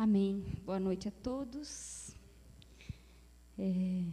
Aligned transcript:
Amém. 0.00 0.44
Boa 0.64 0.78
noite 0.78 1.08
a 1.08 1.10
todos. 1.10 2.14
É... 3.58 4.04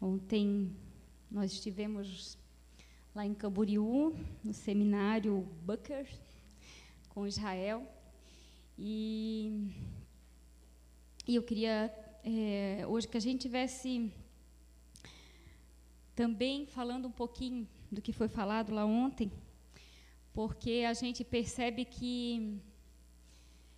Ontem 0.00 0.70
nós 1.28 1.50
estivemos 1.50 2.38
lá 3.12 3.26
em 3.26 3.34
Camboriú, 3.34 4.14
no 4.44 4.54
seminário 4.54 5.40
Booker, 5.64 6.06
com 7.08 7.26
Israel, 7.26 7.84
e, 8.78 9.68
e 11.26 11.34
eu 11.34 11.42
queria 11.42 11.92
é, 12.22 12.86
hoje 12.86 13.08
que 13.08 13.16
a 13.16 13.20
gente 13.20 13.40
tivesse 13.40 14.12
também 16.14 16.66
falando 16.66 17.08
um 17.08 17.12
pouquinho 17.12 17.66
do 17.90 18.00
que 18.00 18.12
foi 18.12 18.28
falado 18.28 18.72
lá 18.72 18.86
ontem, 18.86 19.32
porque 20.32 20.84
a 20.88 20.94
gente 20.94 21.24
percebe 21.24 21.84
que 21.84 22.62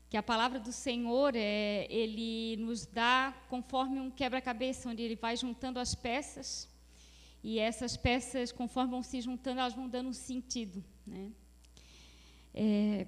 que 0.09 0.17
a 0.17 0.23
palavra 0.23 0.59
do 0.59 0.73
Senhor 0.73 1.35
é, 1.37 1.87
ele 1.91 2.57
nos 2.57 2.87
dá 2.87 3.35
conforme 3.49 4.01
um 4.01 4.11
quebra-cabeça, 4.11 4.89
onde 4.89 5.03
ele 5.03 5.17
vai 5.17 5.37
juntando 5.37 5.79
as 5.79 5.95
peças 5.95 6.69
e 7.43 7.59
essas 7.59 7.97
peças, 7.97 8.51
conforme 8.51 8.91
vão 8.91 9.03
se 9.03 9.21
juntando, 9.21 9.61
elas 9.61 9.75
vão 9.75 9.89
dando 9.89 10.09
um 10.09 10.15
sentido. 10.15 10.83
Né? 11.07 11.31
É, 12.55 13.07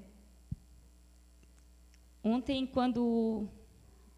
ontem, 2.22 2.66
quando 2.66 3.48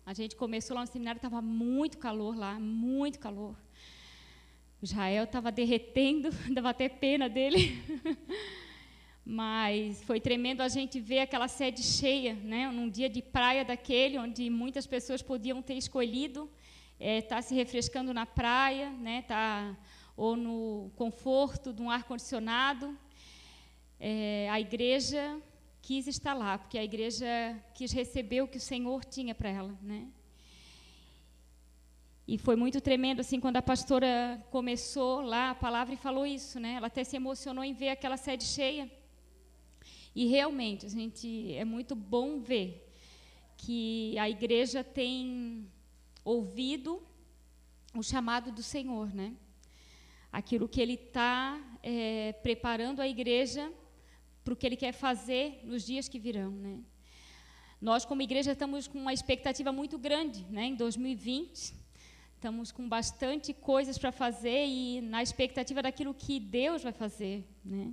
a 0.05 0.12
gente 0.12 0.34
começou 0.34 0.74
lá 0.74 0.83
no 0.83 0.86
seminário, 0.86 1.19
estava 1.19 1.41
muito 1.41 1.98
calor 1.98 2.36
lá, 2.36 2.58
muito 2.58 3.19
calor. 3.19 3.56
Israel 4.83 5.24
estava 5.24 5.52
derretendo, 5.52 6.30
dava 6.52 6.70
até 6.70 6.88
pena 6.88 7.28
dele. 7.28 7.80
Mas 9.25 10.03
foi 10.03 10.21
tremendo 10.21 10.62
a 10.62 10.69
gente 10.69 10.99
ver 11.01 11.21
aquela 11.21 11.47
sede 11.47 11.83
cheia, 11.83 12.35
né? 12.35 12.71
num 12.71 12.89
dia 12.89 13.09
de 13.09 13.23
praia 13.23 13.65
daquele, 13.65 14.19
onde 14.19 14.51
muitas 14.51 14.87
pessoas 14.87 15.23
podiam 15.23 15.62
ter 15.62 15.75
escolhido 15.75 16.51
estar 16.98 17.05
é, 17.05 17.20
tá 17.23 17.42
se 17.42 17.55
refrescando 17.55 18.12
na 18.14 18.25
praia, 18.25 18.91
né? 18.91 19.23
tá, 19.23 19.77
ou 20.17 20.37
no 20.37 20.91
conforto 20.97 21.73
de 21.73 21.83
um 21.83 21.91
ar-condicionado. 21.91 22.97
É, 23.98 24.48
a 24.51 24.61
igreja 24.61 25.41
quis 25.81 26.07
estar 26.07 26.34
lá, 26.34 26.59
porque 26.59 26.79
a 26.79 26.84
igreja 26.84 27.27
quis 27.75 27.92
receber 27.92 28.42
o 28.42 28.48
que 28.48 28.59
o 28.59 28.61
Senhor 28.61 29.05
tinha 29.05 29.34
para 29.34 29.48
ela. 29.48 29.79
Né? 29.83 30.07
E 32.27 32.39
foi 32.39 32.55
muito 32.55 32.81
tremendo 32.81 33.20
assim 33.20 33.41
quando 33.41 33.57
a 33.57 33.62
pastora 33.62 34.45
começou 34.51 35.20
lá 35.20 35.51
a 35.51 35.55
palavra 35.55 35.95
e 35.95 35.97
falou 35.97 36.25
isso, 36.25 36.61
né? 36.61 36.75
Ela 36.75 36.86
até 36.86 37.03
se 37.03 37.17
emocionou 37.17 37.64
em 37.64 37.75
ver 37.75 37.91
aquela 37.91 38.17
sede 38.17 38.45
cheia. 38.45 38.89
E 40.14 40.27
realmente, 40.27 40.84
a 40.84 40.88
gente 40.88 41.55
é 41.55 41.64
muito 41.64 41.94
bom 41.94 42.41
ver 42.41 42.86
que 43.56 44.18
a 44.18 44.28
igreja 44.28 44.84
tem 44.84 45.66
ouvido 46.24 47.02
o 47.94 48.02
chamado 48.02 48.50
do 48.52 48.62
Senhor, 48.62 49.14
né? 49.14 49.34
Aquilo 50.30 50.68
que 50.68 50.80
Ele 50.80 50.94
está 50.94 51.60
é, 51.83 52.33
preparando 52.42 53.00
a 53.00 53.08
igreja 53.08 53.72
para 54.44 54.52
o 54.52 54.56
que 54.56 54.66
Ele 54.66 54.77
quer 54.77 54.92
fazer 54.92 55.60
nos 55.64 55.84
dias 55.84 56.08
que 56.08 56.18
virão, 56.18 56.50
né? 56.50 56.80
Nós, 57.80 58.05
como 58.05 58.22
igreja, 58.22 58.52
estamos 58.52 58.86
com 58.86 58.98
uma 58.98 59.12
expectativa 59.12 59.72
muito 59.72 59.98
grande, 59.98 60.44
né? 60.50 60.66
Em 60.66 60.74
2020, 60.74 61.74
estamos 62.34 62.70
com 62.70 62.88
bastante 62.88 63.52
coisas 63.52 63.98
para 63.98 64.12
fazer 64.12 64.66
e 64.66 65.00
na 65.00 65.22
expectativa 65.22 65.83
daquilo 65.83 66.14
que 66.14 66.38
Deus 66.38 66.83
vai 66.83 66.92
fazer, 66.92 67.44
né? 67.64 67.92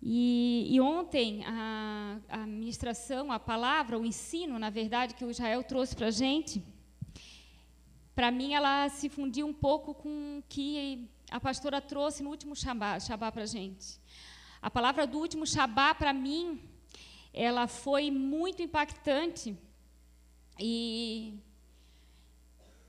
E, 0.00 0.68
e 0.70 0.80
ontem 0.80 1.44
a, 1.44 2.18
a 2.28 2.46
ministração, 2.46 3.32
a 3.32 3.40
palavra, 3.40 3.98
o 3.98 4.06
ensino, 4.06 4.58
na 4.58 4.70
verdade, 4.70 5.14
que 5.14 5.24
o 5.24 5.30
Israel 5.30 5.62
trouxe 5.64 5.96
para 5.96 6.06
a 6.06 6.10
gente, 6.10 6.62
para 8.14 8.30
mim 8.30 8.54
ela 8.54 8.88
se 8.88 9.08
fundiu 9.08 9.46
um 9.46 9.52
pouco 9.52 9.94
com 9.94 10.38
o 10.38 10.42
que 10.48 11.08
a 11.30 11.40
pastora 11.40 11.80
trouxe 11.80 12.22
no 12.22 12.30
último 12.30 12.54
Shabá, 12.54 12.98
para 13.32 13.42
a 13.42 13.46
gente. 13.46 14.00
A 14.62 14.70
palavra 14.70 15.06
do 15.06 15.18
último 15.18 15.46
Shabá, 15.46 15.94
para 15.94 16.12
mim, 16.12 16.60
ela 17.32 17.66
foi 17.66 18.10
muito 18.10 18.62
impactante 18.62 19.56
e, 20.58 21.34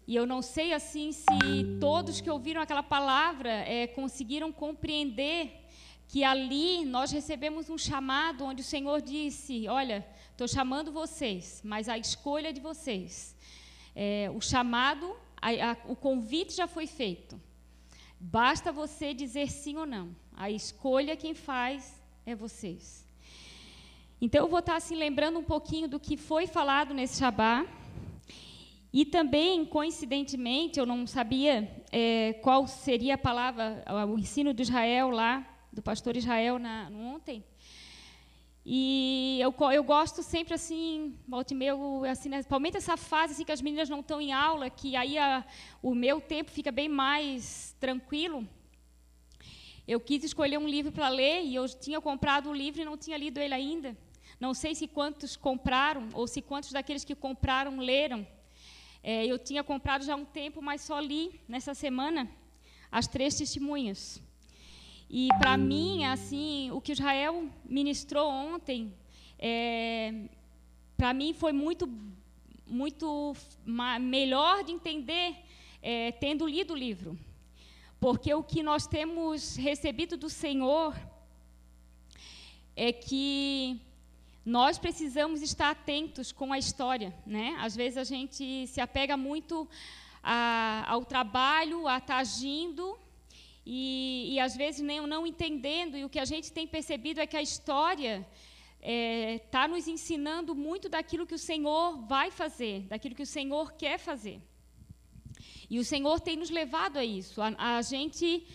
e 0.08 0.16
eu 0.16 0.26
não 0.26 0.42
sei 0.42 0.74
assim 0.74 1.12
se 1.12 1.78
todos 1.80 2.22
que 2.22 2.30
ouviram 2.30 2.62
aquela 2.62 2.82
palavra 2.82 3.52
é, 3.52 3.86
conseguiram 3.86 4.52
compreender 4.52 5.69
que 6.10 6.24
ali 6.24 6.86
nós 6.86 7.12
recebemos 7.12 7.70
um 7.70 7.78
chamado 7.78 8.44
onde 8.44 8.62
o 8.62 8.66
Senhor 8.66 9.00
disse: 9.00 9.68
Olha, 9.68 10.06
estou 10.32 10.48
chamando 10.48 10.92
vocês, 10.92 11.62
mas 11.64 11.88
a 11.88 12.00
escolha 12.00 12.52
de 12.52 12.60
vocês. 12.60 13.36
É, 13.96 14.28
o 14.34 14.42
chamado, 14.42 15.16
a, 15.40 15.50
a, 15.50 15.78
o 15.88 15.96
convite 15.96 16.54
já 16.56 16.68
foi 16.68 16.88
feito. 16.88 17.40
Basta 18.20 18.72
você 18.72 19.14
dizer 19.14 19.52
sim 19.52 19.78
ou 19.78 19.86
não. 19.86 20.16
A 20.36 20.50
escolha 20.50 21.16
quem 21.16 21.36
faz 21.36 22.02
é 22.26 22.34
vocês. 22.34 23.06
Então 24.20 24.44
eu 24.44 24.50
vou 24.50 24.60
estar 24.60 24.78
assim 24.78 24.96
lembrando 24.96 25.38
um 25.38 25.44
pouquinho 25.44 25.88
do 25.88 26.00
que 26.00 26.18
foi 26.18 26.48
falado 26.48 26.92
nesse 26.92 27.20
Shabá. 27.20 27.68
E 28.92 29.06
também, 29.06 29.64
coincidentemente, 29.64 30.80
eu 30.80 30.88
não 30.88 31.06
sabia 31.06 31.72
é, 31.92 32.34
qual 32.42 32.66
seria 32.66 33.14
a 33.14 33.18
palavra, 33.20 33.86
o 34.12 34.18
ensino 34.18 34.52
de 34.56 34.64
Israel 34.64 35.12
lá 35.12 35.49
do 35.72 35.82
pastor 35.82 36.18
Israel 36.18 36.60
na, 36.60 36.90
ontem. 36.90 37.44
E 38.66 39.40
eu, 39.42 39.56
eu 39.72 39.84
gosto 39.84 40.22
sempre 40.22 40.54
assim, 40.54 41.18
volte 41.28 41.56
meu, 41.56 42.04
assim, 42.06 42.30
né, 42.30 42.38
principalmente 42.38 42.78
essa 42.78 42.98
fase 42.98 43.34
assim 43.34 43.46
que 43.46 43.52
as 43.52 43.62
meninas 43.62 43.90
não 43.90 44.02
estão 44.02 44.22
em 44.22 44.32
aula, 44.32 44.70
que 44.70 44.96
aí 44.96 45.18
a, 45.18 45.46
o 45.82 45.96
meu 45.96 46.20
tempo 46.20 46.52
fica 46.52 46.72
bem 46.72 46.90
mais 46.90 47.76
tranquilo. 47.80 48.48
Eu 49.88 50.00
quis 50.00 50.24
escolher 50.24 50.60
um 50.60 50.68
livro 50.68 50.92
para 50.92 51.10
ler 51.10 51.44
e 51.44 51.56
eu 51.56 51.68
tinha 51.68 52.00
comprado 52.00 52.50
o 52.50 52.54
livro 52.54 52.82
e 52.82 52.86
não 52.86 52.96
tinha 52.98 53.18
lido 53.18 53.40
ele 53.40 53.54
ainda. 53.56 53.98
Não 54.40 54.54
sei 54.54 54.76
se 54.76 54.88
quantos 54.88 55.36
compraram 55.36 56.08
ou 56.14 56.28
se 56.28 56.42
quantos 56.42 56.72
daqueles 56.72 57.04
que 57.04 57.16
compraram 57.16 57.80
leram. 57.80 58.28
É, 59.02 59.26
eu 59.26 59.40
tinha 59.40 59.64
comprado 59.64 60.06
já 60.06 60.14
há 60.14 60.16
um 60.16 60.26
tempo, 60.26 60.62
mas 60.62 60.82
só 60.82 61.00
li 61.00 61.42
nessa 61.48 61.74
semana 61.74 62.30
as 62.92 63.08
três 63.08 63.36
testemunhas. 63.36 64.22
E 65.10 65.28
para 65.40 65.58
mim, 65.58 66.06
assim, 66.06 66.70
o 66.70 66.80
que 66.80 66.92
Israel 66.92 67.50
ministrou 67.66 68.30
ontem, 68.30 68.94
é, 69.40 70.14
para 70.96 71.16
mim 71.16 71.34
foi 71.34 71.52
muito, 71.52 71.90
muito 72.68 73.36
melhor 73.66 74.64
de 74.64 74.72
entender 74.72 75.36
é, 75.82 76.12
tendo 76.12 76.46
lido 76.46 76.74
o 76.74 76.78
livro, 76.78 77.18
porque 78.00 78.32
o 78.32 78.44
que 78.44 78.62
nós 78.62 78.86
temos 78.86 79.56
recebido 79.56 80.16
do 80.16 80.30
Senhor 80.30 80.96
é 82.76 82.94
que 82.94 83.82
nós 84.46 84.78
precisamos 84.78 85.42
estar 85.42 85.72
atentos 85.72 86.32
com 86.32 86.54
a 86.54 86.60
história, 86.60 87.16
né? 87.26 87.58
Às 87.60 87.76
vezes 87.76 87.98
a 87.98 88.04
gente 88.04 88.68
se 88.68 88.80
apega 88.80 89.18
muito 89.18 89.68
a, 90.22 90.86
ao 90.88 91.04
trabalho, 91.04 91.88
a 91.88 91.98
estar 91.98 92.18
agindo 92.18 92.99
e, 93.72 94.34
e 94.34 94.40
às 94.40 94.58
vezes 94.58 94.82
nem 94.82 95.00
não 95.06 95.28
entendendo, 95.28 95.96
e 95.96 96.04
o 96.04 96.10
que 96.10 96.18
a 96.18 96.26
gente 96.26 96.52
tem 96.52 96.66
percebido 96.66 97.20
é 97.22 97.28
que 97.28 97.38
a 97.38 97.48
história 97.50 98.28
está 98.80 98.82
é, 98.82 99.40
tá 99.52 99.68
nos 99.68 99.88
ensinando 99.88 100.56
muito 100.56 100.90
daquilo 100.90 101.28
que 101.28 101.36
o 101.36 101.46
Senhor 101.50 101.88
vai 102.14 102.32
fazer, 102.32 102.88
daquilo 102.92 103.14
que 103.14 103.28
o 103.30 103.34
Senhor 103.38 103.74
quer 103.74 104.00
fazer. 104.00 104.42
E 105.70 105.78
o 105.78 105.86
Senhor 105.86 106.20
tem 106.20 106.36
nos 106.36 106.50
levado 106.50 106.98
a 106.98 107.06
isso, 107.06 107.44
a, 107.44 107.50
a 107.78 107.82
gente 107.84 108.48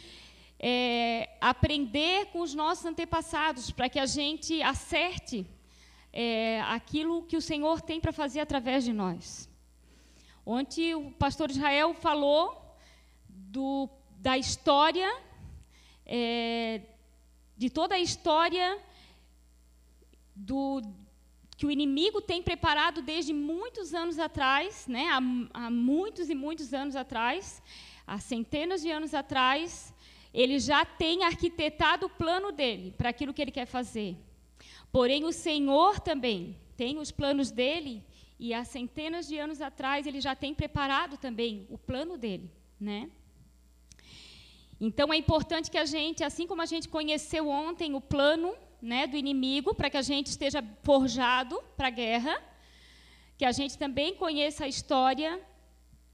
é, 0.59 1.31
aprender 1.41 2.27
com 2.33 2.41
os 2.41 2.53
nossos 2.53 2.85
antepassados, 2.85 3.71
para 3.71 3.89
que 3.89 4.01
a 4.01 4.07
gente 4.07 4.61
acerte 4.63 5.47
é, 6.13 6.60
aquilo 6.63 7.22
que 7.22 7.37
o 7.37 7.47
Senhor 7.51 7.81
tem 7.81 8.01
para 8.01 8.13
fazer 8.13 8.41
através 8.41 8.83
de 8.83 8.93
nós. 8.93 9.49
Ontem 10.45 10.93
o 10.97 11.13
pastor 11.13 11.53
Israel 11.53 11.95
falou 11.95 12.77
do 13.28 13.89
da 14.24 14.38
história, 14.38 15.10
é, 16.06 16.80
de 17.59 17.68
toda 17.68 17.94
a 17.94 18.00
história 18.00 18.78
do, 20.34 20.80
que 21.59 21.66
o 21.66 21.71
inimigo 21.71 22.22
tem 22.22 22.42
preparado 22.42 23.03
desde 23.03 23.34
muitos 23.34 23.92
anos 23.92 24.18
atrás, 24.18 24.86
né, 24.86 25.09
há, 25.10 25.21
há 25.53 25.71
muitos 25.71 26.30
e 26.30 26.34
muitos 26.34 26.72
anos 26.72 26.97
atrás, 26.97 27.62
há 28.06 28.18
centenas 28.18 28.80
de 28.80 28.91
anos 28.91 29.12
atrás, 29.12 29.92
ele 30.32 30.59
já 30.59 30.86
tem 30.86 31.22
arquitetado 31.22 32.06
o 32.06 32.10
plano 32.22 32.50
dele 32.50 32.94
para 32.97 33.10
aquilo 33.10 33.34
que 33.34 33.42
ele 33.42 33.50
quer 33.50 33.66
fazer. 33.66 34.16
Porém, 34.91 35.26
o 35.26 35.32
Senhor 35.32 36.00
também 36.00 36.56
tem 36.78 36.97
os 36.97 37.10
planos 37.10 37.50
dele 37.50 38.03
e 38.38 38.54
há 38.54 38.65
centenas 38.65 39.28
de 39.28 39.36
anos 39.38 39.60
atrás 39.60 40.06
ele 40.06 40.22
já 40.22 40.34
tem 40.34 40.54
preparado 40.54 41.18
também 41.18 41.66
o 41.68 41.76
plano 41.76 42.16
dele, 42.16 42.50
né? 42.80 43.10
Então 44.80 45.12
é 45.12 45.16
importante 45.16 45.71
que 45.71 45.78
a 45.78 45.84
gente, 45.84 46.24
assim 46.24 46.47
como 46.47 46.62
a 46.62 46.66
gente 46.66 46.88
conheceu 46.88 47.48
ontem 47.48 47.94
o 47.94 48.00
plano 48.00 48.54
né, 48.80 49.06
do 49.06 49.16
inimigo, 49.16 49.74
para 49.74 49.88
que 49.88 49.97
a 49.97 50.03
gente 50.03 50.26
esteja 50.26 50.62
forjado 50.82 51.60
para 51.76 51.88
a 51.88 51.91
guerra, 51.91 52.42
que 53.38 53.44
a 53.44 53.53
gente 53.53 53.78
também 53.78 54.15
conheça 54.15 54.65
a 54.65 54.68
história 54.68 55.41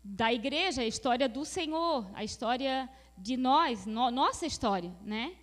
da 0.02 0.32
igreja, 0.32 0.82
a 0.82 0.86
história 0.86 1.28
do 1.28 1.44
Senhor, 1.44 2.08
a 2.14 2.24
história 2.24 2.88
de 3.18 3.36
nós, 3.36 3.86
no, 3.86 4.10
nossa 4.10 4.46
história, 4.46 4.92
né? 5.02 5.34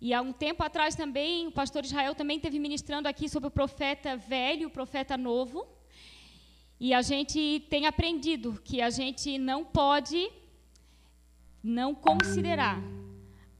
E 0.00 0.14
há 0.14 0.22
um 0.22 0.32
tempo 0.32 0.62
atrás 0.62 0.94
também, 0.94 1.48
o 1.48 1.52
pastor 1.52 1.84
Israel 1.84 2.14
também 2.14 2.38
teve 2.38 2.58
ministrando 2.58 3.08
aqui 3.08 3.28
sobre 3.28 3.48
o 3.48 3.50
profeta 3.50 4.16
velho 4.16 4.68
o 4.68 4.70
profeta 4.70 5.16
novo. 5.16 5.66
E 6.78 6.94
a 6.94 7.02
gente 7.02 7.66
tem 7.68 7.86
aprendido 7.86 8.60
que 8.64 8.80
a 8.80 8.90
gente 8.90 9.38
não 9.38 9.64
pode 9.64 10.30
não 11.68 11.94
considerar 11.94 12.80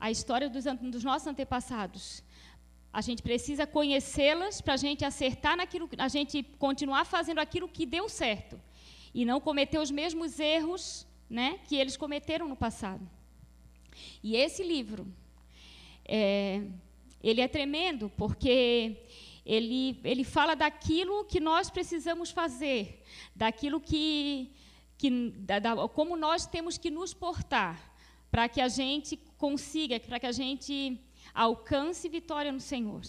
a 0.00 0.10
história 0.10 0.48
dos, 0.48 0.64
dos 0.64 1.04
nossos 1.04 1.28
antepassados. 1.28 2.22
A 2.92 3.00
gente 3.00 3.22
precisa 3.22 3.66
conhecê-las 3.66 4.60
para 4.60 4.74
a 4.74 4.76
gente 4.76 5.04
acertar 5.04 5.56
naquilo, 5.56 5.88
a 5.98 6.08
gente 6.08 6.42
continuar 6.58 7.04
fazendo 7.04 7.38
aquilo 7.38 7.68
que 7.68 7.84
deu 7.84 8.08
certo 8.08 8.60
e 9.14 9.24
não 9.24 9.40
cometer 9.40 9.78
os 9.78 9.90
mesmos 9.90 10.40
erros, 10.40 11.06
né, 11.28 11.60
que 11.68 11.76
eles 11.76 11.96
cometeram 11.96 12.48
no 12.48 12.56
passado. 12.56 13.06
E 14.22 14.36
esse 14.36 14.62
livro, 14.62 15.06
é, 16.04 16.62
ele 17.22 17.40
é 17.40 17.48
tremendo 17.48 18.10
porque 18.16 18.96
ele, 19.44 20.00
ele 20.02 20.24
fala 20.24 20.54
daquilo 20.54 21.24
que 21.24 21.40
nós 21.40 21.68
precisamos 21.68 22.30
fazer, 22.30 23.02
daquilo 23.36 23.80
que, 23.80 24.50
que 24.96 25.30
da, 25.40 25.58
da, 25.58 25.88
como 25.88 26.16
nós 26.16 26.46
temos 26.46 26.78
que 26.78 26.90
nos 26.90 27.12
portar 27.12 27.97
para 28.30 28.48
que 28.48 28.60
a 28.60 28.68
gente 28.68 29.16
consiga, 29.36 29.98
para 30.00 30.20
que 30.20 30.26
a 30.26 30.32
gente 30.32 31.00
alcance 31.34 32.08
vitória 32.08 32.52
no 32.52 32.60
Senhor. 32.60 33.00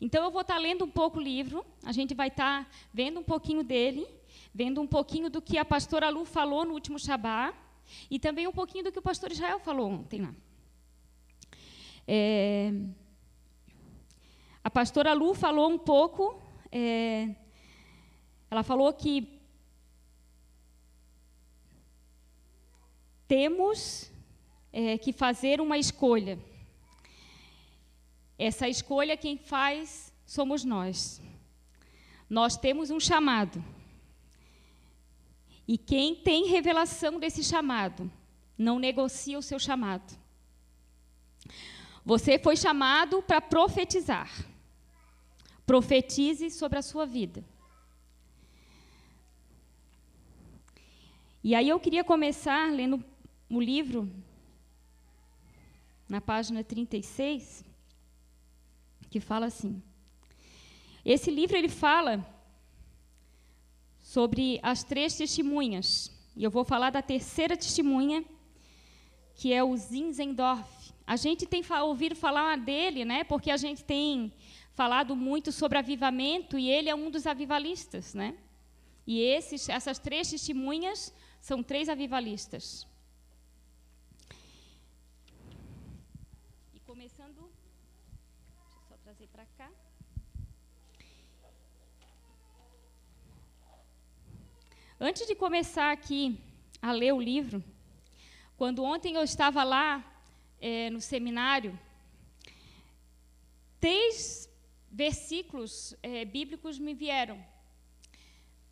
Então 0.00 0.24
eu 0.24 0.30
vou 0.30 0.40
estar 0.40 0.58
lendo 0.58 0.84
um 0.84 0.90
pouco 0.90 1.18
o 1.18 1.22
livro, 1.22 1.64
a 1.84 1.92
gente 1.92 2.14
vai 2.14 2.28
estar 2.28 2.68
vendo 2.92 3.20
um 3.20 3.22
pouquinho 3.22 3.62
dele, 3.62 4.06
vendo 4.54 4.80
um 4.80 4.86
pouquinho 4.86 5.30
do 5.30 5.40
que 5.40 5.58
a 5.58 5.64
pastora 5.64 6.08
Lu 6.08 6.24
falou 6.24 6.64
no 6.64 6.74
último 6.74 6.98
Shabá 6.98 7.54
e 8.10 8.18
também 8.18 8.46
um 8.46 8.52
pouquinho 8.52 8.84
do 8.84 8.92
que 8.92 8.98
o 8.98 9.02
pastor 9.02 9.30
Israel 9.30 9.60
falou 9.60 9.90
ontem 9.90 10.22
lá. 10.22 10.34
É, 12.08 12.72
a 14.62 14.70
pastora 14.70 15.12
Lu 15.12 15.34
falou 15.34 15.70
um 15.70 15.78
pouco, 15.78 16.40
é, 16.72 17.34
ela 18.50 18.62
falou 18.62 18.92
que 18.92 19.40
temos 23.28 24.10
é, 24.78 24.98
que 24.98 25.10
fazer 25.10 25.58
uma 25.58 25.78
escolha. 25.78 26.38
Essa 28.38 28.68
escolha 28.68 29.16
quem 29.16 29.38
faz 29.38 30.12
somos 30.26 30.64
nós. 30.64 31.22
Nós 32.28 32.58
temos 32.58 32.90
um 32.90 33.00
chamado. 33.00 33.64
E 35.66 35.78
quem 35.78 36.14
tem 36.14 36.48
revelação 36.48 37.18
desse 37.18 37.42
chamado, 37.42 38.12
não 38.58 38.78
negocia 38.78 39.38
o 39.38 39.42
seu 39.42 39.58
chamado. 39.58 40.14
Você 42.04 42.38
foi 42.38 42.54
chamado 42.54 43.22
para 43.22 43.40
profetizar. 43.40 44.30
Profetize 45.64 46.50
sobre 46.50 46.78
a 46.78 46.82
sua 46.82 47.06
vida. 47.06 47.42
E 51.42 51.54
aí 51.54 51.66
eu 51.66 51.80
queria 51.80 52.04
começar 52.04 52.70
lendo 52.70 53.02
o 53.48 53.58
livro 53.58 54.12
na 56.08 56.20
página 56.20 56.62
36, 56.62 57.64
que 59.10 59.20
fala 59.20 59.46
assim. 59.46 59.82
Esse 61.04 61.30
livro 61.30 61.56
ele 61.56 61.68
fala 61.68 62.26
sobre 64.00 64.60
as 64.62 64.84
três 64.84 65.16
testemunhas. 65.16 66.10
E 66.36 66.44
eu 66.44 66.50
vou 66.50 66.64
falar 66.64 66.90
da 66.90 67.02
terceira 67.02 67.56
testemunha, 67.56 68.24
que 69.34 69.52
é 69.52 69.62
o 69.62 69.76
Zinzendorf. 69.76 70.92
A 71.06 71.16
gente 71.16 71.46
tem 71.46 71.62
ouvido 71.82 72.14
falar 72.14 72.56
dele, 72.58 73.04
né? 73.04 73.24
Porque 73.24 73.50
a 73.50 73.56
gente 73.56 73.84
tem 73.84 74.32
falado 74.72 75.16
muito 75.16 75.50
sobre 75.52 75.78
avivamento 75.78 76.58
e 76.58 76.68
ele 76.68 76.88
é 76.88 76.94
um 76.94 77.10
dos 77.10 77.26
avivalistas, 77.26 78.14
né? 78.14 78.36
E 79.06 79.20
esses, 79.20 79.68
essas 79.68 79.98
três 79.98 80.28
testemunhas 80.30 81.12
são 81.40 81.62
três 81.62 81.88
avivalistas. 81.88 82.86
Antes 94.98 95.26
de 95.26 95.34
começar 95.34 95.92
aqui 95.92 96.40
a 96.80 96.90
ler 96.90 97.12
o 97.12 97.20
livro, 97.20 97.62
quando 98.56 98.82
ontem 98.82 99.14
eu 99.14 99.22
estava 99.22 99.62
lá 99.62 100.02
é, 100.58 100.88
no 100.88 101.02
seminário, 101.02 101.78
três 103.78 104.48
versículos 104.90 105.94
é, 106.02 106.24
bíblicos 106.24 106.78
me 106.78 106.94
vieram 106.94 107.38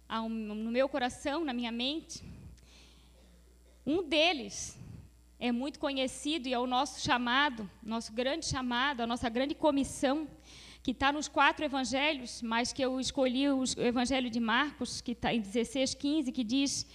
ao, 0.09 0.27
no 0.31 0.71
meu 0.71 0.89
coração, 0.89 1.45
na 1.45 1.53
minha 1.53 1.71
mente. 1.71 2.25
Um 3.85 4.03
deles 4.03 4.79
é 5.39 5.53
muito 5.53 5.79
conhecido 5.79 6.49
e 6.49 6.55
é 6.55 6.59
o 6.59 6.67
nosso 6.67 7.03
chamado, 7.03 7.71
nosso 7.83 8.15
grande 8.15 8.47
chamado, 8.47 9.03
a 9.03 9.07
nossa 9.07 9.29
grande 9.29 9.55
comissão, 9.55 10.27
que 10.85 10.91
está 10.91 11.11
nos 11.11 11.29
quatro 11.29 11.65
evangelhos, 11.65 12.43
mas 12.43 12.71
que 12.71 12.83
eu 12.83 13.01
escolhi 13.01 13.49
o 13.49 13.65
evangelho 13.79 14.29
de 14.29 14.39
Marcos, 14.39 15.01
que 15.01 15.13
está 15.13 15.33
em 15.33 15.41
16, 15.41 15.95
15, 15.95 16.31
que 16.31 16.45
diz: 16.45 16.87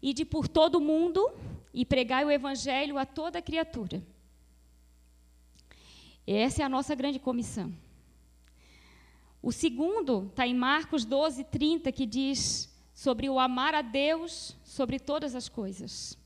Ide 0.00 0.24
por 0.24 0.46
todo 0.46 0.76
o 0.76 0.80
mundo 0.80 1.32
e 1.72 1.84
pregai 1.84 2.24
o 2.24 2.30
evangelho 2.30 2.96
a 2.96 3.04
toda 3.04 3.42
criatura. 3.42 4.00
Essa 6.24 6.62
é 6.62 6.64
a 6.64 6.68
nossa 6.68 6.94
grande 6.94 7.18
comissão. 7.18 7.74
O 9.42 9.50
segundo 9.50 10.28
está 10.28 10.46
em 10.46 10.54
Marcos 10.54 11.04
12, 11.04 11.42
30, 11.42 11.90
que 11.90 12.06
diz 12.06 12.72
sobre 12.94 13.28
o 13.28 13.40
amar 13.40 13.74
a 13.74 13.82
Deus 13.82 14.56
sobre 14.62 15.00
todas 15.00 15.34
as 15.34 15.48
coisas. 15.48 16.16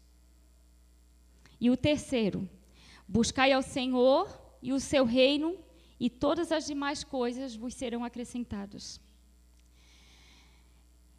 E 1.59 1.71
o 1.71 1.77
terceiro, 1.77 2.47
buscai 3.09 3.51
ao 3.51 3.63
Senhor 3.63 4.29
e 4.61 4.75
o 4.75 4.79
seu 4.79 5.07
reino 5.07 5.57
e 6.01 6.09
todas 6.09 6.53
as 6.53 6.67
demais 6.67 7.03
coisas 7.03 7.57
vos 7.57 7.75
serão 7.75 8.05
acrescentadas. 8.05 9.01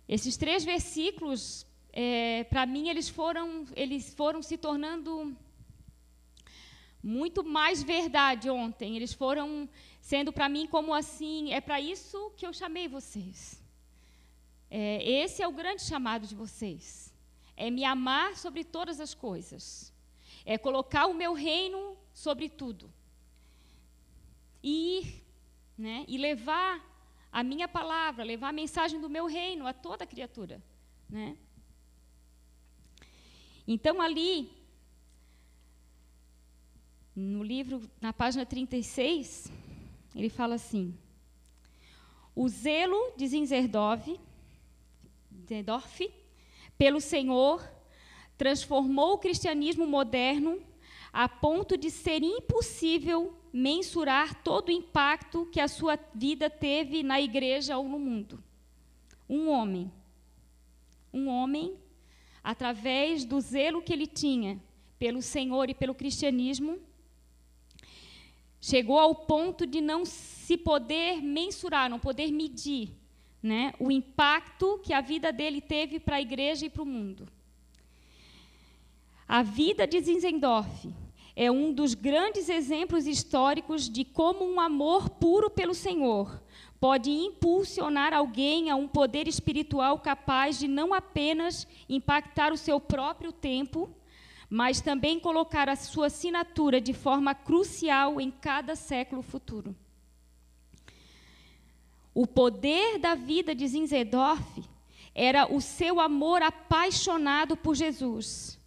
Esses 0.08 0.38
três 0.38 0.64
versículos, 0.64 1.66
é, 1.92 2.44
para 2.46 2.66
mim, 2.66 2.90
eles 2.90 3.10
foram, 3.10 3.66
eles 3.76 4.14
foram 4.14 4.42
se 4.42 4.58
tornando 4.58 5.36
muito 7.04 7.44
mais 7.44 7.84
verdade 7.84 8.50
ontem. 8.50 8.96
Eles 8.96 9.14
foram 9.14 9.70
sendo 10.02 10.32
para 10.32 10.50
mim 10.50 10.66
como 10.66 10.94
assim, 10.94 11.52
é 11.52 11.62
para 11.62 11.80
isso 11.80 12.32
que 12.38 12.46
eu 12.46 12.54
chamei 12.54 12.88
vocês. 12.88 13.62
É, 14.72 15.04
esse 15.24 15.42
é 15.44 15.48
o 15.48 15.52
grande 15.52 15.84
chamado 15.84 16.26
de 16.26 16.36
vocês. 16.36 17.14
É 17.56 17.70
me 17.70 17.84
amar 17.84 18.38
sobre 18.38 18.64
todas 18.64 19.00
as 19.00 19.14
coisas. 19.14 19.94
É 20.46 20.58
colocar 20.58 21.06
o 21.08 21.14
meu 21.14 21.34
reino 21.34 21.98
sobre 22.14 22.48
tudo 22.50 22.92
e 24.62 25.00
ir, 25.00 25.26
né? 25.78 26.06
E 26.08 26.18
levar 26.18 26.86
a 27.32 27.44
minha 27.44 27.68
palavra, 27.68 28.24
levar 28.24 28.50
a 28.50 28.54
mensagem 28.54 29.00
do 29.00 29.10
meu 29.10 29.26
reino 29.28 29.68
a 29.68 29.74
toda 29.74 30.08
criatura, 30.08 30.62
né? 31.10 31.38
Então 33.68 34.02
ali 34.02 34.52
no 37.16 37.44
livro, 37.44 37.90
na 38.00 38.14
página 38.14 38.46
36, 38.46 39.52
ele 40.16 40.30
fala 40.30 40.56
assim: 40.56 40.98
O 42.36 42.48
zelo 42.48 43.14
de 43.18 43.28
Zinzerdorf, 43.28 44.20
pelo 46.78 47.02
Senhor 47.02 47.70
transformou 48.38 49.14
o 49.14 49.18
cristianismo 49.18 49.86
moderno 49.86 50.62
a 51.12 51.28
ponto 51.28 51.78
de 51.78 51.92
ser 51.92 52.24
impossível 52.24 53.39
mensurar 53.52 54.44
todo 54.44 54.70
o 54.70 54.72
impacto 54.72 55.46
que 55.52 55.60
a 55.60 55.68
sua 55.68 55.98
vida 56.14 56.50
teve 56.50 57.04
na 57.04 57.20
igreja 57.20 57.78
ou 57.78 57.88
no 57.88 58.00
mundo. 58.00 58.44
Um 59.28 59.50
homem, 59.50 59.92
um 61.14 61.28
homem, 61.28 61.78
através 62.44 63.26
do 63.26 63.40
zelo 63.40 63.82
que 63.82 63.94
ele 63.94 64.08
tinha 64.08 64.60
pelo 64.98 65.22
Senhor 65.22 65.70
e 65.70 65.74
pelo 65.74 65.96
cristianismo, 65.96 66.80
chegou 68.62 69.00
ao 69.00 69.16
ponto 69.16 69.66
de 69.66 69.82
não 69.82 70.06
se 70.06 70.58
poder 70.58 71.22
mensurar, 71.22 71.90
não 71.90 72.00
poder 72.00 72.32
medir 72.32 72.92
né, 73.42 73.74
o 73.80 73.92
impacto 73.92 74.80
que 74.84 74.94
a 74.94 75.02
vida 75.02 75.32
dele 75.32 75.62
teve 75.62 76.00
para 76.00 76.18
a 76.18 76.22
igreja 76.22 76.66
e 76.66 76.70
para 76.70 76.84
o 76.84 76.86
mundo. 76.86 77.28
A 79.28 79.42
vida 79.44 79.88
de 79.88 80.02
Zinzendorf 80.02 80.90
é 81.42 81.50
um 81.50 81.72
dos 81.72 81.94
grandes 81.94 82.50
exemplos 82.50 83.08
históricos 83.08 83.90
de 83.90 84.04
como 84.04 84.44
um 84.44 84.60
amor 84.60 85.10
puro 85.10 85.50
pelo 85.50 85.74
Senhor 85.74 86.44
pode 86.82 87.10
impulsionar 87.10 88.14
alguém 88.14 88.70
a 88.70 88.76
um 88.76 88.90
poder 88.90 89.26
espiritual 89.26 90.00
capaz 90.00 90.60
de 90.60 90.68
não 90.68 90.94
apenas 90.94 91.66
impactar 91.88 92.52
o 92.52 92.58
seu 92.58 92.78
próprio 92.78 93.32
tempo, 93.32 93.90
mas 94.50 94.82
também 94.82 95.18
colocar 95.18 95.70
a 95.70 95.78
sua 95.78 96.08
assinatura 96.08 96.82
de 96.82 96.92
forma 96.92 97.34
crucial 97.34 98.20
em 98.20 98.30
cada 98.30 98.76
século 98.76 99.22
futuro. 99.22 99.74
O 102.14 102.28
poder 102.28 103.00
da 103.00 103.16
vida 103.16 103.56
de 103.56 103.66
Zinzendorf 103.66 104.62
era 105.16 105.50
o 105.50 105.62
seu 105.62 106.02
amor 106.02 106.42
apaixonado 106.42 107.56
por 107.56 107.76
Jesus. 107.76 108.59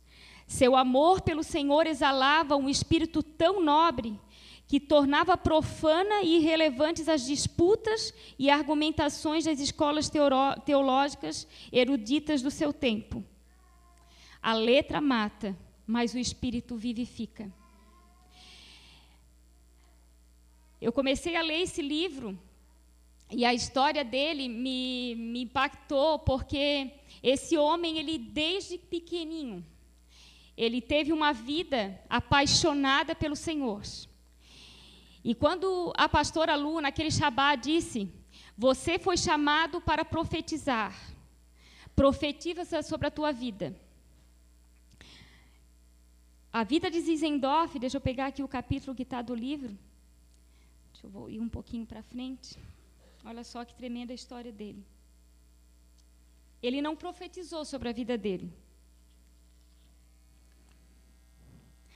Seu 0.47 0.77
amor 0.77 1.21
pelo 1.23 1.43
Senhor 1.43 1.87
exalava 1.87 2.57
um 2.57 2.69
espírito 2.69 3.23
tão 3.23 3.63
nobre 3.63 4.19
que 4.67 4.81
tornava 4.81 5.37
profana 5.37 6.23
e 6.23 6.37
irrelevantes 6.37 7.09
as 7.09 7.27
disputas 7.27 8.15
e 8.39 8.49
argumentações 8.49 9.45
das 9.45 9.61
escolas 9.61 10.11
teológicas 10.65 11.47
eruditas 11.71 12.41
do 12.41 12.51
seu 12.51 12.73
tempo. 12.73 13.25
A 14.41 14.55
letra 14.55 15.01
mata, 15.01 15.57
mas 15.87 16.15
o 16.15 16.19
espírito 16.19 16.77
vivifica. 16.77 17.53
Eu 20.81 20.93
comecei 20.93 21.37
a 21.37 21.43
ler 21.43 21.61
esse 21.61 21.81
livro 21.81 22.39
e 23.31 23.45
a 23.45 23.55
história 23.55 24.05
dele 24.05 24.49
me, 24.49 25.15
me 25.17 25.43
impactou 25.43 26.19
porque 26.19 26.91
esse 27.23 27.57
homem, 27.57 27.99
ele 27.99 28.19
desde 28.19 28.79
pequenininho, 28.79 29.65
ele 30.57 30.81
teve 30.81 31.13
uma 31.13 31.33
vida 31.33 31.99
apaixonada 32.09 33.15
pelo 33.15 33.37
Senhor. 33.37 33.83
E 35.25 35.35
quando 35.35 35.93
a 35.97 36.09
pastora 36.09 36.55
Lu, 36.57 36.81
naquele 36.81 37.11
Shabá, 37.11 37.55
disse: 37.55 38.13
Você 38.57 38.99
foi 38.99 39.17
chamado 39.17 39.81
para 39.81 40.05
profetizar, 40.05 40.95
profetiza 41.95 42.83
sobre 42.83 43.07
a 43.07 43.11
tua 43.11 43.33
vida. 43.33 43.75
A 46.53 46.65
vida 46.65 46.91
de 46.91 47.01
Zizendorf, 47.01 47.79
deixa 47.79 47.97
eu 47.97 48.01
pegar 48.01 48.27
aqui 48.27 48.43
o 48.43 48.49
capítulo 48.49 48.95
que 48.95 49.05
está 49.05 49.23
do 49.23 49.35
livro. 49.35 49.77
Deixa 50.93 51.07
eu 51.07 51.31
ir 51.31 51.41
um 51.41 51.49
pouquinho 51.49 51.87
para 51.87 52.03
frente. 52.03 52.59
Olha 53.25 53.43
só 53.43 53.65
que 53.65 53.75
tremenda 53.75 54.13
a 54.13 54.15
história 54.15 54.53
dele. 54.53 54.85
Ele 56.63 56.83
não 56.83 56.95
profetizou 56.95 57.65
sobre 57.65 57.89
a 57.89 57.93
vida 57.93 58.19
dele. 58.19 58.53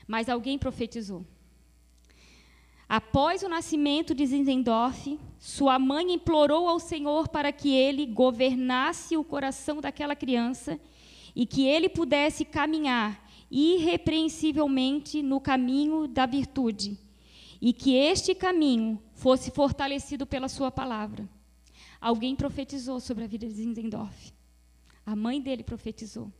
Mas 0.07 0.29
alguém 0.29 0.57
profetizou. 0.57 1.25
Após 2.87 3.43
o 3.43 3.49
nascimento 3.49 4.15
de 4.15 4.25
Zinzendorf, 4.25 5.19
sua 5.37 5.77
mãe 5.77 6.13
implorou 6.13 6.69
ao 6.69 6.79
Senhor 6.79 7.27
para 7.27 7.51
que 7.51 7.75
ele 7.75 8.05
governasse 8.05 9.17
o 9.17 9.25
coração 9.25 9.81
daquela 9.81 10.15
criança 10.15 10.79
e 11.35 11.45
que 11.45 11.67
ele 11.67 11.89
pudesse 11.89 12.45
caminhar 12.45 13.27
irrepreensivelmente 13.51 15.21
no 15.21 15.39
caminho 15.39 16.07
da 16.07 16.25
virtude, 16.25 16.97
e 17.61 17.73
que 17.73 17.95
este 17.95 18.35
caminho 18.35 19.01
fosse 19.13 19.51
fortalecido 19.51 20.25
pela 20.25 20.49
sua 20.49 20.69
palavra. 20.69 21.27
Alguém 21.99 22.35
profetizou 22.35 22.99
sobre 22.99 23.23
a 23.23 23.27
vida 23.27 23.47
de 23.47 23.53
Zinzendorf. 23.53 24.33
A 25.05 25.15
mãe 25.15 25.41
dele 25.41 25.63
profetizou. 25.63 26.31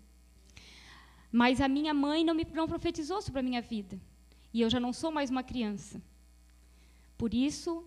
Mas 1.31 1.59
a 1.61 1.67
minha 1.67 1.93
mãe 1.93 2.23
não 2.23 2.33
me 2.33 2.45
não 2.53 2.67
profetizou 2.67 3.21
sobre 3.21 3.39
a 3.39 3.43
minha 3.43 3.61
vida. 3.61 3.99
E 4.53 4.61
eu 4.61 4.69
já 4.69 4.79
não 4.79 4.93
sou 4.93 5.11
mais 5.11 5.29
uma 5.29 5.43
criança. 5.43 6.01
Por 7.17 7.33
isso, 7.33 7.83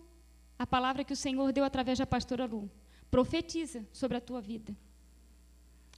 a 0.59 0.67
palavra 0.67 1.03
que 1.03 1.13
o 1.13 1.15
Senhor 1.15 1.51
deu 1.51 1.63
através 1.63 1.97
da 1.97 2.05
pastora 2.05 2.45
Lu, 2.45 2.69
profetiza 3.09 3.85
sobre 3.91 4.17
a 4.17 4.21
tua 4.21 4.39
vida. 4.39 4.75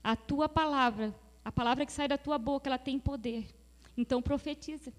A 0.02 0.16
tua 0.16 0.48
palavra, 0.48 1.14
a 1.44 1.52
palavra 1.52 1.84
que 1.84 1.92
sai 1.92 2.08
da 2.08 2.18
tua 2.18 2.38
boca, 2.38 2.68
ela 2.68 2.78
tem 2.78 2.98
poder. 2.98 3.46
Então 3.96 4.22
profetiza. 4.22 4.92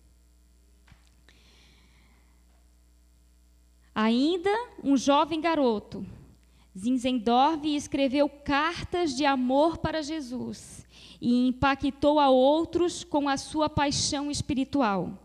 Ainda 3.93 4.51
um 4.83 4.97
jovem 4.97 5.39
garoto, 5.39 6.05
Zinzendorf 6.77 7.65
escreveu 7.65 8.27
cartas 8.27 9.15
de 9.15 9.25
amor 9.25 9.77
para 9.77 10.01
Jesus 10.01 10.85
e 11.21 11.47
impactou 11.47 12.19
a 12.19 12.29
outros 12.29 13.03
com 13.03 13.29
a 13.29 13.37
sua 13.37 13.69
paixão 13.69 14.29
espiritual. 14.29 15.17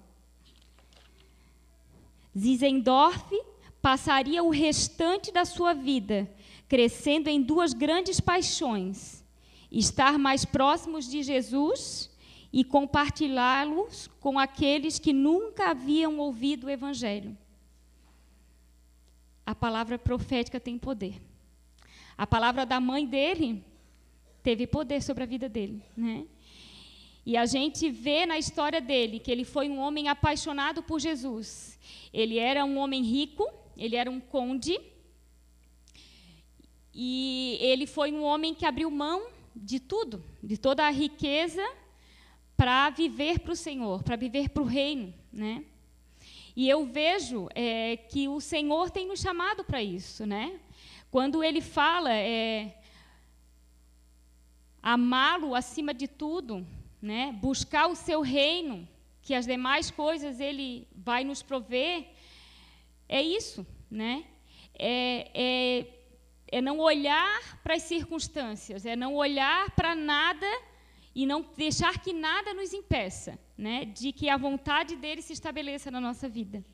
Zizendorf 2.36 3.34
passaria 3.82 4.42
o 4.44 4.50
restante 4.50 5.32
da 5.32 5.44
sua 5.44 5.74
vida 5.74 6.30
crescendo 6.70 7.26
em 7.26 7.42
duas 7.42 7.72
grandes 7.72 8.20
paixões: 8.20 9.24
estar 9.72 10.16
mais 10.16 10.44
próximos 10.44 11.10
de 11.10 11.20
Jesus 11.20 12.08
e 12.52 12.62
compartilhá-los 12.62 14.08
com 14.20 14.38
aqueles 14.38 14.98
que 15.00 15.12
nunca 15.12 15.70
haviam 15.70 16.18
ouvido 16.18 16.68
o 16.68 16.70
Evangelho. 16.70 17.36
A 19.44 19.54
palavra 19.54 19.98
profética 19.98 20.60
tem 20.60 20.78
poder. 20.78 21.29
A 22.20 22.26
palavra 22.26 22.66
da 22.66 22.78
mãe 22.78 23.06
dele 23.06 23.64
teve 24.42 24.66
poder 24.66 25.02
sobre 25.02 25.22
a 25.22 25.26
vida 25.26 25.48
dele, 25.48 25.82
né? 25.96 26.26
E 27.24 27.34
a 27.34 27.46
gente 27.46 27.90
vê 27.90 28.26
na 28.26 28.36
história 28.36 28.78
dele 28.78 29.18
que 29.18 29.30
ele 29.30 29.42
foi 29.42 29.70
um 29.70 29.78
homem 29.78 30.06
apaixonado 30.06 30.82
por 30.82 31.00
Jesus. 31.00 31.78
Ele 32.12 32.36
era 32.36 32.62
um 32.62 32.76
homem 32.76 33.02
rico, 33.02 33.50
ele 33.74 33.96
era 33.96 34.10
um 34.10 34.20
conde, 34.20 34.78
e 36.92 37.56
ele 37.58 37.86
foi 37.86 38.12
um 38.12 38.22
homem 38.22 38.52
que 38.54 38.66
abriu 38.66 38.90
mão 38.90 39.28
de 39.56 39.80
tudo, 39.80 40.22
de 40.42 40.58
toda 40.58 40.86
a 40.86 40.90
riqueza, 40.90 41.66
para 42.54 42.90
viver 42.90 43.38
para 43.38 43.52
o 43.52 43.56
Senhor, 43.56 44.02
para 44.02 44.16
viver 44.16 44.50
para 44.50 44.62
o 44.62 44.66
reino, 44.66 45.14
né? 45.32 45.64
E 46.54 46.68
eu 46.68 46.84
vejo 46.84 47.48
é, 47.54 47.96
que 47.96 48.28
o 48.28 48.42
Senhor 48.42 48.90
tem 48.90 49.08
nos 49.08 49.20
chamado 49.20 49.64
para 49.64 49.82
isso, 49.82 50.26
né? 50.26 50.60
Quando 51.10 51.42
Ele 51.42 51.60
fala 51.60 52.12
é, 52.12 52.80
amá-lo 54.82 55.54
acima 55.54 55.92
de 55.92 56.06
tudo, 56.06 56.66
né? 57.02 57.32
Buscar 57.40 57.88
o 57.88 57.96
Seu 57.96 58.20
reino, 58.20 58.88
que 59.20 59.34
as 59.34 59.44
demais 59.44 59.90
coisas 59.90 60.38
Ele 60.40 60.86
vai 60.94 61.24
nos 61.24 61.42
prover, 61.42 62.06
é 63.08 63.20
isso, 63.20 63.66
né? 63.90 64.24
É, 64.78 65.30
é, 65.34 65.86
é 66.46 66.60
não 66.60 66.78
olhar 66.78 67.60
para 67.62 67.74
as 67.74 67.82
circunstâncias, 67.82 68.86
é 68.86 68.94
não 68.94 69.16
olhar 69.16 69.70
para 69.72 69.94
nada 69.94 70.46
e 71.14 71.26
não 71.26 71.44
deixar 71.56 71.98
que 71.98 72.12
nada 72.12 72.54
nos 72.54 72.72
impeça, 72.72 73.38
né? 73.58 73.84
De 73.84 74.12
que 74.12 74.28
a 74.28 74.36
vontade 74.36 74.94
dele 74.94 75.22
se 75.22 75.32
estabeleça 75.32 75.90
na 75.90 76.00
nossa 76.00 76.28
vida. 76.28 76.64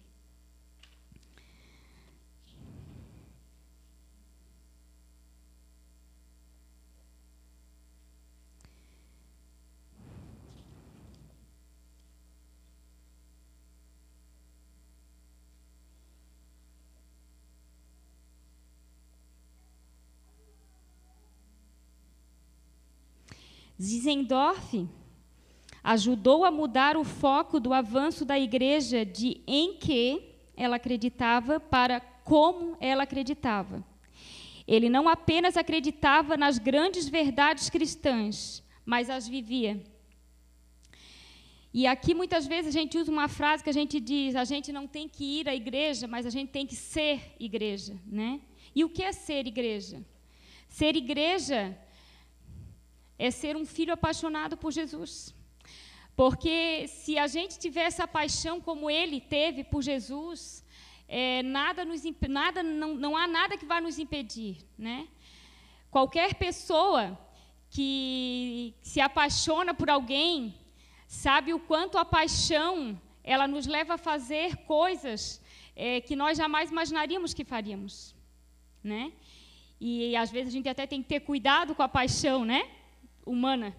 Zizendorf 23.80 24.88
ajudou 25.82 26.44
a 26.44 26.50
mudar 26.50 26.96
o 26.96 27.04
foco 27.04 27.60
do 27.60 27.72
avanço 27.72 28.24
da 28.24 28.38
igreja 28.38 29.04
de 29.04 29.40
em 29.46 29.74
que 29.74 30.34
ela 30.56 30.76
acreditava 30.76 31.60
para 31.60 32.00
como 32.00 32.76
ela 32.80 33.04
acreditava. 33.04 33.84
Ele 34.66 34.88
não 34.88 35.08
apenas 35.08 35.56
acreditava 35.56 36.36
nas 36.36 36.58
grandes 36.58 37.08
verdades 37.08 37.70
cristãs, 37.70 38.64
mas 38.84 39.08
as 39.08 39.28
vivia. 39.28 39.80
E 41.72 41.86
aqui 41.86 42.14
muitas 42.14 42.46
vezes 42.46 42.74
a 42.74 42.78
gente 42.78 42.98
usa 42.98 43.12
uma 43.12 43.28
frase 43.28 43.62
que 43.62 43.70
a 43.70 43.78
gente 43.80 44.00
diz: 44.00 44.34
a 44.34 44.44
gente 44.44 44.72
não 44.72 44.86
tem 44.88 45.06
que 45.06 45.40
ir 45.40 45.48
à 45.48 45.54
igreja, 45.54 46.08
mas 46.08 46.26
a 46.26 46.30
gente 46.30 46.50
tem 46.50 46.66
que 46.66 46.74
ser 46.74 47.36
igreja, 47.38 47.96
né? 48.06 48.40
E 48.74 48.82
o 48.82 48.88
que 48.88 49.02
é 49.02 49.12
ser 49.12 49.46
igreja? 49.46 50.04
Ser 50.68 50.96
igreja 50.96 51.78
é 53.18 53.30
ser 53.30 53.56
um 53.56 53.64
filho 53.64 53.92
apaixonado 53.92 54.56
por 54.56 54.72
Jesus. 54.72 55.34
Porque 56.14 56.88
se 56.88 57.18
a 57.18 57.26
gente 57.26 57.58
tiver 57.58 57.82
essa 57.82 58.06
paixão 58.08 58.60
como 58.60 58.90
ele 58.90 59.20
teve 59.20 59.62
por 59.64 59.82
Jesus, 59.82 60.64
é, 61.06 61.42
nada 61.42 61.84
nos, 61.84 62.02
nada, 62.28 62.62
não, 62.62 62.94
não 62.94 63.16
há 63.16 63.26
nada 63.26 63.56
que 63.56 63.66
vá 63.66 63.80
nos 63.80 63.98
impedir. 63.98 64.58
Né? 64.78 65.08
Qualquer 65.90 66.34
pessoa 66.34 67.18
que 67.70 68.74
se 68.80 69.00
apaixona 69.00 69.74
por 69.74 69.90
alguém 69.90 70.54
sabe 71.06 71.52
o 71.52 71.60
quanto 71.60 71.98
a 71.98 72.04
paixão 72.04 73.00
ela 73.22 73.46
nos 73.46 73.66
leva 73.66 73.94
a 73.94 73.98
fazer 73.98 74.56
coisas 74.58 75.42
é, 75.74 76.00
que 76.00 76.16
nós 76.16 76.38
jamais 76.38 76.70
imaginaríamos 76.70 77.34
que 77.34 77.44
faríamos, 77.44 78.14
né? 78.82 79.12
E 79.78 80.16
às 80.16 80.30
vezes 80.30 80.48
a 80.48 80.56
gente 80.56 80.68
até 80.68 80.86
tem 80.86 81.02
que 81.02 81.08
ter 81.08 81.20
cuidado 81.20 81.74
com 81.74 81.82
a 81.82 81.88
paixão, 81.88 82.44
né? 82.44 82.70
Humana. 83.26 83.76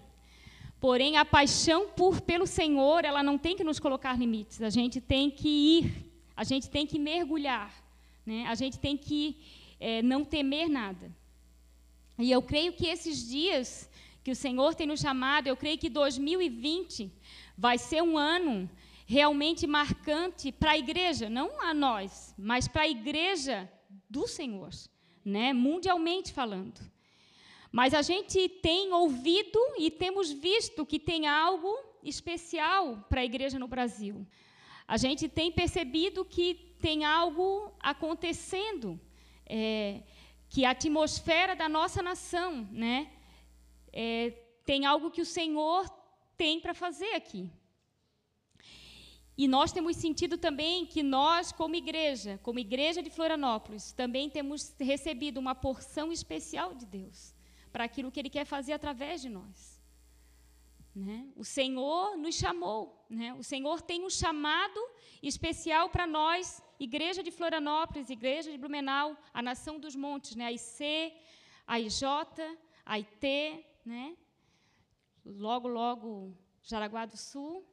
Porém, 0.80 1.16
a 1.16 1.24
paixão 1.24 1.88
por, 1.88 2.20
pelo 2.20 2.46
Senhor, 2.46 3.04
ela 3.04 3.22
não 3.22 3.36
tem 3.36 3.56
que 3.56 3.64
nos 3.64 3.80
colocar 3.80 4.16
limites. 4.16 4.62
A 4.62 4.70
gente 4.70 5.00
tem 5.00 5.28
que 5.30 5.48
ir, 5.48 6.12
a 6.36 6.44
gente 6.44 6.70
tem 6.70 6.86
que 6.86 6.98
mergulhar, 6.98 7.74
né? 8.24 8.46
A 8.46 8.54
gente 8.54 8.78
tem 8.78 8.96
que 8.96 9.36
é, 9.80 10.02
não 10.02 10.24
temer 10.24 10.68
nada. 10.68 11.10
E 12.18 12.30
eu 12.30 12.40
creio 12.42 12.72
que 12.72 12.86
esses 12.86 13.28
dias 13.28 13.90
que 14.22 14.30
o 14.30 14.36
Senhor 14.36 14.74
tem 14.74 14.86
nos 14.86 15.00
chamado, 15.00 15.46
eu 15.46 15.56
creio 15.56 15.78
que 15.78 15.88
2020 15.88 17.10
vai 17.56 17.78
ser 17.78 18.02
um 18.02 18.16
ano 18.16 18.70
realmente 19.06 19.66
marcante 19.66 20.52
para 20.52 20.72
a 20.72 20.78
igreja, 20.78 21.30
não 21.30 21.62
a 21.62 21.72
nós, 21.72 22.34
mas 22.36 22.68
para 22.68 22.82
a 22.82 22.88
igreja 22.88 23.70
do 24.08 24.26
Senhor, 24.26 24.70
né? 25.24 25.52
mundialmente 25.52 26.32
falando. 26.32 26.78
Mas 27.70 27.92
a 27.92 28.02
gente 28.02 28.48
tem 28.48 28.92
ouvido 28.92 29.58
e 29.78 29.90
temos 29.90 30.32
visto 30.32 30.86
que 30.86 30.98
tem 30.98 31.26
algo 31.26 31.76
especial 32.02 33.04
para 33.08 33.20
a 33.20 33.24
igreja 33.24 33.58
no 33.58 33.68
Brasil. 33.68 34.26
A 34.86 34.96
gente 34.96 35.28
tem 35.28 35.52
percebido 35.52 36.24
que 36.24 36.74
tem 36.80 37.04
algo 37.04 37.70
acontecendo, 37.78 38.98
é, 39.44 40.02
que 40.48 40.64
a 40.64 40.70
atmosfera 40.70 41.54
da 41.54 41.68
nossa 41.68 42.00
nação, 42.00 42.66
né, 42.72 43.12
é, 43.92 44.30
tem 44.64 44.86
algo 44.86 45.10
que 45.10 45.20
o 45.20 45.26
Senhor 45.26 45.90
tem 46.38 46.60
para 46.60 46.72
fazer 46.72 47.14
aqui. 47.14 47.50
E 49.36 49.46
nós 49.46 49.70
temos 49.70 49.96
sentido 49.96 50.38
também 50.38 50.86
que 50.86 51.02
nós, 51.02 51.52
como 51.52 51.76
igreja, 51.76 52.40
como 52.42 52.58
igreja 52.58 53.02
de 53.02 53.10
Florianópolis, 53.10 53.92
também 53.92 54.30
temos 54.30 54.74
recebido 54.80 55.38
uma 55.38 55.54
porção 55.54 56.10
especial 56.10 56.74
de 56.74 56.86
Deus 56.86 57.37
para 57.72 57.84
aquilo 57.84 58.10
que 58.10 58.20
Ele 58.20 58.30
quer 58.30 58.44
fazer 58.44 58.72
através 58.72 59.20
de 59.20 59.28
nós. 59.28 59.78
Né? 60.94 61.30
O 61.36 61.44
Senhor 61.44 62.16
nos 62.16 62.34
chamou, 62.34 63.06
né? 63.08 63.32
o 63.34 63.42
Senhor 63.42 63.80
tem 63.80 64.04
um 64.04 64.10
chamado 64.10 64.80
especial 65.22 65.88
para 65.90 66.06
nós, 66.06 66.62
Igreja 66.80 67.22
de 67.22 67.30
Florianópolis, 67.30 68.10
Igreja 68.10 68.50
de 68.50 68.58
Blumenau, 68.58 69.16
a 69.32 69.40
Nação 69.40 69.78
dos 69.78 69.94
Montes, 69.94 70.34
né? 70.34 70.46
a 70.46 70.52
IC, 70.52 71.14
a 71.66 71.78
IJ, 71.78 72.02
a 72.84 72.98
IT, 72.98 73.64
né? 73.84 74.16
logo, 75.24 75.68
logo, 75.68 76.36
Jaraguá 76.62 77.06
do 77.06 77.16
Sul. 77.16 77.64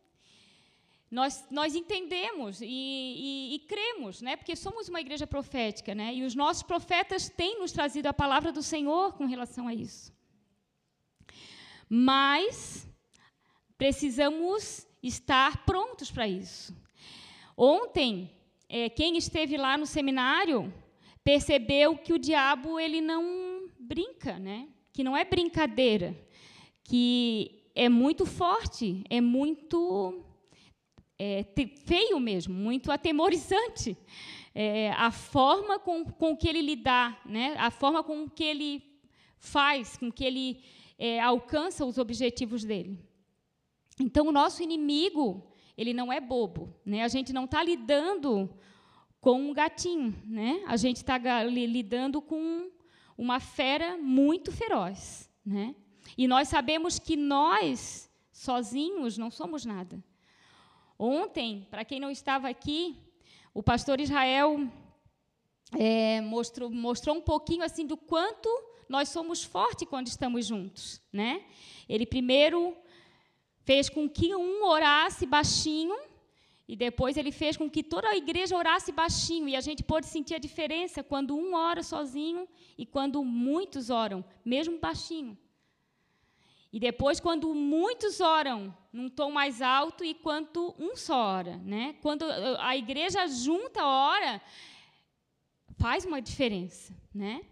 Nós, 1.15 1.47
nós 1.49 1.75
entendemos 1.75 2.59
e, 2.61 2.65
e, 2.65 3.55
e, 3.55 3.59
cremos, 3.59 4.21
né? 4.21 4.35
porque 4.35 4.53
somos 4.53 4.89
uma 4.89 4.99
igreja 4.99 5.25
profética, 5.25 5.95
né? 5.95 6.13
e 6.13 6.25
os 6.25 6.35
nossos 6.35 6.61
profetas 6.61 7.29
têm 7.29 7.57
nos 7.57 7.71
trazido 7.71 8.07
a 8.07 8.13
palavra 8.13 8.51
do 8.51 8.61
Senhor 8.61 9.13
com 9.13 9.25
relação 9.25 9.65
a 9.65 9.73
isso. 9.73 10.13
Mas 11.87 12.85
precisamos 13.77 14.85
estar 15.01 15.63
prontos 15.63 16.11
para 16.11 16.27
isso. 16.27 16.75
Ontem, 17.55 18.29
é, 18.67 18.89
quem 18.89 19.15
esteve 19.15 19.55
lá 19.55 19.77
no 19.77 19.85
seminário 19.85 20.73
percebeu 21.23 21.97
que 21.97 22.11
o 22.11 22.19
diabo 22.19 22.77
ele 22.77 22.99
não 22.99 23.69
brinca, 23.79 24.37
né? 24.37 24.67
que 24.91 25.01
não 25.01 25.15
é 25.15 25.23
brincadeira, 25.23 26.13
que 26.83 27.63
é 27.73 27.87
muito 27.87 28.25
forte, 28.25 29.01
é 29.09 29.21
muito 29.21 30.25
é, 31.17 31.45
feio 31.85 32.19
mesmo, 32.19 32.53
muito 32.53 32.91
atemorizante. 32.91 33.97
É, 34.57 34.93
a 34.93 35.11
forma 35.11 35.77
com, 35.77 36.05
com 36.05 36.33
que 36.33 36.47
ele 36.47 36.61
lidar, 36.61 37.21
né? 37.25 37.55
a 37.57 37.69
forma 37.69 38.01
com 38.01 38.29
que 38.29 38.41
ele 38.41 38.81
faz, 39.37 39.97
com 39.97 40.09
que 40.09 40.23
ele 40.23 40.63
é, 40.97 41.19
alcança 41.19 41.85
os 41.85 41.97
objetivos 41.97 42.63
dele. 42.63 42.97
Então, 43.99 44.27
o 44.27 44.31
nosso 44.31 44.63
inimigo, 44.63 45.45
ele 45.77 45.93
não 45.93 46.11
é 46.11 46.21
bobo. 46.21 46.73
Né? 46.85 47.03
A 47.03 47.09
gente 47.09 47.33
não 47.33 47.43
está 47.43 47.61
lidando 47.61 48.49
com 49.19 49.41
um 49.41 49.53
gatinho, 49.53 50.15
né? 50.25 50.63
a 50.67 50.77
gente 50.77 50.97
está 50.97 51.17
lidando 51.43 52.21
com 52.21 52.71
uma 53.17 53.41
fera 53.41 53.97
muito 53.97 54.53
feroz. 54.53 55.29
Né? 55.45 55.75
E 56.17 56.29
nós 56.29 56.47
sabemos 56.47 56.97
que 56.97 57.15
nós, 57.15 58.09
sozinhos, 58.31 59.17
não 59.17 59.29
somos 59.29 59.65
nada. 59.65 60.01
Ontem, 60.97 61.67
para 61.69 61.83
quem 61.83 61.99
não 61.99 62.09
estava 62.09 62.47
aqui, 62.47 62.97
o 63.53 63.61
pastor 63.61 63.99
Israel 63.99 64.67
é, 65.77 66.21
mostrou, 66.21 66.69
mostrou 66.69 67.15
um 67.15 67.21
pouquinho 67.21 67.63
assim 67.63 67.85
do 67.85 67.97
quanto 67.97 68.49
nós 68.87 69.09
somos 69.09 69.43
fortes 69.43 69.87
quando 69.87 70.07
estamos 70.07 70.45
juntos, 70.45 71.01
né? 71.11 71.43
Ele 71.89 72.05
primeiro 72.05 72.75
fez 73.63 73.89
com 73.89 74.07
que 74.07 74.35
um 74.35 74.63
orasse 74.63 75.25
baixinho 75.25 75.97
e 76.67 76.75
depois 76.75 77.17
ele 77.17 77.31
fez 77.31 77.57
com 77.57 77.69
que 77.69 77.83
toda 77.83 78.09
a 78.09 78.15
igreja 78.15 78.55
orasse 78.55 78.91
baixinho 78.91 79.47
e 79.49 79.55
a 79.55 79.61
gente 79.61 79.83
pode 79.83 80.05
sentir 80.07 80.35
a 80.35 80.39
diferença 80.39 81.03
quando 81.03 81.35
um 81.35 81.53
ora 81.55 81.83
sozinho 81.83 82.47
e 82.77 82.85
quando 82.85 83.23
muitos 83.23 83.89
oram, 83.89 84.23
mesmo 84.43 84.79
baixinho. 84.79 85.37
E 86.75 86.79
depois, 86.79 87.21
quando 87.21 87.55
muitos 87.55 88.19
oram 88.19 88.75
num 88.91 89.07
tom 89.07 89.31
mais 89.31 89.61
alto 89.61 90.03
e 90.03 90.13
quando 90.13 90.75
um 90.77 90.93
só 90.93 91.15
ora. 91.15 91.55
Né? 91.55 91.95
Quando 92.01 92.25
a 92.59 92.75
igreja 92.75 93.25
junta 93.27 93.81
ora, 93.81 94.41
faz 95.77 96.03
uma 96.03 96.21
diferença. 96.21 96.93
Né? 97.13 97.45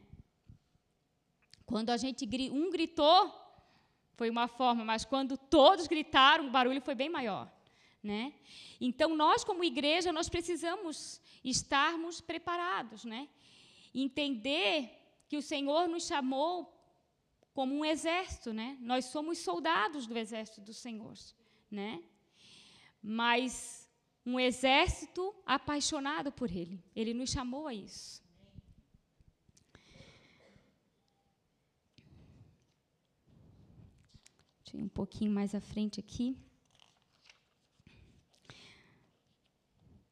Quando 1.65 1.89
a 1.91 1.95
gente 1.95 2.27
um 2.51 2.69
gritou, 2.69 3.33
foi 4.17 4.29
uma 4.29 4.49
forma, 4.49 4.83
mas 4.83 5.05
quando 5.05 5.37
todos 5.37 5.87
gritaram, 5.87 6.47
o 6.47 6.51
barulho 6.51 6.81
foi 6.81 6.93
bem 6.93 7.07
maior. 7.07 7.49
Né? 8.03 8.33
Então, 8.81 9.15
nós, 9.15 9.41
como 9.45 9.63
igreja, 9.63 10.11
nós 10.11 10.27
precisamos 10.27 11.21
estarmos 11.41 12.19
preparados, 12.19 13.05
né? 13.05 13.29
entender 13.95 14.89
que 15.29 15.37
o 15.37 15.41
Senhor 15.41 15.87
nos 15.87 16.07
chamou 16.07 16.72
como 17.53 17.75
um 17.75 17.85
exército, 17.85 18.51
né? 18.51 18.77
Nós 18.81 19.05
somos 19.05 19.37
soldados 19.37 20.07
do 20.07 20.17
exército 20.17 20.59
do 20.61 20.73
Senhor, 20.73 21.13
né? 21.69 22.03
Mas 23.01 23.89
um 24.25 24.39
exército 24.39 25.33
apaixonado 25.45 26.31
por 26.31 26.49
Ele. 26.49 26.83
Ele 26.95 27.13
nos 27.13 27.29
chamou 27.29 27.67
a 27.67 27.73
isso. 27.73 28.23
Deixa 34.63 34.77
eu 34.77 34.79
ir 34.79 34.83
um 34.83 34.89
pouquinho 34.89 35.31
mais 35.31 35.53
à 35.53 35.61
frente 35.61 35.99
aqui. 35.99 36.37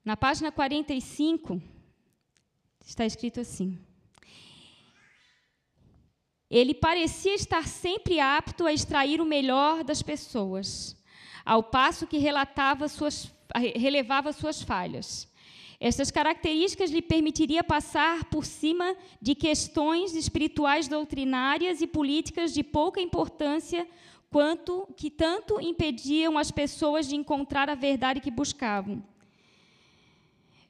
Na 0.03 0.17
página 0.17 0.51
45, 0.51 1.61
está 2.85 3.05
escrito 3.05 3.39
assim: 3.39 3.79
ele 6.51 6.73
parecia 6.73 7.33
estar 7.33 7.65
sempre 7.65 8.19
apto 8.19 8.65
a 8.65 8.73
extrair 8.73 9.21
o 9.21 9.25
melhor 9.25 9.85
das 9.85 10.01
pessoas, 10.01 10.97
ao 11.45 11.63
passo 11.63 12.05
que 12.05 12.19
suas, 12.89 13.31
relevava 13.55 14.33
suas 14.33 14.61
falhas. 14.61 15.31
Estas 15.79 16.11
características 16.11 16.91
lhe 16.91 17.01
permitiria 17.01 17.63
passar 17.63 18.25
por 18.25 18.45
cima 18.45 18.95
de 19.21 19.33
questões 19.33 20.13
espirituais 20.13 20.89
doutrinárias 20.89 21.81
e 21.81 21.87
políticas 21.87 22.53
de 22.53 22.63
pouca 22.63 22.99
importância 22.99 23.87
quanto 24.29 24.87
que 24.95 25.09
tanto 25.09 25.59
impediam 25.59 26.37
as 26.37 26.51
pessoas 26.51 27.07
de 27.07 27.15
encontrar 27.15 27.69
a 27.69 27.75
verdade 27.75 28.19
que 28.19 28.29
buscavam. 28.29 29.01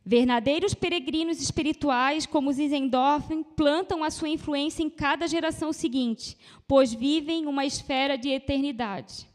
Verdadeiros 0.03 0.73
peregrinos 0.73 1.39
espirituais, 1.39 2.25
como 2.25 2.51
Zinzendorf, 2.51 3.27
plantam 3.55 4.03
a 4.03 4.09
sua 4.09 4.29
influência 4.29 4.81
em 4.81 4.89
cada 4.89 5.27
geração 5.27 5.71
seguinte, 5.71 6.35
pois 6.67 6.91
vivem 6.91 7.45
uma 7.45 7.65
esfera 7.65 8.17
de 8.17 8.29
eternidade. 8.29 9.27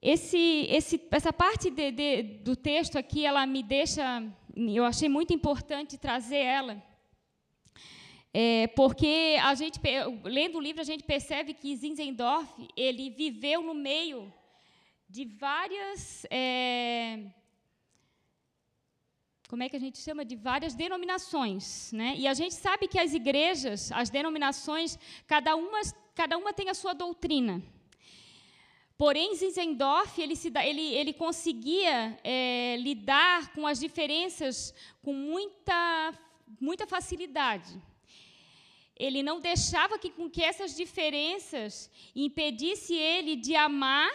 Esse, 0.00 0.66
esse, 0.70 0.98
essa 1.10 1.30
parte 1.30 1.68
de, 1.68 1.90
de, 1.90 2.22
do 2.22 2.56
texto 2.56 2.96
aqui, 2.96 3.26
ela 3.26 3.44
me 3.44 3.62
deixa, 3.62 4.24
eu 4.56 4.86
achei 4.86 5.10
muito 5.10 5.34
importante 5.34 5.98
trazer 5.98 6.38
ela, 6.38 6.82
é, 8.32 8.68
porque 8.68 9.36
a 9.42 9.54
gente, 9.54 9.78
lendo 10.24 10.56
o 10.56 10.60
livro, 10.62 10.80
a 10.80 10.84
gente 10.84 11.02
percebe 11.02 11.52
que 11.52 11.76
Zinzendorf 11.76 12.48
ele 12.76 13.10
viveu 13.10 13.62
no 13.62 13.74
meio 13.74 14.32
de 15.08 15.24
várias 15.24 16.24
é, 16.30 17.18
como 19.50 19.64
é 19.64 19.68
que 19.68 19.74
a 19.74 19.80
gente 19.80 19.98
chama 19.98 20.24
de 20.24 20.36
várias 20.36 20.74
denominações, 20.74 21.90
né? 21.92 22.14
E 22.16 22.28
a 22.28 22.34
gente 22.34 22.54
sabe 22.54 22.86
que 22.86 23.00
as 23.00 23.12
igrejas, 23.12 23.90
as 23.90 24.08
denominações, 24.08 24.96
cada 25.26 25.56
uma, 25.56 25.80
cada 26.14 26.38
uma 26.38 26.52
tem 26.52 26.68
a 26.68 26.74
sua 26.82 26.92
doutrina. 26.92 27.60
Porém, 28.96 29.34
Zinzendorf 29.34 30.20
ele, 30.22 30.36
se, 30.36 30.52
ele, 30.64 30.94
ele 30.94 31.12
conseguia 31.12 32.16
é, 32.22 32.76
lidar 32.78 33.52
com 33.52 33.66
as 33.66 33.80
diferenças 33.80 34.72
com 35.02 35.12
muita, 35.12 36.14
muita 36.60 36.86
facilidade. 36.86 37.72
Ele 38.94 39.20
não 39.20 39.40
deixava 39.40 39.98
que, 39.98 40.10
com 40.10 40.30
que 40.30 40.44
essas 40.44 40.76
diferenças 40.76 41.90
impedisse 42.14 42.94
ele 42.94 43.34
de 43.34 43.56
amar 43.56 44.12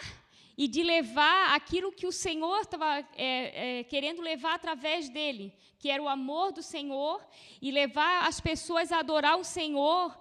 e 0.56 0.66
de 0.66 0.82
levar 0.82 1.54
aquilo 1.54 1.92
que 1.92 2.06
o 2.06 2.12
Senhor 2.12 2.60
estava 2.60 2.98
é, 3.14 3.80
é, 3.80 3.84
querendo 3.84 4.22
levar 4.22 4.54
através 4.54 5.08
dele, 5.08 5.52
que 5.78 5.90
era 5.90 6.02
o 6.02 6.08
amor 6.08 6.52
do 6.52 6.62
Senhor 6.62 7.22
e 7.60 7.70
levar 7.70 8.26
as 8.26 8.40
pessoas 8.40 8.90
a 8.90 9.00
adorar 9.00 9.36
o 9.36 9.44
Senhor 9.44 10.18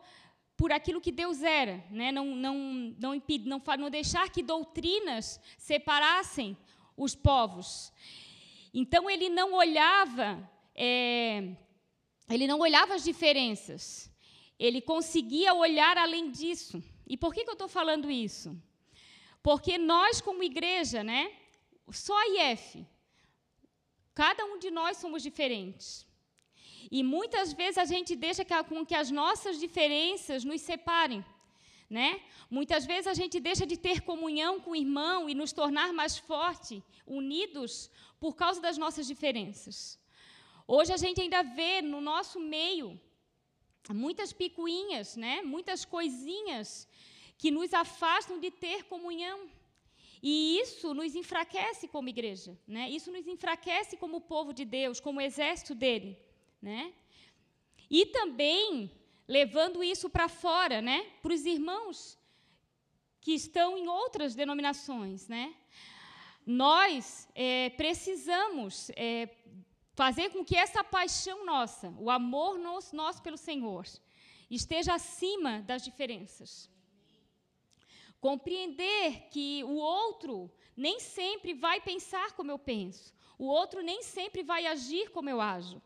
por 0.57 0.71
aquilo 0.71 1.01
que 1.01 1.11
Deus 1.11 1.41
era, 1.41 1.83
né? 1.89 2.11
não, 2.11 2.25
não, 2.35 2.55
não, 2.99 3.15
impedir, 3.15 3.47
não, 3.47 3.61
não 3.77 3.89
deixar 3.89 4.29
que 4.29 4.43
doutrinas 4.43 5.39
separassem 5.57 6.57
os 6.97 7.15
povos. 7.15 7.91
Então 8.73 9.09
ele 9.09 9.29
não 9.29 9.53
olhava, 9.53 10.49
é, 10.73 11.55
ele 12.29 12.47
não 12.47 12.59
olhava 12.59 12.93
as 12.93 13.03
diferenças, 13.03 14.11
ele 14.59 14.81
conseguia 14.81 15.53
olhar 15.53 15.97
além 15.97 16.29
disso. 16.29 16.83
E 17.07 17.15
por 17.15 17.33
que, 17.33 17.43
que 17.43 17.49
eu 17.49 17.53
estou 17.53 17.67
falando 17.67 18.09
isso? 18.09 18.57
Porque 19.47 19.77
nós, 19.77 20.19
como 20.27 20.49
igreja, 20.51 21.03
né, 21.03 21.23
só 21.91 22.15
a 22.19 22.27
IF, 22.35 22.83
cada 24.21 24.43
um 24.43 24.57
de 24.63 24.71
nós 24.71 24.97
somos 24.97 25.21
diferentes. 25.21 25.87
E 26.97 27.03
muitas 27.03 27.53
vezes 27.59 27.77
a 27.77 27.85
gente 27.85 28.15
deixa 28.15 28.43
com 28.69 28.83
que 28.83 28.95
as 28.95 29.11
nossas 29.11 29.59
diferenças 29.59 30.43
nos 30.43 30.61
separem. 30.61 31.23
Né? 31.87 32.09
Muitas 32.49 32.87
vezes 32.87 33.05
a 33.05 33.13
gente 33.13 33.39
deixa 33.39 33.67
de 33.71 33.77
ter 33.77 34.01
comunhão 34.01 34.59
com 34.59 34.71
o 34.71 34.75
irmão 34.75 35.29
e 35.29 35.35
nos 35.35 35.53
tornar 35.53 35.93
mais 35.93 36.17
fortes, 36.17 36.81
unidos, 37.05 37.91
por 38.19 38.35
causa 38.35 38.59
das 38.59 38.79
nossas 38.79 39.05
diferenças. 39.05 39.99
Hoje 40.67 40.91
a 40.91 40.97
gente 40.97 41.21
ainda 41.21 41.43
vê 41.43 41.83
no 41.83 42.01
nosso 42.01 42.39
meio 42.39 42.99
muitas 43.93 44.33
picuinhas, 44.33 45.15
né? 45.15 45.43
muitas 45.43 45.85
coisinhas 45.85 46.87
que 47.37 47.51
nos 47.51 47.73
afastam 47.73 48.39
de 48.39 48.51
ter 48.51 48.83
comunhão. 48.85 49.49
E 50.21 50.59
isso 50.59 50.93
nos 50.93 51.13
enfraquece 51.15 51.87
como 51.87 52.09
igreja, 52.09 52.57
né? 52.67 52.89
Isso 52.89 53.11
nos 53.11 53.27
enfraquece 53.27 53.97
como 53.97 54.21
povo 54.21 54.53
de 54.53 54.65
Deus, 54.65 54.99
como 54.99 55.21
exército 55.21 55.75
dele, 55.75 56.17
né? 56.61 56.93
E 57.89 58.07
também 58.07 58.91
levando 59.27 59.83
isso 59.83 60.09
para 60.09 60.27
fora, 60.27 60.81
né? 60.81 61.05
Para 61.21 61.33
os 61.33 61.45
irmãos 61.45 62.17
que 63.21 63.33
estão 63.33 63.77
em 63.77 63.87
outras 63.87 64.35
denominações, 64.35 65.27
né? 65.27 65.53
Nós 66.45 67.27
é, 67.33 67.71
precisamos 67.71 68.91
é, 68.95 69.29
fazer 69.95 70.29
com 70.29 70.45
que 70.45 70.55
essa 70.55 70.83
paixão 70.83 71.45
nossa, 71.45 71.93
o 71.97 72.09
amor 72.09 72.59
nosso, 72.59 72.95
nosso 72.95 73.21
pelo 73.21 73.37
Senhor, 73.37 73.85
esteja 74.49 74.93
acima 74.93 75.61
das 75.61 75.83
diferenças. 75.83 76.69
Compreender 78.27 79.29
que 79.33 79.63
o 79.65 79.75
outro 79.75 80.51
nem 80.75 80.99
sempre 80.99 81.53
vai 81.53 81.79
pensar 81.79 82.31
como 82.37 82.49
eu 82.49 82.57
penso, 82.57 83.13
o 83.37 83.45
outro 83.45 83.83
nem 83.89 84.01
sempre 84.01 84.41
vai 84.41 84.65
agir 84.65 85.11
como 85.11 85.29
eu 85.29 85.39
ajo, 85.39 85.79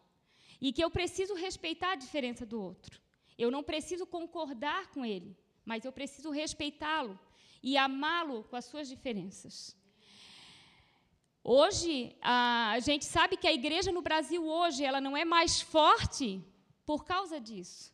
e 0.62 0.72
que 0.72 0.82
eu 0.82 0.90
preciso 0.90 1.34
respeitar 1.34 1.92
a 1.92 2.02
diferença 2.04 2.46
do 2.46 2.62
outro. 2.70 2.98
Eu 3.38 3.52
não 3.52 3.62
preciso 3.62 4.06
concordar 4.08 4.88
com 4.94 5.04
ele, 5.06 5.36
mas 5.66 5.84
eu 5.84 5.92
preciso 5.92 6.30
respeitá-lo 6.30 7.20
e 7.62 7.76
amá-lo 7.76 8.46
com 8.46 8.56
as 8.56 8.64
suas 8.64 8.88
diferenças. 8.88 9.76
Hoje, 11.44 12.16
a 12.22 12.80
gente 12.80 13.04
sabe 13.04 13.36
que 13.36 13.50
a 13.50 13.58
igreja 13.62 13.92
no 13.92 14.02
Brasil 14.02 14.42
hoje, 14.46 14.86
ela 14.86 15.02
não 15.02 15.18
é 15.18 15.26
mais 15.26 15.60
forte 15.60 16.42
por 16.86 17.04
causa 17.04 17.38
disso. 17.38 17.94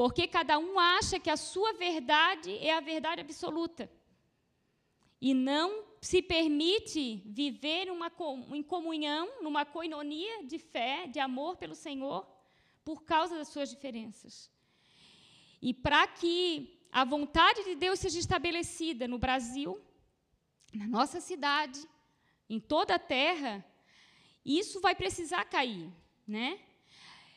Porque 0.00 0.26
cada 0.26 0.58
um 0.58 0.78
acha 0.78 1.20
que 1.20 1.28
a 1.28 1.36
sua 1.36 1.74
verdade 1.74 2.56
é 2.56 2.74
a 2.74 2.80
verdade 2.80 3.20
absoluta. 3.20 3.92
E 5.20 5.34
não 5.34 5.84
se 6.00 6.22
permite 6.22 7.22
viver 7.26 7.90
uma, 7.90 8.10
em 8.54 8.62
comunhão, 8.62 9.42
numa 9.42 9.66
coinonia 9.66 10.46
de 10.46 10.58
fé, 10.58 11.06
de 11.06 11.20
amor 11.20 11.58
pelo 11.58 11.74
Senhor, 11.74 12.26
por 12.82 13.02
causa 13.02 13.36
das 13.36 13.48
suas 13.48 13.68
diferenças. 13.68 14.50
E 15.60 15.74
para 15.74 16.06
que 16.06 16.80
a 16.90 17.04
vontade 17.04 17.62
de 17.64 17.74
Deus 17.74 18.00
seja 18.00 18.18
estabelecida 18.18 19.06
no 19.06 19.18
Brasil, 19.18 19.78
na 20.72 20.88
nossa 20.88 21.20
cidade, 21.20 21.86
em 22.48 22.58
toda 22.58 22.94
a 22.94 22.98
terra, 22.98 23.62
isso 24.42 24.80
vai 24.80 24.94
precisar 24.94 25.44
cair, 25.44 25.92
né? 26.26 26.58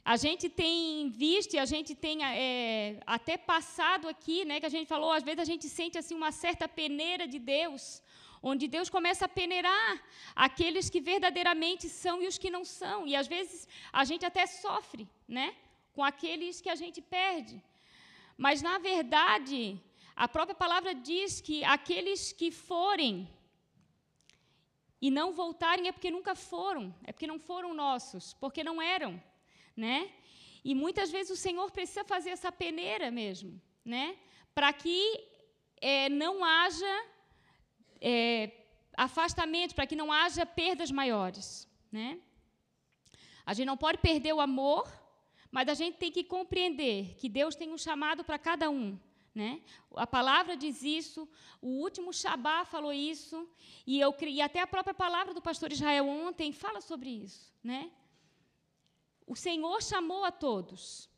A 0.06 0.18
gente 0.18 0.50
tem 0.50 1.10
visto 1.10 1.54
e 1.54 1.60
a 1.60 1.66
gente 1.74 1.96
tem 1.96 2.26
é, 2.26 3.00
até 3.06 3.38
passado 3.38 4.10
aqui, 4.10 4.44
né, 4.44 4.60
que 4.60 4.66
a 4.66 4.76
gente 4.76 4.86
falou, 4.86 5.12
às 5.14 5.24
vezes 5.24 5.40
a 5.40 5.50
gente 5.52 5.70
sente 5.70 5.98
assim 5.98 6.14
uma 6.14 6.32
certa 6.32 6.68
peneira 6.68 7.26
de 7.26 7.40
Deus, 7.40 8.04
onde 8.42 8.68
Deus 8.68 8.90
começa 8.90 9.24
a 9.24 9.30
peneirar 9.30 10.04
aqueles 10.36 10.90
que 10.90 11.00
verdadeiramente 11.00 11.88
são 11.88 12.22
e 12.22 12.28
os 12.28 12.38
que 12.38 12.50
não 12.50 12.66
são. 12.66 13.08
E 13.08 13.16
às 13.16 13.28
vezes 13.28 13.66
a 13.94 14.04
gente 14.04 14.26
até 14.26 14.46
sofre, 14.46 15.08
né, 15.26 15.56
com 15.94 16.04
aqueles 16.04 16.60
que 16.60 16.70
a 16.70 16.76
gente 16.76 17.02
perde. 17.02 17.64
Mas 18.38 18.62
na 18.62 18.78
verdade, 18.80 19.80
a 20.14 20.28
própria 20.28 20.56
palavra 20.56 20.94
diz 20.94 21.40
que 21.40 21.64
aqueles 21.64 22.34
que 22.34 22.52
forem 22.52 23.30
e 25.02 25.10
não 25.10 25.32
voltarem 25.32 25.88
é 25.88 25.94
porque 25.94 26.12
nunca 26.12 26.36
foram, 26.36 26.94
é 27.06 27.14
porque 27.14 27.28
não 27.34 27.40
foram 27.40 27.74
nossos, 27.74 28.34
porque 28.34 28.66
não 28.66 28.82
eram 28.82 29.14
né? 29.76 30.12
E 30.64 30.74
muitas 30.74 31.12
vezes 31.12 31.32
o 31.32 31.42
Senhor 31.42 31.70
precisa 31.72 32.04
fazer 32.04 32.30
essa 32.30 32.52
peneira 32.52 33.12
mesmo, 33.12 33.62
né? 33.84 34.18
Para 34.56 34.72
que 34.72 35.00
é, 35.82 36.10
não 36.10 36.44
haja 36.44 37.06
é, 38.00 38.52
afastamento, 38.96 39.76
para 39.76 39.88
que 39.88 39.96
não 39.96 40.12
haja 40.12 40.46
perdas 40.46 40.92
maiores, 40.92 41.68
né? 41.92 42.20
A 43.46 43.54
gente 43.54 43.66
não 43.66 43.76
pode 43.76 43.98
perder 43.98 44.34
o 44.34 44.40
amor, 44.40 44.88
mas 45.52 45.68
a 45.68 45.74
gente 45.74 45.98
tem 45.98 46.12
que 46.12 46.24
compreender 46.24 47.16
que 47.16 47.28
Deus 47.28 47.56
tem 47.56 47.72
um 47.72 47.78
chamado 47.78 48.24
para 48.24 48.40
cada 48.40 48.70
um. 48.70 48.98
Né? 49.36 49.62
A 49.96 50.06
palavra 50.06 50.56
diz 50.56 50.84
isso, 50.84 51.28
o 51.62 51.68
último 51.82 52.14
Shabá 52.14 52.64
falou 52.66 52.94
isso, 52.94 53.50
e, 53.86 54.00
eu, 54.00 54.16
e 54.22 54.42
até 54.42 54.62
a 54.62 54.68
própria 54.68 54.94
palavra 54.94 55.34
do 55.34 55.42
pastor 55.42 55.72
Israel 55.72 56.08
ontem 56.08 56.54
fala 56.54 56.80
sobre 56.82 57.10
isso. 57.10 57.52
Né? 57.64 57.92
O 59.26 59.36
Senhor 59.36 59.82
chamou 59.82 60.24
a 60.26 60.32
todos, 60.32 61.10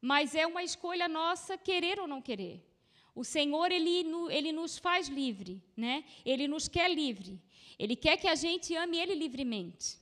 mas 0.00 0.34
é 0.34 0.46
uma 0.46 0.62
escolha 0.62 1.08
nossa 1.08 1.56
querer 1.56 1.98
ou 2.00 2.06
não 2.06 2.20
querer. 2.20 2.66
O 3.14 3.24
Senhor 3.24 3.70
ele, 3.72 4.04
ele 4.30 4.52
nos 4.52 4.78
faz 4.78 5.08
livre, 5.08 5.62
né? 5.76 6.04
Ele 6.24 6.46
nos 6.46 6.68
quer 6.68 6.90
livre. 6.90 7.40
Ele 7.78 7.96
quer 7.96 8.16
que 8.16 8.28
a 8.28 8.34
gente 8.34 8.74
ame 8.74 8.98
Ele 8.98 9.14
livremente. 9.14 9.98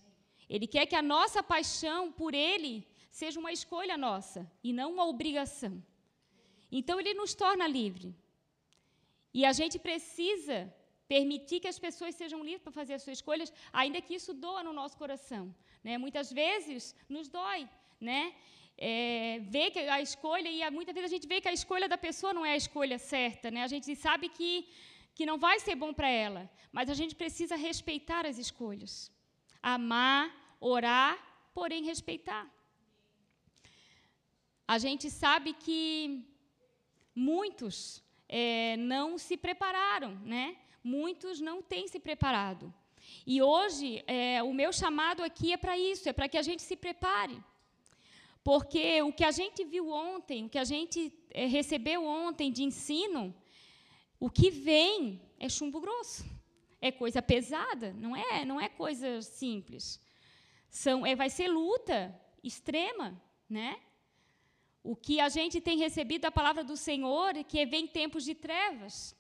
Ele 0.48 0.66
quer 0.66 0.86
que 0.86 0.96
a 0.96 1.02
nossa 1.02 1.42
paixão 1.42 2.10
por 2.10 2.34
Ele 2.34 2.86
seja 3.10 3.38
uma 3.38 3.52
escolha 3.52 3.96
nossa 3.96 4.50
e 4.62 4.72
não 4.72 4.92
uma 4.92 5.06
obrigação. 5.06 5.82
Então 6.70 6.98
Ele 7.00 7.14
nos 7.14 7.34
torna 7.34 7.66
livre. 7.66 8.14
E 9.32 9.44
a 9.44 9.52
gente 9.52 9.78
precisa 9.78 10.72
permitir 11.06 11.60
que 11.60 11.68
as 11.68 11.78
pessoas 11.78 12.14
sejam 12.14 12.42
livres 12.44 12.62
para 12.62 12.72
fazer 12.72 12.94
as 12.94 13.02
suas 13.02 13.18
escolhas, 13.18 13.52
ainda 13.72 14.00
que 14.00 14.14
isso 14.14 14.32
doa 14.34 14.62
no 14.62 14.72
nosso 14.72 14.96
coração. 14.96 15.54
Né? 15.82 15.96
Muitas 15.98 16.32
vezes 16.32 16.94
nos 17.08 17.28
dói, 17.28 17.68
né? 18.00 18.34
É, 18.76 19.40
ver 19.54 19.70
que 19.72 19.80
a 19.80 20.00
escolha, 20.00 20.48
e 20.48 20.70
muitas 20.70 20.94
vezes 20.94 21.10
a 21.10 21.14
gente 21.14 21.26
vê 21.26 21.40
que 21.40 21.48
a 21.48 21.52
escolha 21.52 21.88
da 21.88 21.98
pessoa 21.98 22.32
não 22.32 22.44
é 22.46 22.52
a 22.52 22.56
escolha 22.64 22.96
certa, 22.96 23.50
né? 23.50 23.64
a 23.64 23.66
gente 23.66 23.96
sabe 23.96 24.28
que, 24.28 24.68
que 25.16 25.26
não 25.26 25.36
vai 25.36 25.58
ser 25.58 25.74
bom 25.74 25.92
para 25.92 26.08
ela, 26.08 26.48
mas 26.70 26.88
a 26.88 26.94
gente 26.94 27.14
precisa 27.22 27.56
respeitar 27.56 28.24
as 28.24 28.38
escolhas. 28.38 29.10
Amar, 29.60 30.32
orar, 30.60 31.18
porém 31.52 31.82
respeitar. 31.82 32.44
A 34.74 34.78
gente 34.78 35.10
sabe 35.10 35.54
que 35.54 36.22
muitos 37.12 38.00
é, 38.28 38.76
não 38.76 39.18
se 39.18 39.36
prepararam, 39.36 40.14
né? 40.34 40.56
muitos 40.82 41.40
não 41.40 41.60
têm 41.62 41.86
se 41.88 41.98
preparado. 41.98 42.72
E 43.26 43.42
hoje, 43.42 44.02
é, 44.06 44.42
o 44.42 44.52
meu 44.52 44.72
chamado 44.72 45.22
aqui 45.22 45.52
é 45.52 45.56
para 45.56 45.76
isso, 45.76 46.08
é 46.08 46.12
para 46.12 46.28
que 46.28 46.38
a 46.38 46.42
gente 46.42 46.62
se 46.62 46.76
prepare. 46.76 47.42
Porque 48.42 49.02
o 49.02 49.12
que 49.12 49.24
a 49.24 49.30
gente 49.30 49.64
viu 49.64 49.90
ontem, 49.90 50.46
o 50.46 50.48
que 50.48 50.58
a 50.58 50.64
gente 50.64 51.12
é, 51.30 51.46
recebeu 51.46 52.04
ontem 52.04 52.50
de 52.50 52.62
ensino, 52.64 53.34
o 54.18 54.30
que 54.30 54.50
vem 54.50 55.20
é 55.38 55.48
chumbo 55.48 55.80
grosso. 55.80 56.24
É 56.80 56.92
coisa 56.92 57.20
pesada, 57.20 57.92
não 57.92 58.16
é, 58.16 58.44
não 58.44 58.60
é 58.60 58.68
coisa 58.68 59.20
simples. 59.20 60.00
São, 60.70 61.04
é, 61.04 61.16
vai 61.16 61.28
ser 61.28 61.48
luta 61.48 62.18
extrema, 62.42 63.20
né? 63.50 63.80
O 64.82 64.94
que 64.94 65.20
a 65.20 65.28
gente 65.28 65.60
tem 65.60 65.76
recebido 65.76 66.22
da 66.22 66.30
palavra 66.30 66.62
do 66.62 66.76
Senhor 66.76 67.36
é 67.36 67.42
que 67.42 67.66
vem 67.66 67.86
tempos 67.86 68.24
de 68.24 68.34
trevas. 68.34 69.14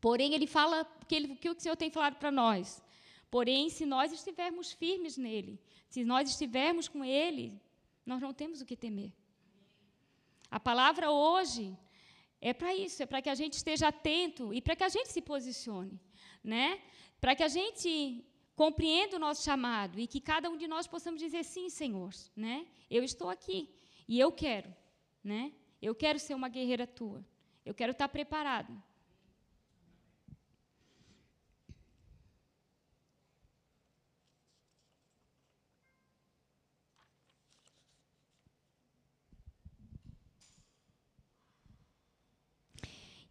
Porém, 0.00 0.34
ele 0.34 0.46
fala 0.46 0.84
que, 1.06 1.14
ele, 1.14 1.36
que 1.36 1.50
o 1.50 1.58
Senhor 1.58 1.76
tem 1.76 1.90
falado 1.90 2.16
para 2.16 2.30
nós. 2.30 2.82
Porém, 3.30 3.68
se 3.68 3.84
nós 3.86 4.12
estivermos 4.12 4.72
firmes 4.72 5.16
nele, 5.16 5.60
se 5.88 6.04
nós 6.04 6.28
estivermos 6.28 6.88
com 6.88 7.04
ele, 7.04 7.60
nós 8.04 8.20
não 8.20 8.32
temos 8.32 8.60
o 8.60 8.66
que 8.66 8.76
temer. 8.76 9.12
A 10.50 10.58
palavra 10.58 11.10
hoje 11.10 11.76
é 12.40 12.52
para 12.52 12.74
isso, 12.74 13.02
é 13.02 13.06
para 13.06 13.22
que 13.22 13.28
a 13.28 13.34
gente 13.34 13.52
esteja 13.52 13.88
atento 13.88 14.52
e 14.52 14.60
para 14.60 14.74
que 14.74 14.82
a 14.82 14.88
gente 14.88 15.12
se 15.12 15.20
posicione, 15.20 16.00
né? 16.42 16.80
Para 17.20 17.36
que 17.36 17.42
a 17.42 17.48
gente 17.48 18.24
compreenda 18.56 19.16
o 19.16 19.20
nosso 19.20 19.44
chamado 19.44 20.00
e 20.00 20.06
que 20.06 20.20
cada 20.20 20.50
um 20.50 20.56
de 20.56 20.66
nós 20.66 20.86
possamos 20.86 21.20
dizer 21.20 21.44
sim, 21.44 21.68
Senhor, 21.68 22.12
né? 22.34 22.66
Eu 22.90 23.04
estou 23.04 23.28
aqui 23.28 23.68
e 24.08 24.18
eu 24.18 24.32
quero, 24.32 24.74
né? 25.22 25.52
Eu 25.80 25.94
quero 25.94 26.18
ser 26.18 26.34
uma 26.34 26.48
guerreira 26.48 26.86
tua. 26.86 27.24
Eu 27.64 27.74
quero 27.74 27.92
estar 27.92 28.08
preparado. 28.08 28.82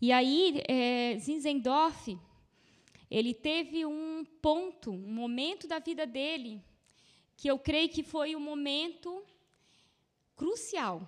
E 0.01 0.13
aí, 0.13 0.62
é, 0.65 1.17
Zinzendorf, 1.19 2.17
ele 3.12 3.33
teve 3.33 3.85
um 3.85 4.23
ponto, 4.41 4.91
um 4.91 5.13
momento 5.13 5.67
da 5.67 5.79
vida 5.79 6.05
dele, 6.07 6.63
que 7.35 7.49
eu 7.49 7.59
creio 7.59 7.89
que 7.89 8.01
foi 8.01 8.33
um 8.33 8.39
momento 8.39 9.21
crucial. 10.38 11.05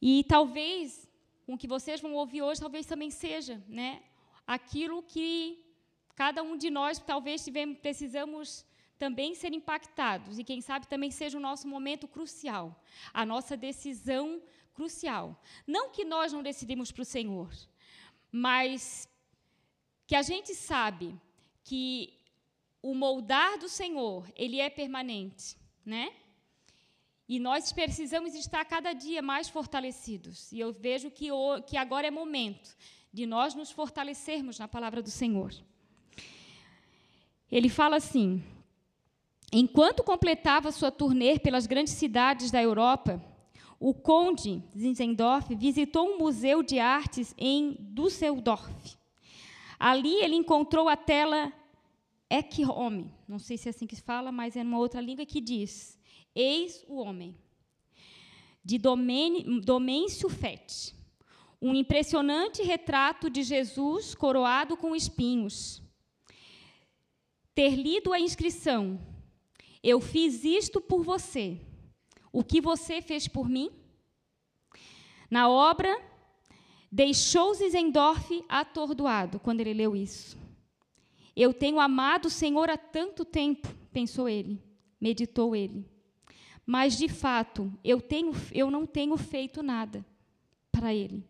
E 0.00 0.24
talvez, 0.24 1.08
o 1.46 1.56
que 1.56 1.68
vocês 1.68 2.00
vão 2.00 2.14
ouvir 2.14 2.42
hoje, 2.42 2.60
talvez 2.60 2.84
também 2.84 3.10
seja 3.10 3.62
né, 3.68 4.02
aquilo 4.44 5.00
que 5.00 5.64
cada 6.16 6.42
um 6.42 6.56
de 6.56 6.68
nós, 6.68 6.98
talvez, 6.98 7.44
tivemos, 7.44 7.78
precisamos 7.78 8.66
também 8.98 9.36
ser 9.36 9.52
impactados. 9.52 10.36
E, 10.36 10.42
quem 10.42 10.60
sabe, 10.60 10.88
também 10.88 11.12
seja 11.12 11.38
o 11.38 11.40
nosso 11.40 11.68
momento 11.68 12.08
crucial, 12.08 12.82
a 13.14 13.24
nossa 13.24 13.56
decisão 13.56 14.42
crucial. 14.74 15.40
Não 15.66 15.90
que 15.90 16.04
nós 16.04 16.32
não 16.32 16.42
decidimos 16.42 16.90
para 16.90 17.02
o 17.02 17.04
Senhor, 17.04 17.50
mas 18.30 19.08
que 20.06 20.16
a 20.16 20.22
gente 20.22 20.54
sabe 20.54 21.18
que 21.64 22.18
o 22.82 22.94
moldar 22.94 23.58
do 23.58 23.68
Senhor, 23.68 24.28
ele 24.34 24.58
é 24.58 24.68
permanente, 24.68 25.56
né? 25.84 26.12
E 27.28 27.38
nós 27.38 27.72
precisamos 27.72 28.34
estar 28.34 28.64
cada 28.64 28.92
dia 28.92 29.22
mais 29.22 29.48
fortalecidos. 29.48 30.50
E 30.52 30.58
eu 30.58 30.72
vejo 30.72 31.10
que, 31.10 31.28
que 31.66 31.76
agora 31.76 32.08
é 32.08 32.10
momento 32.10 32.76
de 33.12 33.24
nós 33.24 33.54
nos 33.54 33.70
fortalecermos 33.70 34.58
na 34.58 34.66
palavra 34.66 35.00
do 35.00 35.10
Senhor. 35.10 35.52
Ele 37.50 37.68
fala 37.68 37.96
assim: 37.96 38.42
enquanto 39.52 40.02
completava 40.02 40.72
sua 40.72 40.90
turnê 40.90 41.38
pelas 41.38 41.66
grandes 41.66 41.92
cidades 41.92 42.50
da 42.50 42.60
Europa, 42.60 43.22
o 43.82 43.92
conde 43.92 44.62
Zinzendorf 44.78 45.52
visitou 45.56 46.06
um 46.06 46.16
museu 46.16 46.62
de 46.62 46.78
artes 46.78 47.34
em 47.36 47.76
Düsseldorf. 47.80 48.96
Ali 49.76 50.22
ele 50.22 50.36
encontrou 50.36 50.88
a 50.88 50.96
tela 50.96 51.52
Ecce 52.30 52.64
Homo, 52.64 53.12
não 53.26 53.40
sei 53.40 53.58
se 53.58 53.68
é 53.68 53.70
assim 53.70 53.84
que 53.84 53.96
se 53.96 54.02
fala, 54.02 54.30
mas 54.30 54.54
é 54.54 54.62
numa 54.62 54.78
outra 54.78 55.00
língua 55.00 55.26
que 55.26 55.40
diz: 55.40 55.98
Eis 56.32 56.84
o 56.86 57.00
homem, 57.00 57.36
de 58.64 58.78
Domêncio 58.78 60.28
Fett. 60.28 60.94
Um 61.60 61.74
impressionante 61.74 62.62
retrato 62.62 63.28
de 63.28 63.42
Jesus 63.42 64.14
coroado 64.14 64.76
com 64.76 64.94
espinhos. 64.94 65.82
Ter 67.52 67.74
lido 67.74 68.12
a 68.12 68.20
inscrição: 68.20 69.00
Eu 69.82 70.00
fiz 70.00 70.44
isto 70.44 70.80
por 70.80 71.02
você 71.02 71.60
o 72.32 72.42
que 72.42 72.60
você 72.60 73.02
fez 73.02 73.28
por 73.28 73.48
mim? 73.48 73.70
Na 75.30 75.48
obra, 75.48 76.00
deixou 76.90 77.54
Zizendorf 77.54 78.44
atordoado 78.48 79.38
quando 79.38 79.60
ele 79.60 79.74
leu 79.74 79.94
isso. 79.94 80.38
Eu 81.34 81.54
tenho 81.54 81.78
amado 81.80 82.26
o 82.26 82.30
Senhor 82.30 82.68
há 82.70 82.76
tanto 82.76 83.24
tempo, 83.24 83.68
pensou 83.92 84.28
ele, 84.28 84.62
meditou 85.00 85.56
ele. 85.56 85.86
Mas, 86.64 86.96
de 86.96 87.08
fato, 87.08 87.72
eu, 87.82 88.00
tenho, 88.00 88.32
eu 88.52 88.70
não 88.70 88.86
tenho 88.86 89.16
feito 89.16 89.62
nada 89.62 90.04
para 90.70 90.94
ele. 90.94 91.24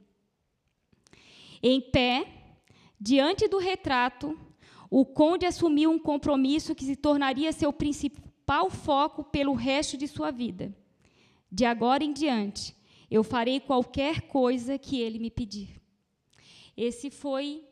Em 1.63 1.81
pé, 1.81 2.27
diante 3.01 3.49
do 3.49 3.59
retrato, 3.59 4.39
o 4.91 5.07
conde 5.07 5.47
assumiu 5.47 5.91
um 5.91 5.99
compromisso 5.99 6.75
que 6.75 6.85
se 6.85 6.97
tornaria 6.97 7.53
seu 7.53 7.73
principal 7.73 8.69
foco 8.69 9.25
pelo 9.25 9.55
resto 9.55 9.97
de 9.97 10.07
sua 10.07 10.31
vida. 10.31 10.77
De 11.55 11.67
agora 11.67 12.03
em 12.03 12.15
diante, 12.15 12.75
eu 13.11 13.23
farei 13.23 13.61
qualquer 13.61 14.23
coisa 14.23 14.79
que 14.79 14.99
ele 14.99 15.19
me 15.19 15.31
pedir. 15.31 15.83
Esse 16.75 17.11
foi 17.11 17.63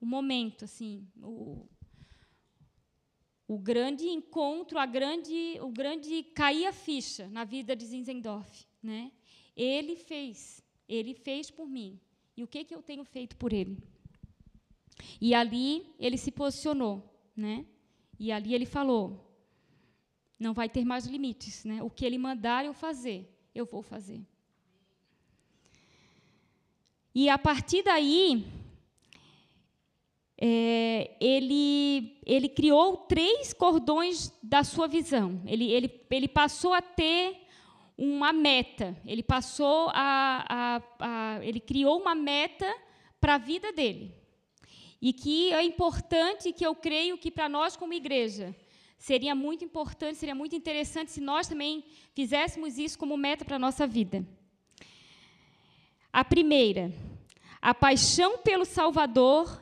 o 0.00 0.06
momento, 0.06 0.64
assim, 0.64 1.06
o, 1.22 1.68
o 3.46 3.58
grande 3.58 4.06
encontro, 4.06 4.78
a 4.78 4.86
grande, 4.86 5.58
o 5.60 5.68
grande 5.68 6.22
cair 6.22 6.64
a 6.64 6.72
ficha 6.72 7.28
na 7.28 7.44
vida 7.44 7.76
de 7.76 7.84
Zinzendorf, 7.84 8.66
né? 8.82 9.12
Ele 9.54 9.94
fez, 9.94 10.64
ele 10.88 11.12
fez 11.12 11.50
por 11.50 11.68
mim. 11.68 12.00
E 12.34 12.42
o 12.42 12.48
que 12.48 12.64
que 12.64 12.74
eu 12.74 12.82
tenho 12.82 13.04
feito 13.04 13.36
por 13.36 13.52
ele? 13.52 13.76
E 15.20 15.34
ali 15.34 15.86
ele 15.98 16.16
se 16.16 16.30
posicionou, 16.30 17.02
né? 17.36 17.66
E 18.18 18.32
ali 18.32 18.54
ele 18.54 18.64
falou: 18.64 19.31
não 20.42 20.52
vai 20.52 20.68
ter 20.68 20.84
mais 20.84 21.06
limites. 21.06 21.64
Né? 21.64 21.82
O 21.82 21.88
que 21.88 22.04
ele 22.04 22.18
mandar 22.18 22.64
eu 22.64 22.74
fazer, 22.74 23.32
eu 23.54 23.64
vou 23.64 23.82
fazer. 23.82 24.20
E 27.14 27.28
a 27.28 27.38
partir 27.38 27.82
daí, 27.82 28.44
é, 30.38 31.16
ele, 31.20 32.18
ele 32.26 32.48
criou 32.48 32.96
três 32.96 33.52
cordões 33.52 34.32
da 34.42 34.64
sua 34.64 34.88
visão. 34.88 35.40
Ele, 35.46 35.70
ele, 35.70 36.00
ele 36.10 36.28
passou 36.28 36.72
a 36.72 36.82
ter 36.82 37.46
uma 37.96 38.32
meta. 38.32 38.96
Ele 39.06 39.22
passou 39.22 39.90
a, 39.90 40.44
a, 40.48 40.82
a 40.98 41.44
ele 41.44 41.60
criou 41.60 42.00
uma 42.00 42.14
meta 42.14 42.66
para 43.20 43.34
a 43.34 43.38
vida 43.38 43.72
dele. 43.72 44.14
E 45.00 45.12
que 45.12 45.52
é 45.52 45.62
importante, 45.62 46.52
que 46.52 46.64
eu 46.64 46.74
creio 46.74 47.18
que 47.18 47.30
para 47.30 47.48
nós 47.48 47.76
como 47.76 47.92
igreja, 47.92 48.54
seria 49.02 49.34
muito 49.34 49.64
importante, 49.64 50.16
seria 50.16 50.34
muito 50.34 50.54
interessante 50.54 51.10
se 51.10 51.20
nós 51.20 51.48
também 51.48 51.84
fizéssemos 52.14 52.78
isso 52.78 52.96
como 52.96 53.16
meta 53.16 53.44
para 53.44 53.56
a 53.56 53.58
nossa 53.58 53.84
vida. 53.84 54.24
A 56.12 56.24
primeira, 56.24 56.94
a 57.60 57.74
paixão 57.74 58.38
pelo 58.38 58.64
Salvador 58.64 59.60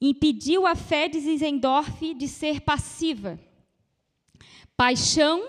impediu 0.00 0.66
a 0.66 0.74
fé 0.74 1.06
de 1.06 1.20
Zizendorf 1.20 2.12
de 2.14 2.26
ser 2.26 2.62
passiva. 2.62 3.38
Paixão 4.76 5.48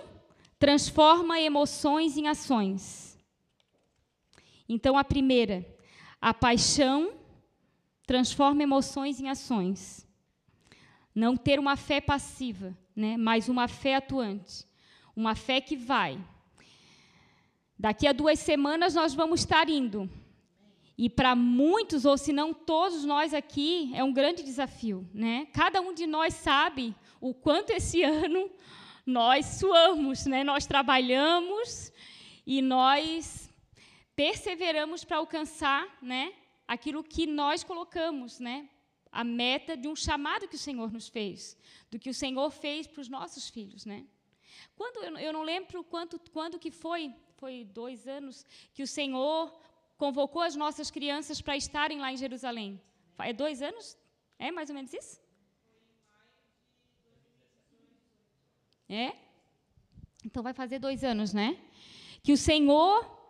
transforma 0.60 1.41
emoções 1.41 2.15
em 2.15 2.28
ações. 2.28 3.17
Então, 4.69 4.95
a 4.95 5.04
primeira, 5.04 5.65
a 6.21 6.32
paixão 6.32 7.12
transforma 8.06 8.62
emoções 8.62 9.19
em 9.19 9.30
ações. 9.30 10.06
Não 11.13 11.36
ter 11.36 11.60
uma 11.60 11.76
fé 11.76 12.00
passiva, 12.00 12.76
né, 12.95 13.17
mas 13.17 13.50
uma 13.50 13.67
fé 13.67 13.95
atuante. 13.95 14.65
Uma 15.15 15.36
fé 15.36 15.60
que 15.60 15.76
vai. 15.76 16.19
Daqui 17.78 18.08
a 18.08 18.13
duas 18.13 18.39
semanas 18.39 18.95
nós 18.95 19.13
vamos 19.13 19.41
estar 19.41 19.69
indo. 19.69 20.10
E 20.97 21.10
para 21.10 21.36
muitos, 21.36 22.06
ou 22.06 22.17
se 22.17 22.32
não 22.32 22.54
todos 22.54 23.04
nós 23.04 23.34
aqui, 23.34 23.91
é 23.95 24.04
um 24.04 24.13
grande 24.13 24.43
desafio. 24.43 25.10
Né? 25.13 25.47
Cada 25.52 25.82
um 25.82 25.93
de 25.93 26.06
nós 26.06 26.34
sabe 26.36 26.95
o 27.19 27.34
quanto 27.34 27.71
esse 27.71 28.04
ano 28.04 28.50
nós 29.06 29.45
suamos, 29.45 30.26
né? 30.26 30.43
nós 30.43 30.65
trabalhamos 30.65 31.91
e 32.45 32.62
nós 32.62 33.52
perseveramos 34.15 35.04
para 35.04 35.17
alcançar 35.17 35.88
né, 36.02 36.34
aquilo 36.67 37.04
que 37.04 37.26
nós 37.26 37.63
colocamos, 37.63 38.39
né, 38.39 38.69
a 39.12 39.24
meta 39.24 39.76
de 39.76 39.88
um 39.88 39.95
chamado 39.95 40.47
que 40.47 40.56
o 40.56 40.60
Senhor 40.60 40.91
nos 40.91 41.08
fez, 41.08 41.58
do 41.89 42.00
que 42.00 42.10
o 42.10 42.13
Senhor 42.13 42.50
fez 42.50 42.88
para 42.88 43.02
os 43.02 43.10
nossos 43.10 43.50
filhos, 43.50 43.86
né? 43.86 44.06
Quando 44.76 45.04
eu 45.19 45.34
não 45.34 45.43
lembro 45.43 45.84
quanto, 45.84 46.19
quando 46.32 46.58
que 46.58 46.71
foi, 46.71 47.13
foi 47.36 47.65
dois 47.65 48.08
anos 48.08 48.45
que 48.74 48.84
o 48.84 48.88
Senhor 48.88 49.54
convocou 49.97 50.41
as 50.41 50.56
nossas 50.56 50.89
crianças 50.89 51.41
para 51.41 51.58
estarem 51.58 52.00
lá 52.00 52.12
em 52.12 52.17
Jerusalém. 52.17 52.82
É 53.19 53.34
dois 53.34 53.62
anos? 53.62 53.97
É 54.39 54.52
mais 54.52 54.69
ou 54.69 54.76
menos 54.76 54.91
isso? 54.93 55.21
É? 58.89 59.13
Então 60.26 60.41
vai 60.41 60.54
fazer 60.54 60.80
dois 60.80 61.04
anos, 61.04 61.34
né? 61.34 61.60
Que 62.24 62.34
o 62.34 62.38
Senhor 62.38 63.21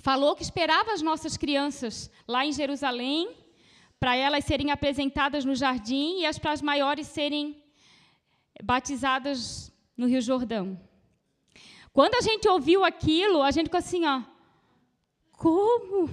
falou 0.00 0.34
que 0.34 0.42
esperava 0.42 0.92
as 0.92 1.02
nossas 1.02 1.36
crianças 1.36 2.10
lá 2.26 2.44
em 2.44 2.52
Jerusalém, 2.52 3.36
para 4.02 4.16
elas 4.16 4.44
serem 4.44 4.72
apresentadas 4.72 5.44
no 5.44 5.54
jardim 5.54 6.18
e 6.18 6.26
as 6.26 6.36
para 6.36 6.50
as 6.50 6.60
maiores 6.60 7.06
serem 7.06 7.62
batizadas 8.60 9.72
no 9.96 10.08
Rio 10.08 10.20
Jordão. 10.20 10.66
Quando 11.92 12.16
a 12.16 12.20
gente 12.20 12.48
ouviu 12.48 12.84
aquilo, 12.84 13.40
a 13.44 13.52
gente 13.52 13.66
ficou 13.66 13.78
assim, 13.78 14.04
ó, 14.04 14.22
como? 15.30 16.08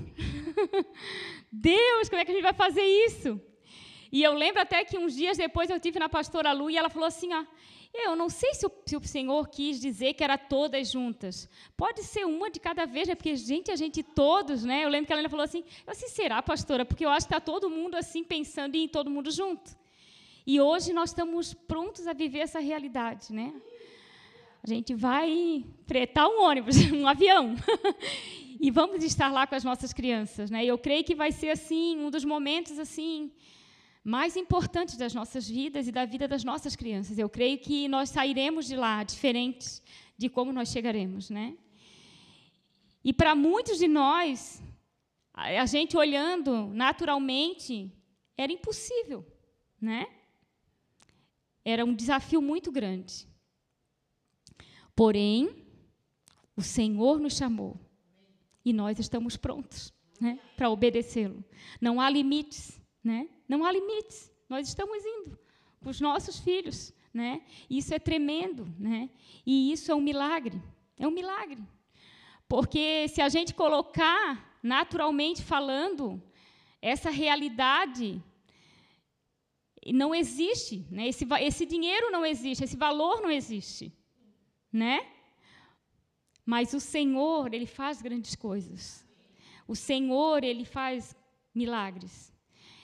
Deus, 1.52 2.10
como 2.10 2.22
é 2.22 2.26
que 2.26 2.32
a 2.32 2.36
gente 2.36 2.44
vai 2.44 2.54
fazer 2.54 2.84
isso? 2.84 3.42
E 4.12 4.22
eu 4.22 4.34
lembro 4.34 4.62
até 4.62 4.86
que 4.86 4.96
uns 4.96 5.16
dias 5.16 5.36
depois 5.36 5.72
eu 5.72 5.80
tive 5.80 5.98
na 5.98 6.08
pastora 6.08 6.52
Lu 6.52 6.70
e 6.70 6.78
ela 6.78 6.92
falou 6.92 7.08
assim, 7.08 7.34
ó, 7.34 7.44
eu 7.94 8.16
não 8.16 8.30
sei 8.30 8.54
se 8.54 8.66
o, 8.66 8.72
se 8.86 8.96
o, 8.96 9.04
Senhor 9.04 9.48
quis 9.50 9.80
dizer 9.80 10.14
que 10.14 10.24
era 10.24 10.38
todas 10.38 10.92
juntas. 10.92 11.50
Pode 11.76 12.04
ser 12.04 12.26
uma 12.26 12.50
de 12.50 12.60
cada 12.60 12.86
vez, 12.86 13.08
né? 13.08 13.16
Porque, 13.16 13.36
gente, 13.36 13.72
a 13.72 13.76
gente 13.76 14.04
todos, 14.04 14.64
né? 14.64 14.86
Eu 14.86 14.90
lembro 14.90 15.08
que 15.08 15.14
ela 15.14 15.28
falou 15.28 15.44
assim, 15.44 15.64
eu 15.86 15.92
assim, 15.92 16.08
será, 16.08 16.42
pastora? 16.42 16.86
Porque 16.86 17.06
eu 17.06 17.10
acho 17.10 17.28
que 17.28 17.34
está 17.34 17.40
todo 17.40 17.70
mundo 17.70 17.96
assim 17.96 18.24
pensando 18.24 18.76
em 18.76 18.88
todo 18.88 19.10
mundo 19.10 19.32
junto. 19.32 19.76
E 20.46 20.60
hoje 20.62 20.94
nós 20.94 21.10
estamos 21.10 21.54
prontos 21.54 22.08
a 22.08 22.14
viver 22.14 22.40
essa 22.40 22.60
realidade, 22.60 23.34
né? 23.34 23.54
A 24.64 24.68
gente 24.68 24.94
vai 24.94 25.66
fretar 25.88 26.28
um 26.28 26.42
ônibus, 26.42 26.76
um 26.92 27.08
avião. 27.08 27.56
e 28.60 28.70
vamos 28.70 29.04
estar 29.04 29.32
lá 29.32 29.48
com 29.48 29.56
as 29.56 29.64
nossas 29.64 29.94
crianças, 29.94 30.52
né? 30.52 30.64
E 30.64 30.68
eu 30.68 30.78
creio 30.78 31.04
que 31.04 31.16
vai 31.16 31.32
ser 31.32 31.50
assim 31.50 31.98
um 31.98 32.10
dos 32.10 32.26
momentos 32.26 32.78
assim 32.78 33.32
mais 34.10 34.36
importantes 34.36 34.98
das 34.98 35.14
nossas 35.14 35.48
vidas 35.48 35.88
e 35.88 35.92
da 35.92 36.04
vida 36.04 36.28
das 36.28 36.44
nossas 36.44 36.76
crianças. 36.76 37.20
Eu 37.20 37.30
creio 37.30 37.60
que 37.60 37.88
nós 37.88 38.10
sairemos 38.10 38.66
de 38.66 38.76
lá 38.76 39.04
diferentes 39.04 39.84
de 40.18 40.28
como 40.28 40.52
nós 40.52 40.70
chegaremos, 40.70 41.30
né? 41.30 41.56
E 43.04 43.14
para 43.14 43.36
muitos 43.36 43.78
de 43.78 43.88
nós, 43.88 44.62
a 45.32 45.66
gente 45.68 45.96
olhando 45.96 46.68
naturalmente, 46.74 47.94
era 48.36 48.52
impossível, 48.52 49.26
né? 49.80 50.08
Era 51.64 51.86
um 51.86 51.94
desafio 51.94 52.42
muito 52.42 52.72
grande. 52.72 53.28
Porém, 54.96 55.68
o 56.58 56.64
Senhor 56.64 57.20
nos 57.20 57.38
chamou 57.38 57.80
e 58.66 58.74
nós 58.74 58.98
estamos 58.98 59.38
prontos 59.38 59.94
né, 60.20 60.40
para 60.58 60.70
obedecê-lo. 60.70 61.46
Não 61.80 62.02
há 62.02 62.10
limites, 62.10 62.82
né? 63.04 63.30
Não 63.50 63.66
há 63.66 63.72
limites. 63.72 64.32
Nós 64.48 64.68
estamos 64.68 65.04
indo 65.04 65.38
com 65.82 65.90
os 65.90 66.00
nossos 66.00 66.40
filhos, 66.40 66.94
né? 67.12 67.42
Isso 67.70 67.94
é 67.94 68.00
tremendo, 68.00 68.72
né? 68.78 69.10
E 69.46 69.72
isso 69.72 69.92
é 69.92 69.96
um 69.96 70.02
milagre. 70.02 70.62
É 70.98 71.08
um 71.08 71.12
milagre. 71.12 71.62
Porque 72.48 73.08
se 73.10 73.22
a 73.22 73.28
gente 73.28 73.54
colocar 73.54 74.60
naturalmente 74.62 75.42
falando 75.42 76.22
essa 76.82 77.10
realidade 77.10 78.24
não 79.94 80.14
existe, 80.14 80.86
né? 80.92 81.08
Esse, 81.08 81.26
esse 81.42 81.66
dinheiro 81.66 82.12
não 82.12 82.26
existe, 82.26 82.64
esse 82.64 82.78
valor 82.78 83.22
não 83.22 83.32
existe, 83.32 83.92
né? 84.72 85.08
Mas 86.46 86.74
o 86.74 86.80
Senhor, 86.80 87.54
ele 87.54 87.66
faz 87.66 88.02
grandes 88.02 88.36
coisas. 88.36 89.08
O 89.68 89.76
Senhor, 89.76 90.44
ele 90.44 90.66
faz 90.66 91.16
milagres. 91.54 92.34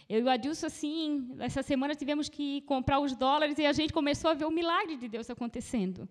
Eu 0.07 0.19
e 0.19 0.23
o 0.23 0.29
Adilson, 0.29 0.67
assim, 0.67 1.35
essa 1.39 1.63
semana 1.63 1.95
tivemos 1.95 2.29
que 2.29 2.61
comprar 2.61 2.99
os 2.99 3.15
dólares 3.15 3.57
e 3.57 3.65
a 3.65 3.73
gente 3.73 3.91
começou 3.91 4.29
a 4.29 4.35
ver 4.35 4.45
o 4.45 4.51
milagre 4.51 4.97
de 4.97 5.07
Deus 5.07 5.29
acontecendo. 5.29 6.07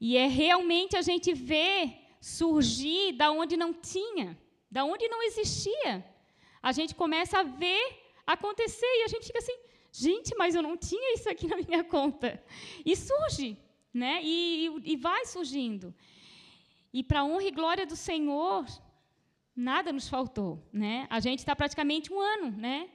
E 0.00 0.16
é 0.16 0.26
realmente 0.26 0.96
a 0.96 1.02
gente 1.02 1.34
ver 1.34 1.98
surgir 2.20 3.12
da 3.12 3.30
onde 3.30 3.56
não 3.56 3.74
tinha, 3.74 4.38
da 4.70 4.84
onde 4.84 5.06
não 5.08 5.22
existia. 5.22 6.04
A 6.62 6.72
gente 6.72 6.94
começa 6.94 7.40
a 7.40 7.42
ver 7.42 7.84
acontecer 8.26 8.86
e 8.86 9.04
a 9.04 9.08
gente 9.08 9.26
fica 9.26 9.38
assim, 9.38 9.58
gente, 9.92 10.34
mas 10.36 10.54
eu 10.54 10.62
não 10.62 10.76
tinha 10.76 11.14
isso 11.14 11.28
aqui 11.28 11.46
na 11.46 11.56
minha 11.56 11.84
conta. 11.84 12.42
E 12.86 12.96
surge, 12.96 13.58
né? 13.92 14.20
E, 14.22 14.66
e, 14.66 14.92
e 14.92 14.96
vai 14.96 15.26
surgindo. 15.26 15.94
E 16.92 17.02
para 17.02 17.22
honra 17.22 17.44
e 17.44 17.50
glória 17.50 17.86
do 17.86 17.96
Senhor, 17.96 18.64
nada 19.54 19.92
nos 19.92 20.08
faltou, 20.08 20.66
né? 20.72 21.06
A 21.10 21.20
gente 21.20 21.40
está 21.40 21.54
praticamente 21.54 22.10
um 22.12 22.18
ano, 22.18 22.50
né? 22.56 22.88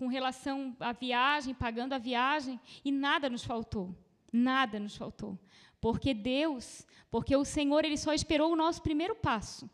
Com 0.00 0.06
relação 0.06 0.74
à 0.80 0.92
viagem, 0.92 1.52
pagando 1.52 1.92
a 1.92 1.98
viagem, 1.98 2.58
e 2.82 2.90
nada 2.90 3.28
nos 3.28 3.44
faltou. 3.44 3.94
Nada 4.32 4.80
nos 4.80 4.96
faltou. 4.96 5.38
Porque 5.78 6.14
Deus, 6.14 6.86
porque 7.10 7.36
o 7.36 7.44
Senhor, 7.44 7.84
ele 7.84 7.98
só 7.98 8.14
esperou 8.14 8.50
o 8.50 8.56
nosso 8.56 8.80
primeiro 8.80 9.14
passo 9.14 9.68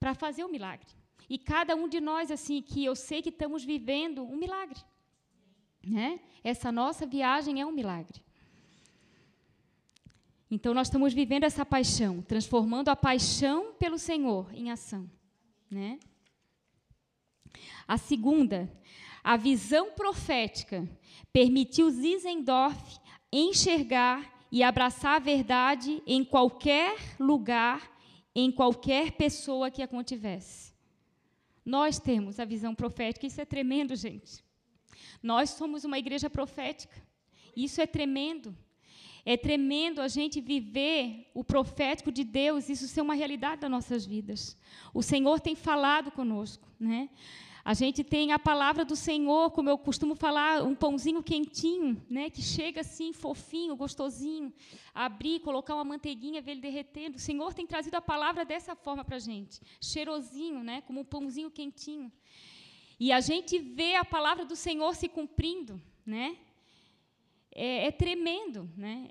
para 0.00 0.14
fazer 0.14 0.42
o 0.42 0.48
milagre. 0.48 0.88
E 1.30 1.38
cada 1.38 1.76
um 1.76 1.86
de 1.86 2.00
nós 2.00 2.32
assim 2.32 2.60
que 2.60 2.84
eu 2.84 2.96
sei 2.96 3.22
que 3.22 3.28
estamos 3.28 3.64
vivendo 3.64 4.24
um 4.24 4.36
milagre, 4.36 4.80
né? 5.86 6.18
Essa 6.42 6.72
nossa 6.72 7.06
viagem 7.06 7.60
é 7.60 7.64
um 7.64 7.70
milagre. 7.70 8.20
Então 10.50 10.74
nós 10.74 10.88
estamos 10.88 11.14
vivendo 11.14 11.44
essa 11.44 11.64
paixão, 11.64 12.20
transformando 12.20 12.88
a 12.88 12.96
paixão 12.96 13.74
pelo 13.74 13.96
Senhor 13.96 14.52
em 14.52 14.72
ação, 14.72 15.08
né? 15.70 16.00
A 17.86 17.96
segunda, 17.96 18.68
a 19.22 19.36
visão 19.36 19.92
profética 19.92 20.88
permitiu 21.32 21.90
Zizendorf 21.90 22.98
enxergar 23.32 24.30
e 24.50 24.62
abraçar 24.62 25.16
a 25.16 25.24
verdade 25.24 26.02
em 26.06 26.24
qualquer 26.24 26.96
lugar, 27.18 27.90
em 28.34 28.50
qualquer 28.50 29.12
pessoa 29.12 29.70
que 29.70 29.82
a 29.82 29.88
contivesse. 29.88 30.72
Nós 31.64 31.98
temos 31.98 32.40
a 32.40 32.44
visão 32.44 32.74
profética, 32.74 33.26
isso 33.26 33.40
é 33.40 33.44
tremendo, 33.44 33.94
gente. 33.94 34.44
Nós 35.22 35.50
somos 35.50 35.84
uma 35.84 35.98
igreja 35.98 36.28
profética. 36.28 37.00
Isso 37.56 37.80
é 37.80 37.86
tremendo. 37.86 38.56
É 39.24 39.36
tremendo 39.36 40.00
a 40.00 40.08
gente 40.08 40.40
viver 40.40 41.30
o 41.32 41.44
profético 41.44 42.10
de 42.10 42.24
Deus, 42.24 42.68
isso 42.68 42.88
ser 42.88 43.00
uma 43.00 43.14
realidade 43.14 43.60
das 43.60 43.70
nossas 43.70 44.04
vidas. 44.04 44.58
O 44.92 45.00
Senhor 45.00 45.38
tem 45.38 45.54
falado 45.54 46.10
conosco, 46.10 46.68
né? 46.78 47.08
A 47.64 47.74
gente 47.74 48.02
tem 48.02 48.32
a 48.32 48.38
palavra 48.38 48.84
do 48.84 48.96
Senhor, 48.96 49.52
como 49.52 49.70
eu 49.70 49.78
costumo 49.78 50.16
falar, 50.16 50.62
um 50.64 50.74
pãozinho 50.74 51.22
quentinho, 51.22 52.04
né, 52.10 52.28
que 52.28 52.42
chega 52.42 52.80
assim, 52.80 53.12
fofinho, 53.12 53.76
gostosinho, 53.76 54.52
abrir, 54.92 55.38
colocar 55.40 55.76
uma 55.76 55.84
manteiguinha, 55.84 56.42
ver 56.42 56.52
ele 56.52 56.60
derretendo. 56.60 57.16
O 57.16 57.20
Senhor 57.20 57.54
tem 57.54 57.64
trazido 57.64 57.96
a 57.96 58.00
palavra 58.00 58.44
dessa 58.44 58.74
forma 58.74 59.04
para 59.04 59.16
a 59.16 59.20
gente, 59.20 59.60
cheirosinho, 59.80 60.64
né, 60.64 60.80
como 60.82 61.00
um 61.00 61.04
pãozinho 61.04 61.50
quentinho. 61.50 62.10
E 62.98 63.12
a 63.12 63.20
gente 63.20 63.58
vê 63.58 63.94
a 63.94 64.04
palavra 64.04 64.44
do 64.44 64.56
Senhor 64.56 64.94
se 64.94 65.08
cumprindo, 65.08 65.80
né? 66.04 66.36
É, 67.54 67.86
é 67.86 67.90
tremendo, 67.92 68.70
né? 68.76 69.10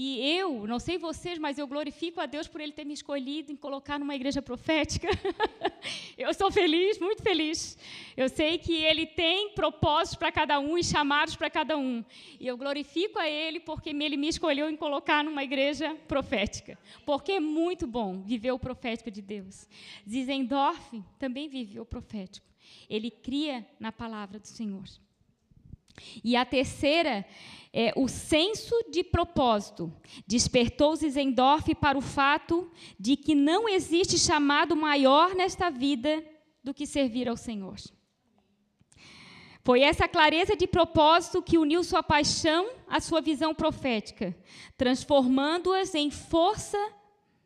E 0.00 0.30
eu, 0.38 0.64
não 0.64 0.78
sei 0.78 0.96
vocês, 0.96 1.40
mas 1.40 1.58
eu 1.58 1.66
glorifico 1.66 2.20
a 2.20 2.26
Deus 2.26 2.46
por 2.46 2.60
Ele 2.60 2.70
ter 2.70 2.84
me 2.84 2.94
escolhido 2.94 3.50
em 3.50 3.56
colocar 3.56 3.98
numa 3.98 4.14
igreja 4.14 4.40
profética. 4.40 5.08
eu 6.16 6.32
sou 6.32 6.52
feliz, 6.52 7.00
muito 7.00 7.20
feliz. 7.20 7.76
Eu 8.16 8.28
sei 8.28 8.58
que 8.58 8.74
Ele 8.74 9.06
tem 9.06 9.50
propósitos 9.54 10.14
para 10.14 10.30
cada 10.30 10.60
um 10.60 10.78
e 10.78 10.84
chamados 10.84 11.34
para 11.34 11.50
cada 11.50 11.76
um. 11.76 12.04
E 12.38 12.46
eu 12.46 12.56
glorifico 12.56 13.18
a 13.18 13.28
Ele 13.28 13.58
porque 13.58 13.90
Ele 13.90 14.16
me 14.16 14.28
escolheu 14.28 14.70
em 14.70 14.76
colocar 14.76 15.24
numa 15.24 15.42
igreja 15.42 15.92
profética. 16.06 16.78
Porque 17.04 17.32
é 17.32 17.40
muito 17.40 17.84
bom 17.84 18.22
viver 18.22 18.52
o 18.52 18.58
profético 18.58 19.10
de 19.10 19.20
Deus. 19.20 19.68
Zizendorf 20.08 21.02
também 21.18 21.48
vive 21.48 21.80
o 21.80 21.84
profético. 21.84 22.46
Ele 22.88 23.10
cria 23.10 23.66
na 23.80 23.90
palavra 23.90 24.38
do 24.38 24.46
Senhor. 24.46 24.84
E 26.22 26.36
a 26.36 26.44
terceira 26.44 27.24
é 27.72 27.92
o 27.96 28.08
senso 28.08 28.74
de 28.90 29.04
propósito. 29.04 29.92
Despertou 30.26 30.96
Zizendorf 30.96 31.74
para 31.74 31.98
o 31.98 32.02
fato 32.02 32.70
de 32.98 33.16
que 33.16 33.34
não 33.34 33.68
existe 33.68 34.18
chamado 34.18 34.74
maior 34.74 35.34
nesta 35.34 35.70
vida 35.70 36.24
do 36.62 36.74
que 36.74 36.86
servir 36.86 37.28
ao 37.28 37.36
Senhor. 37.36 37.76
Foi 39.62 39.82
essa 39.82 40.08
clareza 40.08 40.56
de 40.56 40.66
propósito 40.66 41.42
que 41.42 41.58
uniu 41.58 41.84
sua 41.84 42.02
paixão 42.02 42.70
à 42.88 43.00
sua 43.00 43.20
visão 43.20 43.54
profética, 43.54 44.34
transformando-as 44.78 45.94
em 45.94 46.10
força 46.10 46.78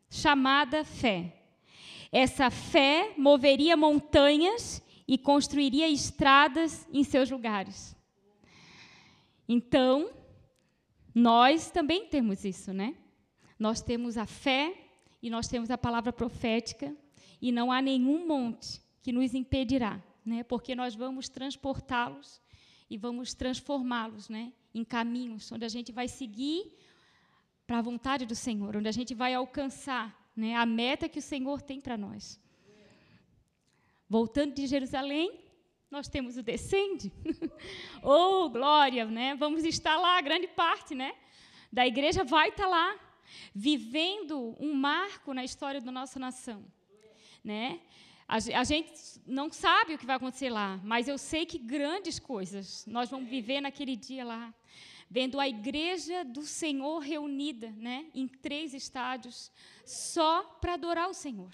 chamada 0.09 0.85
fé. 0.85 1.33
Essa 2.11 2.49
fé 2.49 3.13
moveria 3.17 3.75
montanhas 3.75 4.81
e 5.07 5.17
construiria 5.17 5.89
estradas 5.89 6.87
em 6.93 7.03
seus 7.03 7.29
lugares. 7.29 7.93
Então, 9.47 10.11
nós 11.13 11.69
também 11.69 12.07
temos 12.07 12.43
isso, 12.43 12.73
né? 12.73 12.95
Nós 13.59 13.81
temos 13.81 14.17
a 14.17 14.25
fé 14.25 14.75
e 15.21 15.29
nós 15.29 15.47
temos 15.47 15.69
a 15.69 15.77
palavra 15.77 16.11
profética 16.11 16.95
e 17.41 17.51
não 17.51 17.71
há 17.71 17.81
nenhum 17.81 18.27
monte 18.27 18.81
que 19.01 19.11
nos 19.11 19.33
impedirá, 19.33 20.01
né? 20.25 20.43
Porque 20.43 20.73
nós 20.75 20.95
vamos 20.95 21.29
transportá-los 21.29 22.41
e 22.93 22.97
vamos 22.97 23.33
transformá-los, 23.33 24.29
né, 24.29 24.53
em 24.71 24.83
caminhos 24.83 25.51
onde 25.51 25.65
a 25.65 25.67
gente 25.67 25.91
vai 25.91 26.07
seguir 26.07 26.77
para 27.65 27.79
a 27.79 27.81
vontade 27.81 28.23
do 28.23 28.35
Senhor, 28.35 28.77
onde 28.77 28.87
a 28.87 28.91
gente 28.91 29.15
vai 29.15 29.33
alcançar, 29.33 30.31
né, 30.35 30.55
a 30.55 30.63
meta 30.63 31.09
que 31.09 31.17
o 31.17 31.21
Senhor 31.21 31.59
tem 31.59 31.81
para 31.81 31.97
nós. 31.97 32.39
Voltando 34.07 34.53
de 34.53 34.67
Jerusalém, 34.67 35.39
nós 35.93 36.07
temos 36.07 36.37
o 36.37 36.41
descende. 36.41 37.11
oh, 38.01 38.49
glória, 38.49 39.05
né? 39.05 39.35
Vamos 39.35 39.63
estar 39.63 39.95
lá, 39.95 40.19
grande 40.21 40.47
parte, 40.47 40.95
né? 40.95 41.13
Da 41.71 41.85
igreja 41.85 42.23
vai 42.23 42.49
estar 42.49 42.65
lá, 42.65 42.99
vivendo 43.53 44.57
um 44.59 44.73
marco 44.73 45.35
na 45.35 45.43
história 45.43 45.79
da 45.79 45.91
nossa 45.91 46.19
nação, 46.19 46.65
né? 47.43 47.79
A, 48.27 48.37
a 48.37 48.63
gente 48.63 48.91
não 49.27 49.51
sabe 49.51 49.93
o 49.93 49.97
que 49.99 50.05
vai 50.05 50.15
acontecer 50.15 50.49
lá, 50.49 50.79
mas 50.83 51.07
eu 51.07 51.19
sei 51.19 51.45
que 51.45 51.59
grandes 51.59 52.17
coisas 52.17 52.83
nós 52.87 53.11
vamos 53.11 53.29
viver 53.29 53.61
naquele 53.61 53.95
dia 53.95 54.25
lá 54.25 54.51
vendo 55.07 55.39
a 55.39 55.47
igreja 55.47 56.25
do 56.25 56.41
Senhor 56.41 56.97
reunida, 56.97 57.69
né, 57.77 58.07
em 58.15 58.27
três 58.27 58.73
estádios, 58.73 59.51
só 59.85 60.41
para 60.59 60.73
adorar 60.73 61.07
o 61.07 61.13
Senhor. 61.13 61.51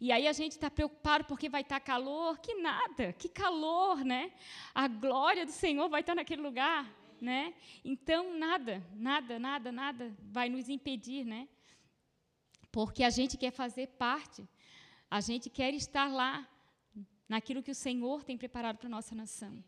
E 0.00 0.10
aí 0.12 0.26
a 0.26 0.32
gente 0.32 0.52
está 0.52 0.70
preocupado 0.70 1.24
porque 1.24 1.48
vai 1.48 1.62
estar 1.62 1.80
tá 1.80 1.86
calor, 1.86 2.38
que 2.38 2.54
nada, 2.54 3.12
que 3.12 3.28
calor, 3.28 4.04
né? 4.04 4.32
A 4.74 4.88
glória 4.88 5.44
do 5.44 5.52
Senhor 5.52 5.88
vai 5.88 6.00
estar 6.00 6.12
tá 6.12 6.16
naquele 6.16 6.42
lugar, 6.42 6.90
né? 7.20 7.54
Então 7.84 8.36
nada, 8.38 8.82
nada, 8.94 9.38
nada, 9.38 9.72
nada 9.72 10.16
vai 10.20 10.48
nos 10.48 10.68
impedir, 10.68 11.24
né? 11.24 11.48
Porque 12.72 13.02
a 13.02 13.10
gente 13.10 13.36
quer 13.36 13.50
fazer 13.50 13.88
parte, 13.88 14.48
a 15.10 15.20
gente 15.20 15.50
quer 15.50 15.74
estar 15.74 16.08
lá 16.10 16.48
naquilo 17.28 17.62
que 17.62 17.70
o 17.70 17.74
Senhor 17.74 18.24
tem 18.24 18.36
preparado 18.36 18.78
para 18.78 18.86
a 18.86 18.90
nossa 18.90 19.14
nação. 19.14 19.62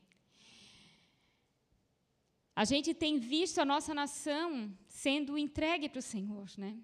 A 2.55 2.65
gente 2.65 2.93
tem 2.93 3.19
visto 3.19 3.59
a 3.61 3.65
nossa 3.65 3.95
nação 3.95 4.77
sendo 4.87 5.39
entregue 5.39 5.89
para 5.89 6.01
o 6.01 6.03
Senhor, 6.03 6.47
né? 6.59 6.77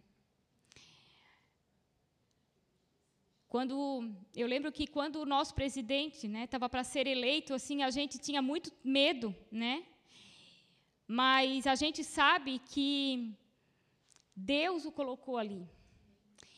Quando 3.48 3.76
eu 4.36 4.46
lembro 4.46 4.70
que 4.70 4.86
quando 4.86 5.16
o 5.16 5.26
nosso 5.26 5.54
presidente, 5.54 6.28
né, 6.28 6.44
estava 6.44 6.68
para 6.68 6.84
ser 6.84 7.06
eleito, 7.06 7.54
assim, 7.54 7.82
a 7.82 7.90
gente 7.90 8.18
tinha 8.18 8.42
muito 8.42 8.70
medo, 8.84 9.34
né? 9.50 9.84
Mas 11.06 11.66
a 11.66 11.74
gente 11.74 12.04
sabe 12.04 12.58
que 12.58 13.32
Deus 14.36 14.84
o 14.84 14.92
colocou 14.92 15.38
ali. 15.38 15.66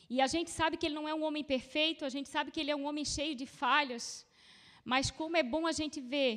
E 0.09 0.19
a 0.19 0.27
gente 0.27 0.49
sabe 0.49 0.75
que 0.75 0.85
ele 0.85 0.95
não 0.95 1.07
é 1.07 1.15
um 1.15 1.23
homem 1.23 1.43
perfeito, 1.43 2.03
a 2.03 2.09
gente 2.09 2.27
sabe 2.27 2.51
que 2.51 2.59
ele 2.59 2.71
é 2.71 2.75
um 2.75 2.85
homem 2.85 3.05
cheio 3.05 3.35
de 3.35 3.45
falhas. 3.45 4.27
Mas 4.83 5.09
como 5.09 5.37
é 5.37 5.43
bom 5.43 5.65
a 5.65 5.71
gente 5.71 6.01
ver 6.01 6.33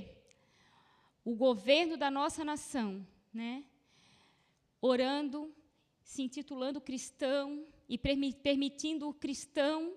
o 1.25 1.35
governo 1.35 1.97
da 1.97 2.11
nossa 2.11 2.45
nação, 2.45 3.05
né? 3.33 3.65
orando, 4.81 5.51
se 6.03 6.23
intitulando 6.23 6.79
cristão 6.79 7.67
e 7.89 7.97
permitindo 7.97 9.09
o 9.09 9.15
cristão 9.15 9.95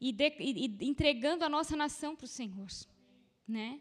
e, 0.00 0.12
de, 0.12 0.34
e 0.38 0.88
entregando 0.88 1.44
a 1.44 1.48
nossa 1.48 1.76
nação 1.76 2.14
para 2.14 2.24
o 2.24 2.28
Senhor. 2.28 2.68
Né? 3.46 3.80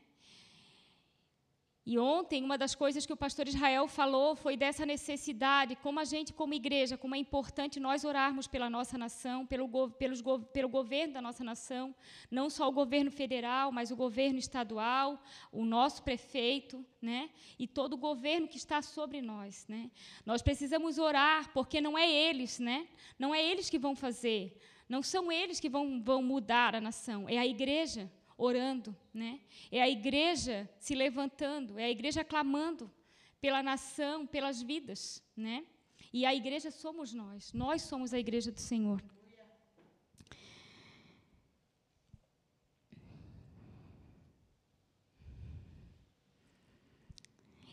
E 1.90 1.98
ontem, 1.98 2.44
uma 2.44 2.58
das 2.58 2.76
coisas 2.76 3.06
que 3.06 3.14
o 3.14 3.16
pastor 3.16 3.48
Israel 3.48 3.88
falou 3.88 4.36
foi 4.36 4.58
dessa 4.58 4.86
necessidade, 4.86 5.78
como 5.78 6.02
a 6.02 6.04
gente, 6.04 6.34
como 6.34 6.54
igreja, 6.54 6.98
como 6.98 7.16
é 7.16 7.18
importante 7.18 7.80
nós 7.80 8.04
orarmos 8.04 8.46
pela 8.46 8.70
nossa 8.70 8.98
nação, 8.98 9.46
pelo, 9.46 9.90
pelos, 9.92 10.22
pelo 10.52 10.68
governo 10.68 11.14
da 11.14 11.22
nossa 11.22 11.46
nação, 11.46 11.96
não 12.30 12.50
só 12.50 12.68
o 12.68 12.74
governo 12.74 13.10
federal, 13.10 13.72
mas 13.72 13.90
o 13.90 13.96
governo 13.96 14.38
estadual, 14.38 15.18
o 15.50 15.64
nosso 15.64 16.04
prefeito, 16.04 16.86
né? 17.02 17.30
e 17.58 17.66
todo 17.66 17.94
o 17.94 17.98
governo 17.98 18.50
que 18.50 18.58
está 18.58 18.82
sobre 18.82 19.22
nós. 19.22 19.66
Né? 19.70 19.90
Nós 20.26 20.42
precisamos 20.42 20.98
orar, 20.98 21.54
porque 21.54 21.80
não 21.80 21.98
é 21.98 22.12
eles, 22.12 22.60
né? 22.60 22.86
não 23.18 23.34
é 23.34 23.42
eles 23.42 23.70
que 23.70 23.80
vão 23.80 23.96
fazer, 23.96 24.60
não 24.88 25.04
são 25.04 25.32
eles 25.32 25.60
que 25.60 25.70
vão, 25.70 26.02
vão 26.02 26.22
mudar 26.22 26.76
a 26.76 26.82
nação, 26.82 27.28
é 27.28 27.38
a 27.38 27.46
igreja 27.46 28.12
orando, 28.38 28.96
né? 29.14 29.40
É 29.72 29.82
a 29.82 29.90
igreja 29.90 30.70
se 30.80 30.94
levantando, 30.94 31.80
é 31.80 31.86
a 31.86 31.90
igreja 31.90 32.24
clamando 32.24 32.90
pela 33.42 33.64
nação, 33.64 34.28
pelas 34.28 34.62
vidas, 34.62 35.24
né? 35.36 35.66
E 36.14 36.26
a 36.26 36.34
igreja 36.34 36.72
somos 36.72 37.14
nós. 37.14 37.52
Nós 37.52 37.82
somos 37.82 38.14
a 38.14 38.20
igreja 38.20 38.52
do 38.52 38.62
Senhor. 38.62 39.04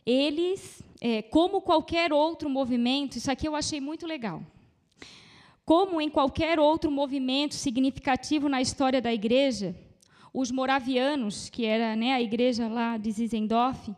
Eles, 0.07 0.83
é, 1.01 1.23
como 1.23 1.63
qualquer 1.63 2.13
outro 2.13 2.51
movimento, 2.51 3.17
isso 3.17 3.31
aqui 3.31 3.49
eu 3.49 3.57
achei 3.57 3.81
muito 3.81 4.07
legal. 4.07 4.43
Como 5.65 5.99
em 5.99 6.11
qualquer 6.11 6.61
outro 6.61 6.91
movimento 6.91 7.55
significativo 7.55 8.51
na 8.51 8.61
história 8.61 9.01
da 9.01 9.15
igreja, 9.15 9.75
os 10.33 10.51
moravianos, 10.51 11.49
que 11.49 11.65
era 11.65 11.97
né, 11.97 12.13
a 12.13 12.21
igreja 12.21 12.69
lá 12.69 12.99
de 12.99 13.11
Zizendorf, 13.11 13.95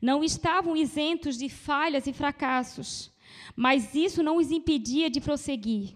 não 0.00 0.22
estavam 0.22 0.76
isentos 0.76 1.36
de 1.36 1.48
falhas 1.48 2.06
e 2.06 2.12
fracassos, 2.12 3.10
mas 3.56 3.96
isso 3.96 4.22
não 4.22 4.36
os 4.36 4.52
impedia 4.52 5.10
de 5.10 5.20
prosseguir. 5.20 5.92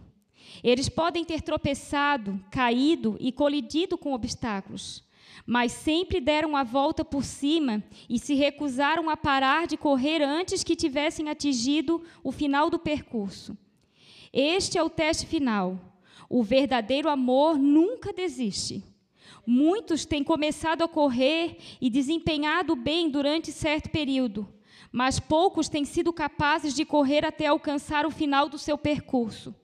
Eles 0.63 0.89
podem 0.89 1.25
ter 1.25 1.41
tropeçado, 1.41 2.45
caído 2.51 3.17
e 3.21 3.31
colidido 3.31 3.97
com 3.97 4.13
obstáculos, 4.13 5.05
mas 5.47 5.71
sempre 5.71 6.21
deram 6.21 6.57
a 6.57 6.65
volta 6.65 7.05
por 7.05 7.25
cima 7.25 7.81
e 8.09 8.19
se 8.19 8.35
recusaram 8.35 9.09
a 9.09 9.17
parar 9.17 9.69
de 9.69 9.77
correr 9.77 10.21
antes 10.21 10.65
que 10.65 10.75
tivessem 10.75 11.29
atingido 11.29 12.03
o 12.25 12.33
final 12.33 12.69
do 12.69 12.79
percurso. 12.79 13.57
Este 14.33 14.79
é 14.79 14.83
o 14.83 14.89
teste 14.89 15.27
final. 15.27 15.79
O 16.29 16.43
verdadeiro 16.43 17.11
amor 17.11 17.59
nunca 17.59 18.13
desiste. 18.13 18.83
Muitos 19.47 20.07
têm 20.07 20.25
começado 20.25 20.83
a 20.83 20.89
correr 20.89 21.59
e 21.81 21.91
desempenhado 21.91 22.75
bem 22.75 23.11
durante 23.11 23.53
certo 23.53 23.91
período, 23.91 24.49
mas 24.91 25.21
poucos 25.21 25.69
têm 25.69 25.85
sido 25.85 26.13
capazes 26.13 26.75
de 26.75 26.85
correr 26.85 27.25
até 27.25 27.47
alcançar 27.47 28.07
o 28.07 28.11
final 28.11 28.49
do 28.49 28.57
seu 28.57 28.79
percurso. 28.79 29.55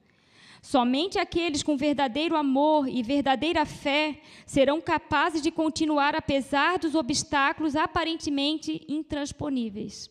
Somente 0.61 1.19
aqueles 1.19 1.63
com 1.63 1.77
verdadeiro 1.77 2.37
amor 2.37 2.89
e 2.89 3.03
verdadeira 3.03 3.65
fé 3.65 4.21
serão 4.45 4.81
capazes 4.81 5.41
de 5.41 5.51
continuar 5.51 6.15
apesar 6.15 6.79
dos 6.79 6.95
obstáculos 6.95 7.77
aparentemente 7.77 8.85
intransponíveis. 8.89 10.11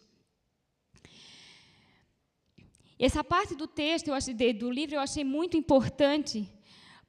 Essa 3.00 3.24
parte 3.24 3.54
do 3.56 3.68
texto, 3.68 4.12
achei, 4.12 4.34
do 4.54 4.72
livro, 4.72 4.96
eu 4.96 5.00
achei 5.00 5.24
muito 5.24 5.56
importante, 5.56 6.50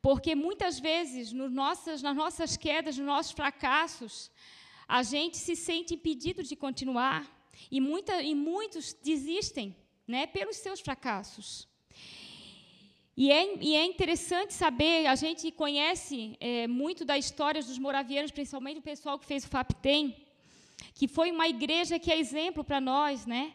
porque 0.03 0.35
muitas 0.35 0.79
vezes, 0.79 1.33
nossas, 1.33 2.03
nas 2.03 2.15
nossas 2.15 2.59
quedas, 2.59 2.99
nos 2.99 3.07
nossos 3.07 3.33
fracassos, 3.33 4.31
a 4.87 5.03
gente 5.03 5.39
se 5.39 5.57
sente 5.57 5.95
impedido 5.95 6.43
de 6.43 6.55
continuar 6.55 7.27
e, 7.71 7.81
muita, 7.81 8.23
e 8.23 8.35
muitos 8.35 8.93
desistem 8.93 9.75
né, 10.07 10.27
pelos 10.27 10.57
seus 10.57 10.81
fracassos. 10.81 11.67
E 13.17 13.33
é, 13.33 13.57
e 13.61 13.75
é, 13.75 13.85
interessante 13.85 14.53
saber, 14.55 15.07
a 15.07 15.15
gente 15.15 15.51
conhece 15.51 16.37
é, 16.39 16.69
muito 16.69 17.05
da 17.05 17.17
história 17.19 17.63
dos 17.63 17.79
moravianos, 17.79 18.31
principalmente 18.31 18.79
o 18.79 18.83
pessoal 18.83 19.19
que 19.19 19.27
fez 19.27 19.45
o 19.45 19.49
FAPTEM, 19.49 20.15
que 20.95 21.09
foi 21.09 21.31
uma 21.31 21.49
igreja 21.49 21.99
que 21.99 22.13
é 22.13 22.19
exemplo 22.19 22.63
para 22.63 22.81
nós, 22.81 23.27
né? 23.27 23.55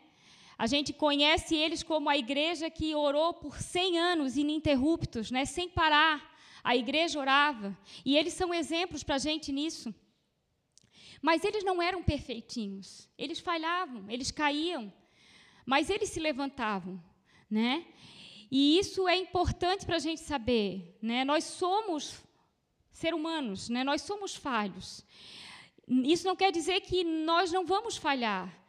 A 0.57 0.67
gente 0.67 0.93
conhece 0.93 1.55
eles 1.55 1.83
como 1.83 2.09
a 2.09 2.17
igreja 2.17 2.69
que 2.69 2.93
orou 2.95 3.33
por 3.33 3.57
100 3.59 3.99
anos 3.99 4.37
ininterruptos, 4.37 5.31
né, 5.31 5.45
sem 5.45 5.67
parar, 5.69 6.33
a 6.63 6.75
igreja 6.75 7.19
orava, 7.19 7.77
e 8.05 8.15
eles 8.15 8.33
são 8.33 8.53
exemplos 8.53 9.03
para 9.03 9.15
a 9.15 9.19
gente 9.19 9.51
nisso. 9.51 9.93
Mas 11.21 11.43
eles 11.43 11.63
não 11.63 11.81
eram 11.81 12.03
perfeitinhos, 12.03 13.09
eles 13.17 13.39
falhavam, 13.39 14.09
eles 14.09 14.31
caíam, 14.31 14.93
mas 15.65 15.89
eles 15.89 16.09
se 16.09 16.19
levantavam, 16.19 17.01
né? 17.49 17.85
E 18.51 18.77
isso 18.77 19.07
é 19.07 19.15
importante 19.17 19.85
para 19.85 19.95
a 19.95 19.99
gente 19.99 20.21
saber, 20.21 20.97
né? 21.01 21.25
Nós 21.25 21.43
somos 21.43 22.21
ser 22.91 23.13
humanos, 23.13 23.67
né? 23.69 23.83
Nós 23.83 24.01
somos 24.03 24.35
falhos. 24.35 25.03
Isso 25.87 26.27
não 26.27 26.35
quer 26.35 26.51
dizer 26.51 26.81
que 26.81 27.03
nós 27.03 27.51
não 27.51 27.65
vamos 27.65 27.97
falhar. 27.97 28.62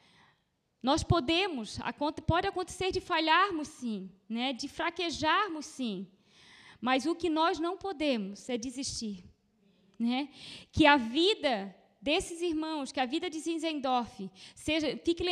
Nós 0.85 1.03
podemos, 1.03 1.79
pode 2.27 2.47
acontecer 2.47 2.93
de 2.93 3.01
falharmos 3.01 3.69
sim, 3.69 4.11
né? 4.29 4.53
De 4.53 4.69
fraquejarmos 4.69 5.65
sim. 5.65 6.07
Mas 6.79 7.07
o 7.07 7.15
que 7.15 7.31
nós 7.31 7.59
não 7.59 7.75
podemos 7.79 8.47
é 8.51 8.59
desistir. 8.59 9.25
Né? 9.99 10.29
Que 10.71 10.85
a 10.85 10.99
vida 10.99 11.75
desses 12.03 12.43
irmãos, 12.43 12.93
que 12.93 13.01
a 13.01 13.07
vida 13.07 13.31
de 13.31 13.41
Zinzendorf 13.41 14.31
seja, 14.55 14.95
fique 15.03 15.25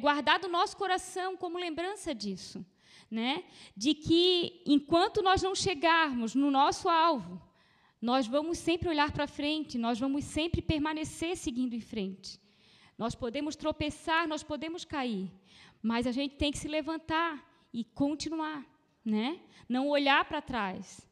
guardado 0.00 0.44
no 0.46 0.54
nosso 0.54 0.74
coração 0.74 1.36
como 1.36 1.58
lembrança 1.58 2.14
disso. 2.14 2.64
Né? 3.10 3.44
De 3.76 3.92
que 3.92 4.62
enquanto 4.64 5.20
nós 5.20 5.42
não 5.42 5.54
chegarmos 5.54 6.34
no 6.34 6.50
nosso 6.50 6.88
alvo, 6.88 7.38
nós 8.00 8.26
vamos 8.26 8.56
sempre 8.56 8.88
olhar 8.88 9.12
para 9.12 9.26
frente, 9.26 9.76
nós 9.76 9.98
vamos 9.98 10.24
sempre 10.24 10.62
permanecer 10.62 11.36
seguindo 11.36 11.74
em 11.74 11.80
frente. 11.80 12.40
Nós 12.98 13.14
podemos 13.14 13.54
tropeçar, 13.54 14.26
nós 14.26 14.42
podemos 14.42 14.84
cair, 14.84 15.30
mas 15.80 16.06
a 16.06 16.12
gente 16.12 16.34
tem 16.34 16.50
que 16.50 16.58
se 16.58 16.68
levantar 16.68 17.32
e 17.72 17.84
continuar 17.84 18.66
né? 19.08 19.40
Não 19.68 19.88
olhar 19.88 20.24
para 20.26 20.42
trás. 20.42 21.06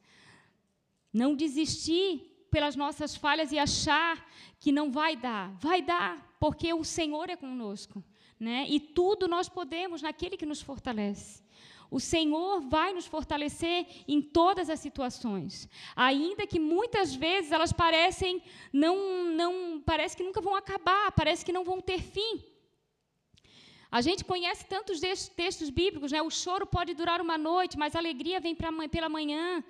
Não 1.12 1.34
desistir 1.34 2.46
pelas 2.50 2.76
nossas 2.76 3.16
falhas 3.16 3.52
e 3.52 3.58
achar 3.58 4.28
que 4.60 4.70
não 4.70 4.90
vai 4.90 5.16
dar. 5.16 5.52
Vai 5.58 5.82
dar, 5.82 6.36
porque 6.38 6.72
o 6.72 6.84
Senhor 6.84 7.30
é 7.30 7.36
conosco. 7.36 8.04
Né? 8.38 8.66
E 8.68 8.78
tudo 8.78 9.26
nós 9.26 9.48
podemos 9.48 10.02
naquele 10.02 10.36
que 10.36 10.44
nos 10.44 10.60
fortalece. 10.60 11.42
O 11.90 12.00
Senhor 12.00 12.60
vai 12.60 12.92
nos 12.92 13.06
fortalecer 13.06 13.86
em 14.08 14.20
todas 14.20 14.68
as 14.68 14.80
situações, 14.80 15.68
ainda 15.94 16.46
que 16.46 16.58
muitas 16.58 17.14
vezes 17.14 17.52
elas 17.52 17.72
parecem 17.72 18.42
não, 18.72 19.24
não 19.24 19.80
parece 19.84 20.16
que 20.16 20.22
nunca 20.22 20.40
vão 20.40 20.54
acabar, 20.54 21.12
parece 21.12 21.44
que 21.44 21.52
não 21.52 21.64
vão 21.64 21.80
ter 21.80 22.00
fim. 22.00 22.42
A 23.90 24.00
gente 24.00 24.24
conhece 24.24 24.66
tantos 24.66 25.00
textos 25.28 25.70
bíblicos, 25.70 26.12
né? 26.12 26.20
O 26.20 26.30
choro 26.30 26.66
pode 26.66 26.92
durar 26.92 27.20
uma 27.20 27.38
noite, 27.38 27.78
mas 27.78 27.94
a 27.94 27.98
alegria 27.98 28.40
vem 28.40 28.54
pra, 28.54 28.70
pela 28.88 29.08
manhã. 29.08 29.62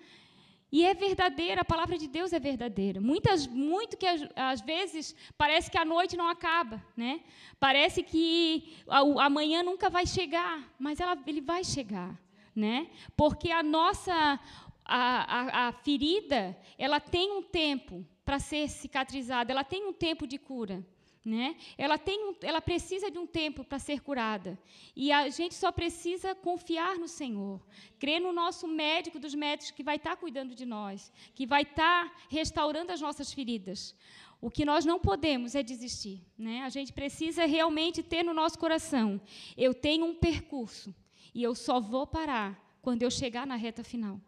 E 0.71 0.85
é 0.85 0.95
verdadeira, 0.95 1.61
a 1.61 1.65
palavra 1.65 1.97
de 1.97 2.09
Deus 2.09 2.33
é 2.33 2.41
verdadeira. 2.41 3.01
Muitas, 3.01 3.47
muito 3.47 3.97
que 3.97 4.07
às 4.35 4.61
vezes 4.61 5.15
parece 5.39 5.71
que 5.71 5.79
a 5.79 5.85
noite 5.85 6.17
não 6.17 6.29
acaba, 6.29 6.85
né? 6.97 7.21
Parece 7.61 8.03
que 8.03 8.75
amanhã 9.19 9.63
nunca 9.63 9.89
vai 9.89 10.07
chegar, 10.07 10.75
mas 10.79 10.99
ela, 10.99 11.17
ele 11.27 11.41
vai 11.41 11.63
chegar, 11.63 12.21
né? 12.55 12.91
Porque 13.17 13.51
a 13.53 13.63
nossa 13.63 14.41
a, 14.85 15.67
a, 15.67 15.69
a 15.69 15.73
ferida, 15.73 16.57
ela 16.79 17.01
tem 17.01 17.33
um 17.33 17.43
tempo 17.43 18.07
para 18.25 18.39
ser 18.39 18.69
cicatrizada, 18.69 19.53
ela 19.53 19.65
tem 19.65 19.85
um 19.87 19.93
tempo 19.93 20.27
de 20.27 20.39
cura. 20.39 20.85
Né? 21.27 21.57
Ela, 21.77 21.99
tem 21.99 22.25
um, 22.25 22.37
ela 22.41 22.61
precisa 22.61 23.11
de 23.11 23.19
um 23.19 23.27
tempo 23.27 23.65
para 23.65 23.81
ser 23.81 24.01
curada. 24.01 24.57
E 24.95 25.11
a 25.11 25.29
gente 25.29 25.57
só 25.57 25.73
precisa 25.73 26.37
confiar 26.37 26.97
no 26.99 27.09
Senhor, 27.09 27.61
crer 27.99 28.21
no 28.21 28.33
nosso 28.33 28.69
médico 28.69 29.19
dos 29.19 29.35
médicos 29.35 29.73
que 29.73 29.83
vai 29.83 29.97
estar 29.97 30.11
tá 30.11 30.17
cuidando 30.17 30.55
de 30.55 30.65
nós, 30.65 31.13
que 31.35 31.45
vai 31.45 31.63
estar 31.63 32.09
tá 32.09 32.17
restaurando 32.29 32.93
as 32.93 33.01
nossas 33.01 33.33
feridas. 33.33 33.93
O 34.41 34.49
que 34.49 34.65
nós 34.65 34.85
não 34.85 35.01
podemos 35.01 35.57
é 35.57 35.65
desistir. 35.65 36.25
Né? 36.39 36.63
A 36.63 36.69
gente 36.69 36.93
precisa 36.93 37.45
realmente 37.45 38.05
ter 38.05 38.23
no 38.23 38.33
nosso 38.33 38.57
coração: 38.57 39.21
eu 39.57 39.75
tenho 39.75 40.07
um 40.07 40.15
percurso 40.15 40.95
e 41.35 41.43
eu 41.43 41.57
só 41.57 41.81
vou 41.81 42.07
parar 42.07 42.79
quando 42.81 43.03
eu 43.03 43.11
chegar 43.11 43.49
na 43.49 43.57
reta 43.57 43.83
final. 43.83 44.21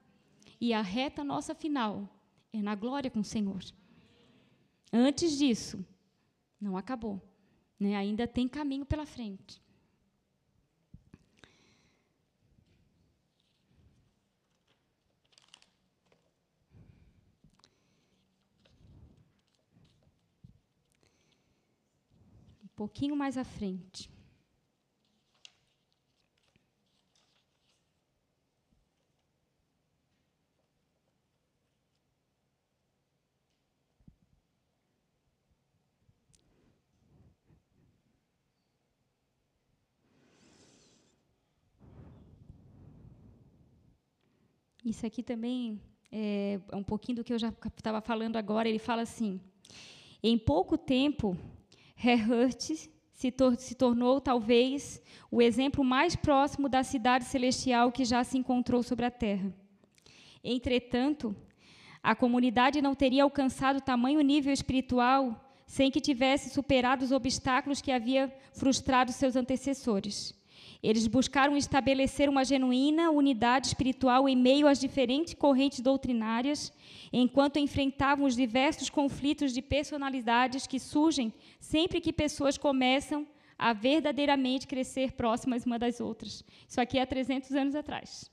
E 0.60 0.74
a 0.74 0.82
reta 0.82 1.22
nossa 1.22 1.54
final 1.54 2.08
é 2.52 2.60
na 2.60 2.74
glória 2.74 3.08
com 3.08 3.20
o 3.20 3.24
Senhor. 3.24 3.62
Antes 4.92 5.38
disso, 5.38 5.86
não 6.60 6.76
acabou. 6.76 7.22
Né? 7.78 7.96
Ainda 7.96 8.26
tem 8.26 8.48
caminho 8.48 8.84
pela 8.84 9.06
frente. 9.06 9.62
Um 22.62 22.68
pouquinho 22.74 23.16
mais 23.16 23.36
à 23.36 23.44
frente. 23.44 24.10
Isso 44.88 45.04
aqui 45.04 45.22
também 45.22 45.78
é 46.10 46.58
um 46.72 46.82
pouquinho 46.82 47.16
do 47.16 47.24
que 47.24 47.34
eu 47.34 47.38
já 47.38 47.52
estava 47.76 48.00
falando 48.00 48.36
agora. 48.36 48.66
Ele 48.66 48.78
fala 48.78 49.02
assim: 49.02 49.38
em 50.22 50.38
pouco 50.38 50.78
tempo, 50.78 51.36
Herhurt 52.02 52.88
se, 53.12 53.30
tor 53.30 53.54
se 53.56 53.74
tornou 53.74 54.18
talvez 54.18 55.02
o 55.30 55.42
exemplo 55.42 55.84
mais 55.84 56.16
próximo 56.16 56.70
da 56.70 56.82
cidade 56.82 57.24
celestial 57.24 57.92
que 57.92 58.04
já 58.04 58.24
se 58.24 58.38
encontrou 58.38 58.82
sobre 58.82 59.04
a 59.04 59.10
Terra. 59.10 59.52
Entretanto, 60.42 61.36
a 62.02 62.14
comunidade 62.14 62.80
não 62.80 62.94
teria 62.94 63.24
alcançado 63.24 63.82
tamanho 63.82 64.20
nível 64.22 64.52
espiritual 64.52 65.44
sem 65.66 65.90
que 65.90 66.00
tivesse 66.00 66.48
superado 66.48 67.04
os 67.04 67.12
obstáculos 67.12 67.82
que 67.82 67.92
havia 67.92 68.34
frustrado 68.54 69.12
seus 69.12 69.36
antecessores. 69.36 70.37
Eles 70.80 71.08
buscaram 71.08 71.56
estabelecer 71.56 72.28
uma 72.28 72.44
genuína 72.44 73.10
unidade 73.10 73.66
espiritual 73.66 74.28
em 74.28 74.36
meio 74.36 74.68
às 74.68 74.78
diferentes 74.78 75.34
correntes 75.34 75.80
doutrinárias, 75.80 76.72
enquanto 77.12 77.58
enfrentavam 77.58 78.24
os 78.26 78.36
diversos 78.36 78.88
conflitos 78.88 79.52
de 79.52 79.60
personalidades 79.60 80.66
que 80.68 80.78
surgem 80.78 81.32
sempre 81.58 82.00
que 82.00 82.12
pessoas 82.12 82.56
começam 82.56 83.26
a 83.58 83.72
verdadeiramente 83.72 84.68
crescer 84.68 85.12
próximas 85.12 85.66
uma 85.66 85.80
das 85.80 86.00
outras. 86.00 86.44
Isso 86.68 86.80
aqui 86.80 86.96
é 86.96 87.02
há 87.02 87.06
300 87.06 87.50
anos 87.52 87.74
atrás. 87.74 88.30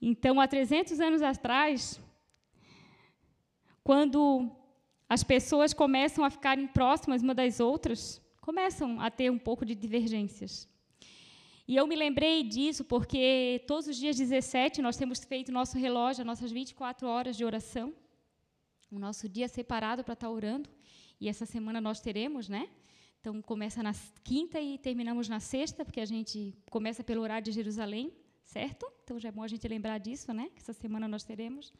Então, 0.00 0.40
há 0.40 0.48
300 0.48 0.98
anos 0.98 1.20
atrás, 1.20 2.00
quando 3.84 4.50
as 5.06 5.22
pessoas 5.22 5.74
começam 5.74 6.24
a 6.24 6.30
ficarem 6.30 6.66
próximas 6.66 7.22
uma 7.22 7.34
das 7.34 7.60
outras, 7.60 8.20
começam 8.40 8.98
a 8.98 9.10
ter 9.10 9.30
um 9.30 9.38
pouco 9.38 9.64
de 9.64 9.74
divergências. 9.74 10.66
E 11.68 11.74
eu 11.74 11.84
me 11.84 11.96
lembrei 11.96 12.44
disso 12.44 12.84
porque 12.84 13.64
todos 13.66 13.88
os 13.88 13.96
dias 13.96 14.16
17 14.16 14.80
nós 14.80 14.96
temos 14.96 15.24
feito 15.24 15.50
nosso 15.50 15.76
relógio, 15.76 16.24
nossas 16.24 16.52
24 16.52 17.08
horas 17.08 17.36
de 17.36 17.44
oração, 17.44 17.92
o 18.90 19.00
nosso 19.00 19.28
dia 19.28 19.48
separado 19.48 20.04
para 20.04 20.14
estar 20.14 20.30
orando. 20.30 20.70
E 21.20 21.28
essa 21.28 21.44
semana 21.44 21.80
nós 21.80 22.00
teremos, 22.00 22.48
né? 22.48 22.68
Então 23.20 23.42
começa 23.42 23.82
na 23.82 23.92
quinta 24.22 24.60
e 24.60 24.78
terminamos 24.78 25.28
na 25.28 25.40
sexta, 25.40 25.84
porque 25.84 26.00
a 26.00 26.04
gente 26.04 26.54
começa 26.70 27.02
pelo 27.02 27.20
horário 27.22 27.44
de 27.44 27.50
Jerusalém, 27.50 28.12
certo? 28.44 28.86
Então 29.02 29.18
já 29.18 29.30
é 29.30 29.32
bom 29.32 29.42
a 29.42 29.48
gente 29.48 29.66
lembrar 29.66 29.98
disso, 29.98 30.32
né? 30.32 30.48
Que 30.54 30.62
essa 30.62 30.72
semana 30.72 31.08
nós 31.08 31.24
teremos. 31.24 31.72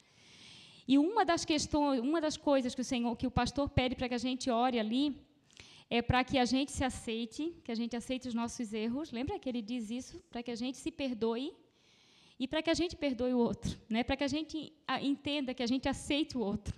E 0.85 0.97
uma 0.97 1.23
das 1.23 1.45
questões, 1.45 2.01
uma 2.01 2.19
das 2.19 2.35
coisas 2.35 2.75
que 2.75 2.81
o 2.81 2.83
Senhor, 2.83 3.15
que 3.15 3.27
o 3.27 3.31
pastor 3.31 3.69
pede 3.69 3.95
para 3.95 4.09
que 4.09 4.15
a 4.15 4.17
gente 4.17 4.49
ore 4.49 4.77
ali, 4.77 5.15
é 5.89 6.01
para 6.01 6.23
que 6.23 6.37
a 6.37 6.45
gente 6.45 6.71
se 6.71 6.83
aceite, 6.83 7.55
que 7.63 7.71
a 7.71 7.75
gente 7.75 7.95
aceite 7.95 8.27
os 8.27 8.33
nossos 8.33 8.73
erros. 8.73 9.11
Lembra 9.11 9.39
que 9.39 9.47
ele 9.47 9.61
diz 9.61 9.89
isso? 9.89 10.21
Para 10.29 10.43
que 10.43 10.51
a 10.51 10.55
gente 10.55 10.77
se 10.77 10.91
perdoe 10.91 11.53
e 12.39 12.47
para 12.47 12.61
que 12.61 12.69
a 12.69 12.73
gente 12.73 12.95
perdoe 12.95 13.33
o 13.33 13.39
outro, 13.39 13.79
né? 13.89 14.03
Para 14.03 14.17
que 14.17 14.23
a 14.23 14.27
gente 14.27 14.73
entenda 15.01 15.53
que 15.53 15.63
a 15.63 15.67
gente 15.67 15.87
aceite 15.87 16.37
o 16.37 16.41
outro. 16.41 16.75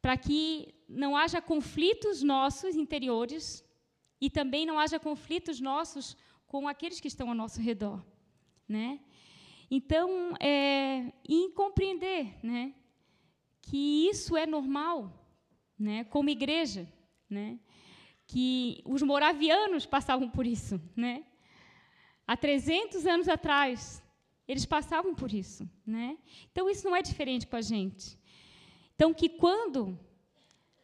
Para 0.00 0.16
que 0.16 0.74
não 0.88 1.16
haja 1.16 1.40
conflitos 1.40 2.22
nossos 2.22 2.74
interiores 2.74 3.64
e 4.20 4.28
também 4.28 4.66
não 4.66 4.78
haja 4.78 4.98
conflitos 4.98 5.60
nossos 5.60 6.16
com 6.46 6.68
aqueles 6.68 7.00
que 7.00 7.08
estão 7.08 7.28
ao 7.28 7.34
nosso 7.34 7.60
redor, 7.60 8.04
né? 8.68 9.00
Então, 9.70 10.34
é, 10.38 11.10
em 11.26 11.50
compreender, 11.50 12.36
né, 12.44 12.74
que 13.62 14.06
isso 14.06 14.36
é 14.36 14.46
normal, 14.46 15.10
né, 15.78 16.04
como 16.04 16.28
igreja, 16.28 16.86
né? 17.32 17.58
que 18.32 18.82
os 18.84 19.02
moravianos 19.02 19.84
passavam 19.84 20.28
por 20.28 20.46
isso. 20.46 20.80
Né? 20.96 21.24
Há 22.26 22.36
300 22.36 23.06
anos 23.06 23.28
atrás, 23.28 24.02
eles 24.46 24.64
passavam 24.64 25.14
por 25.14 25.32
isso. 25.32 25.68
Né? 25.86 26.16
Então, 26.50 26.68
isso 26.70 26.86
não 26.86 26.96
é 26.96 27.02
diferente 27.02 27.46
com 27.46 27.56
a 27.56 27.60
gente. 27.60 28.18
Então, 28.94 29.12
que 29.12 29.28
quando 29.28 29.98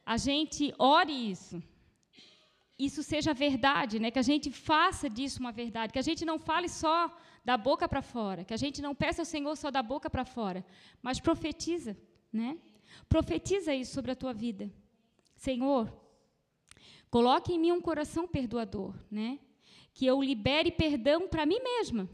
a 0.04 0.16
gente 0.16 0.74
ore 0.78 1.30
isso, 1.30 1.62
isso 2.78 3.02
seja 3.02 3.32
verdade, 3.32 3.98
né? 3.98 4.10
que 4.10 4.18
a 4.18 4.28
gente 4.30 4.50
faça 4.50 5.08
disso 5.08 5.40
uma 5.40 5.52
verdade, 5.52 5.92
que 5.92 5.98
a 5.98 6.08
gente 6.10 6.24
não 6.24 6.38
fale 6.38 6.68
só 6.68 7.14
da 7.44 7.56
boca 7.56 7.88
para 7.88 8.02
fora, 8.02 8.44
que 8.44 8.54
a 8.54 8.58
gente 8.58 8.82
não 8.82 8.94
peça 8.94 9.22
ao 9.22 9.26
Senhor 9.26 9.56
só 9.56 9.70
da 9.70 9.82
boca 9.82 10.10
para 10.10 10.24
fora, 10.24 10.64
mas 11.00 11.18
profetiza, 11.18 11.96
né? 12.30 12.58
Profetiza 13.08 13.74
isso 13.74 13.94
sobre 13.94 14.10
a 14.10 14.16
tua 14.16 14.34
vida. 14.34 14.70
Senhor, 15.34 15.90
Coloque 17.10 17.52
em 17.52 17.58
mim 17.58 17.72
um 17.72 17.80
coração 17.80 18.28
perdoador, 18.28 18.94
né? 19.10 19.38
Que 19.94 20.06
eu 20.06 20.22
libere 20.22 20.70
perdão 20.70 21.26
para 21.26 21.46
mim 21.46 21.58
mesma, 21.60 22.08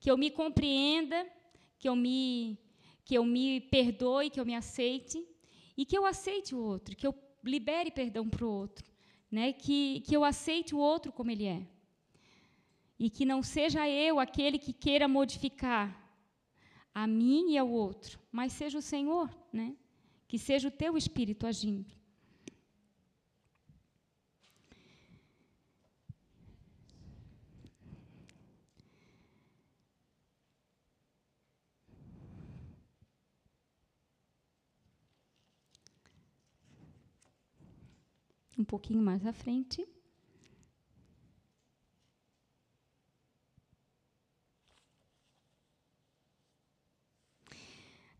que 0.00 0.10
eu 0.10 0.18
me 0.18 0.30
compreenda, 0.30 1.26
que 1.78 1.88
eu 1.88 1.96
me 1.96 2.58
que 3.04 3.16
eu 3.16 3.24
me 3.24 3.60
perdoe, 3.60 4.30
que 4.30 4.38
eu 4.38 4.46
me 4.46 4.54
aceite 4.54 5.26
e 5.76 5.84
que 5.84 5.96
eu 5.98 6.06
aceite 6.06 6.54
o 6.54 6.58
outro, 6.58 6.96
que 6.96 7.06
eu 7.06 7.14
libere 7.42 7.90
perdão 7.90 8.28
para 8.28 8.44
o 8.44 8.48
outro, 8.48 8.88
né? 9.30 9.52
Que 9.52 10.00
que 10.00 10.16
eu 10.16 10.24
aceite 10.24 10.74
o 10.74 10.78
outro 10.78 11.12
como 11.12 11.30
ele 11.30 11.46
é. 11.46 11.66
E 12.98 13.10
que 13.10 13.24
não 13.24 13.42
seja 13.42 13.88
eu 13.88 14.20
aquele 14.20 14.58
que 14.58 14.72
queira 14.72 15.08
modificar 15.08 15.86
a 16.94 17.06
mim 17.06 17.52
e 17.52 17.58
ao 17.58 17.68
outro, 17.70 18.18
mas 18.30 18.52
seja 18.52 18.78
o 18.78 18.82
Senhor, 18.82 19.30
né? 19.52 19.76
Que 20.28 20.38
seja 20.38 20.68
o 20.68 20.70
teu 20.70 20.96
espírito 20.96 21.46
agindo. 21.46 22.01
Um 38.58 38.64
pouquinho 38.64 39.02
mais 39.02 39.26
à 39.26 39.32
frente. 39.32 39.86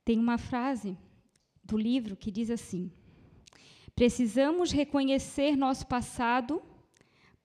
Tem 0.05 0.19
uma 0.19 0.37
frase 0.37 0.99
do 1.63 1.79
livro 1.79 2.17
que 2.17 2.31
diz 2.31 2.51
assim: 2.51 2.91
Precisamos 3.95 4.73
reconhecer 4.73 5.57
nosso 5.57 5.87
passado 5.87 6.63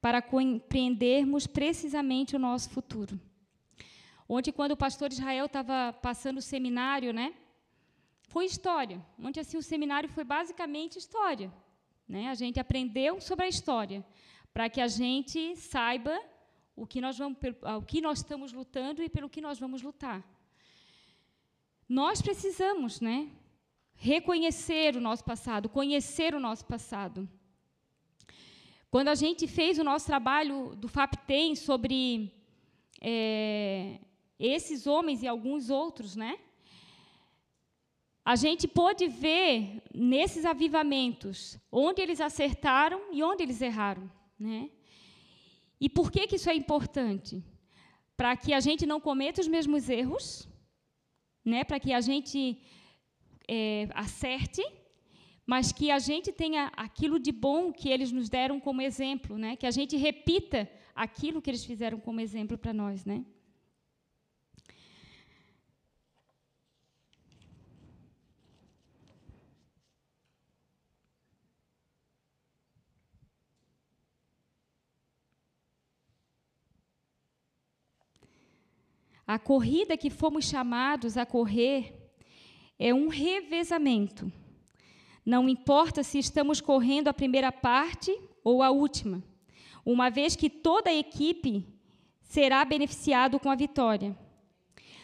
para 0.02 0.22
compreendermos 0.22 1.46
precisamente 1.46 2.36
o 2.36 2.40
nosso 2.40 2.70
futuro. 2.70 3.20
Ontem, 4.28 4.52
quando 4.52 4.72
o 4.72 4.78
pastor 4.78 5.12
Israel 5.12 5.46
estava 5.46 5.94
passando 5.94 6.38
o 6.38 6.42
seminário, 6.42 7.14
né? 7.14 7.34
Foi 8.28 8.46
história. 8.46 9.04
Ontem, 9.20 9.40
assim, 9.40 9.58
o 9.58 9.64
seminário 9.64 10.10
foi 10.10 10.24
basicamente 10.24 10.98
história. 10.98 11.52
Né? 12.08 12.30
A 12.30 12.36
gente 12.36 12.60
aprendeu 12.60 13.20
sobre 13.20 13.46
a 13.46 13.50
história, 13.50 14.06
para 14.54 14.70
que 14.70 14.80
a 14.80 14.88
gente 14.88 15.56
saiba 15.56 16.18
o 16.76 16.86
que, 16.86 17.02
nós 17.02 17.18
vamos, 17.18 17.38
o 17.78 17.82
que 17.82 18.00
nós 18.00 18.20
estamos 18.20 18.54
lutando 18.54 19.04
e 19.04 19.10
pelo 19.10 19.30
que 19.30 19.42
nós 19.42 19.60
vamos 19.60 19.82
lutar. 19.82 20.24
Nós 21.90 22.22
precisamos 22.22 23.02
né, 23.02 23.30
reconhecer 23.96 24.96
o 24.96 25.02
nosso 25.02 25.24
passado, 25.24 25.70
conhecer 25.70 26.36
o 26.36 26.40
nosso 26.40 26.66
passado. 26.66 27.28
Quando 28.90 29.10
a 29.10 29.16
gente 29.16 29.48
fez 29.48 29.78
o 29.80 29.84
nosso 29.84 30.06
trabalho 30.06 30.76
do 30.76 30.88
FAPTEM 30.88 31.56
sobre 31.56 32.32
é, 33.02 34.00
esses 34.40 34.88
homens 34.88 35.24
e 35.24 35.28
alguns 35.28 35.70
outros, 35.70 36.16
né? 36.16 36.40
A 38.32 38.36
gente 38.36 38.68
pôde 38.68 39.08
ver 39.08 39.82
nesses 39.94 40.44
avivamentos 40.44 41.58
onde 41.72 42.02
eles 42.02 42.20
acertaram 42.20 43.00
e 43.14 43.24
onde 43.24 43.42
eles 43.42 43.62
erraram, 43.62 44.12
né? 44.38 44.70
E 45.80 45.88
por 45.88 46.12
que, 46.12 46.28
que 46.28 46.36
isso 46.36 46.50
é 46.50 46.54
importante? 46.54 47.42
Para 48.18 48.36
que 48.36 48.52
a 48.54 48.60
gente 48.60 48.86
não 48.86 49.00
cometa 49.00 49.40
os 49.40 49.48
mesmos 49.48 49.88
erros, 49.88 50.46
né? 51.52 51.64
Para 51.64 51.80
que 51.80 51.94
a 51.94 52.02
gente 52.02 52.62
é, 53.48 53.88
acerte, 53.94 54.62
mas 55.46 55.72
que 55.72 55.90
a 55.90 55.98
gente 55.98 56.30
tenha 56.34 56.70
aquilo 56.76 57.18
de 57.20 57.32
bom 57.32 57.72
que 57.72 57.88
eles 57.88 58.12
nos 58.12 58.28
deram 58.28 58.60
como 58.60 58.82
exemplo, 58.82 59.38
né? 59.38 59.56
Que 59.56 59.66
a 59.66 59.72
gente 59.72 59.96
repita 59.96 60.70
aquilo 60.94 61.42
que 61.42 61.50
eles 61.50 61.64
fizeram 61.64 61.98
como 61.98 62.20
exemplo 62.20 62.58
para 62.58 62.74
nós, 62.74 63.06
né? 63.06 63.24
A 79.28 79.38
corrida 79.38 79.98
que 79.98 80.10
fomos 80.10 80.46
chamados 80.46 81.18
a 81.18 81.26
correr 81.26 81.94
é 82.80 82.94
um 82.94 83.10
revezamento. 83.10 84.32
Não 85.26 85.50
importa 85.50 86.02
se 86.02 86.18
estamos 86.18 86.62
correndo 86.62 87.10
a 87.10 87.14
primeira 87.14 87.52
parte 87.52 88.18
ou 88.42 88.64
a 88.64 88.72
última, 88.72 89.22
uma 89.86 90.10
vez 90.10 90.38
que 90.38 90.50
toda 90.50 90.90
a 90.90 90.96
equipe 90.96 91.68
será 92.22 92.64
beneficiado 92.64 93.38
com 93.38 93.50
a 93.50 93.56
vitória. 93.56 94.18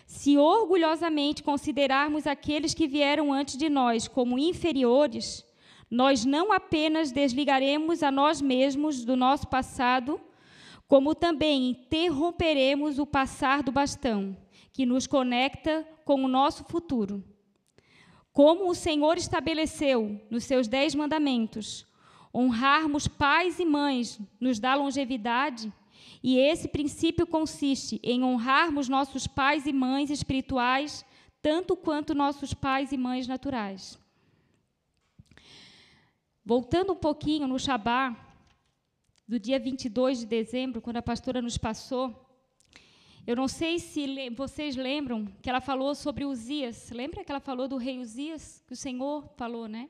Se 0.06 0.38
orgulhosamente 0.38 1.44
considerarmos 1.44 2.26
aqueles 2.26 2.74
que 2.74 2.88
vieram 2.88 3.34
antes 3.34 3.58
de 3.58 3.70
nós 3.70 4.08
como 4.08 4.40
inferiores, 4.40 5.46
nós 5.92 6.24
não 6.24 6.54
apenas 6.54 7.12
desligaremos 7.12 8.02
a 8.02 8.10
nós 8.10 8.42
mesmos 8.42 9.04
do 9.04 9.18
nosso 9.18 9.48
passado, 9.48 10.18
como 10.94 11.16
também 11.16 11.72
interromperemos 11.72 13.00
o 13.00 13.06
passar 13.08 13.64
do 13.64 13.72
bastão, 13.72 14.38
que 14.72 14.86
nos 14.86 15.08
conecta 15.08 15.84
com 16.06 16.24
o 16.24 16.28
nosso 16.28 16.64
futuro. 16.66 17.24
Como 18.32 18.70
o 18.70 18.76
Senhor 18.76 19.18
estabeleceu 19.18 20.22
nos 20.30 20.44
seus 20.44 20.68
dez 20.68 20.94
mandamentos, 20.94 21.84
honrarmos 22.32 23.08
pais 23.08 23.58
e 23.58 23.66
mães 23.66 24.20
nos 24.40 24.60
dá 24.60 24.76
longevidade, 24.76 25.74
e 26.22 26.38
esse 26.38 26.68
princípio 26.68 27.26
consiste 27.26 28.00
em 28.04 28.24
honrarmos 28.24 28.88
nossos 28.88 29.26
pais 29.26 29.66
e 29.66 29.74
mães 29.74 30.12
espirituais 30.12 31.04
tanto 31.42 31.76
quanto 31.76 32.14
nossos 32.14 32.54
pais 32.54 32.92
e 32.92 32.98
mães 32.98 33.26
naturais. 33.26 33.98
Voltando 36.46 36.94
um 36.94 36.98
pouquinho 36.98 37.48
no 37.48 37.58
Shabat, 37.58 38.16
do 39.28 39.40
dia 39.40 39.58
22 39.58 40.20
de 40.20 40.26
dezembro, 40.26 40.82
quando 40.82 40.98
a 40.98 41.02
pastora 41.02 41.42
nos 41.42 41.58
passou, 41.58 42.24
eu 43.26 43.36
não 43.36 43.48
sei 43.48 43.80
se 43.80 44.30
vocês 44.32 44.76
lembram 44.76 45.26
que 45.42 45.50
ela 45.50 45.62
falou 45.62 45.96
sobre 45.96 46.26
Uzias. 46.26 46.92
Lembra 46.92 47.24
que 47.24 47.32
ela 47.32 47.40
falou 47.40 47.68
do 47.68 47.78
rei 47.78 48.00
Uzias? 48.00 48.62
Que 48.68 48.74
o 48.74 48.76
Senhor 48.76 49.30
falou, 49.38 49.68
né? 49.68 49.90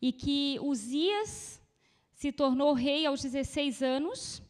E 0.00 0.12
que 0.12 0.58
Uzias 0.60 1.60
se 2.12 2.30
tornou 2.30 2.74
rei 2.74 3.06
aos 3.06 3.22
16 3.22 3.82
anos 3.82 4.42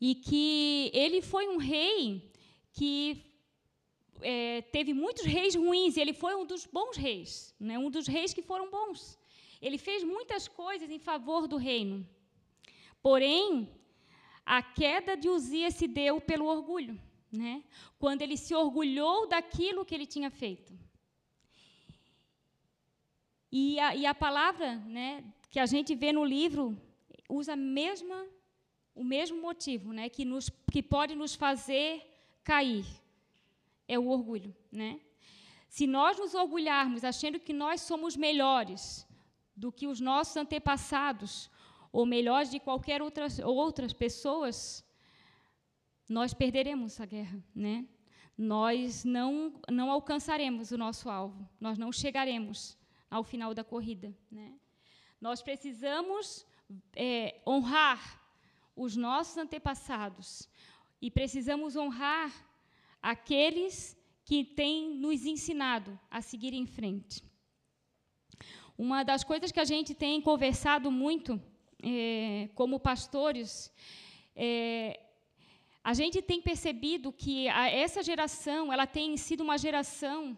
e 0.00 0.16
que 0.16 0.90
ele 0.92 1.22
foi 1.22 1.48
um 1.48 1.56
rei 1.56 2.32
que 2.72 3.24
é, 4.20 4.62
teve 4.62 4.92
muitos 4.92 5.24
reis 5.24 5.54
ruins 5.54 5.96
e 5.96 6.00
ele 6.00 6.12
foi 6.12 6.34
um 6.34 6.44
dos 6.44 6.66
bons 6.66 6.96
reis, 6.96 7.54
né? 7.60 7.78
um 7.78 7.90
dos 7.90 8.08
reis 8.08 8.34
que 8.34 8.42
foram 8.42 8.68
bons. 8.70 9.18
Ele 9.62 9.78
fez 9.78 10.02
muitas 10.02 10.48
coisas 10.48 10.90
em 10.90 10.98
favor 10.98 11.46
do 11.46 11.56
reino. 11.56 12.04
Porém, 13.00 13.68
a 14.44 14.60
queda 14.60 15.16
de 15.16 15.28
Uzias 15.28 15.74
se 15.74 15.86
deu 15.86 16.20
pelo 16.20 16.46
orgulho, 16.46 17.00
né? 17.30 17.62
quando 17.98 18.22
ele 18.22 18.36
se 18.36 18.54
orgulhou 18.54 19.28
daquilo 19.28 19.84
que 19.84 19.94
ele 19.94 20.04
tinha 20.04 20.30
feito. 20.30 20.76
E 23.52 23.78
a, 23.78 23.94
e 23.94 24.04
a 24.04 24.14
palavra 24.14 24.76
né, 24.76 25.22
que 25.50 25.60
a 25.60 25.66
gente 25.66 25.94
vê 25.94 26.12
no 26.12 26.24
livro 26.24 26.76
usa 27.28 27.54
mesma, 27.54 28.26
o 28.94 29.04
mesmo 29.04 29.40
motivo, 29.40 29.92
né, 29.92 30.08
que, 30.08 30.24
nos, 30.24 30.50
que 30.70 30.82
pode 30.82 31.14
nos 31.14 31.34
fazer 31.34 32.02
cair. 32.42 32.86
É 33.86 33.98
o 33.98 34.08
orgulho. 34.08 34.54
Né? 34.70 35.00
Se 35.68 35.86
nós 35.86 36.18
nos 36.18 36.34
orgulharmos 36.34 37.04
achando 37.04 37.38
que 37.38 37.52
nós 37.52 37.82
somos 37.82 38.16
melhores, 38.16 39.06
do 39.56 39.70
que 39.70 39.86
os 39.86 40.00
nossos 40.00 40.36
antepassados, 40.36 41.50
ou 41.90 42.06
melhores 42.06 42.50
de 42.50 42.58
qualquer 42.58 43.02
outras, 43.02 43.38
outras 43.38 43.92
pessoas, 43.92 44.84
nós 46.08 46.32
perderemos 46.32 47.00
a 47.00 47.06
guerra, 47.06 47.42
né? 47.54 47.86
Nós 48.36 49.04
não, 49.04 49.60
não 49.70 49.90
alcançaremos 49.90 50.70
o 50.70 50.78
nosso 50.78 51.08
alvo, 51.10 51.48
nós 51.60 51.78
não 51.78 51.92
chegaremos 51.92 52.76
ao 53.10 53.22
final 53.22 53.52
da 53.54 53.62
corrida, 53.62 54.14
né? 54.30 54.54
Nós 55.20 55.42
precisamos 55.42 56.46
é, 56.96 57.40
honrar 57.46 58.20
os 58.74 58.96
nossos 58.96 59.36
antepassados 59.36 60.48
e 61.00 61.10
precisamos 61.10 61.76
honrar 61.76 62.32
aqueles 63.00 63.96
que 64.24 64.44
têm 64.44 64.94
nos 64.94 65.26
ensinado 65.26 65.98
a 66.10 66.22
seguir 66.22 66.54
em 66.54 66.66
frente. 66.66 67.22
Uma 68.84 69.04
das 69.04 69.22
coisas 69.22 69.52
que 69.52 69.60
a 69.60 69.64
gente 69.64 69.94
tem 69.94 70.20
conversado 70.20 70.90
muito 70.90 71.40
é, 71.80 72.48
como 72.52 72.80
pastores, 72.80 73.72
é, 74.34 74.98
a 75.84 75.94
gente 75.94 76.20
tem 76.20 76.42
percebido 76.42 77.12
que 77.12 77.48
a, 77.48 77.68
essa 77.70 78.02
geração 78.02 78.72
ela 78.72 78.84
tem 78.84 79.16
sido 79.16 79.42
uma 79.42 79.56
geração 79.56 80.36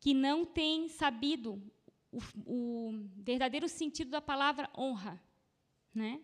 que 0.00 0.12
não 0.12 0.44
tem 0.44 0.88
sabido 0.88 1.62
o, 2.10 2.18
o 2.44 3.08
verdadeiro 3.30 3.68
sentido 3.68 4.10
da 4.10 4.20
palavra 4.20 4.68
honra, 4.76 5.22
né? 5.94 6.20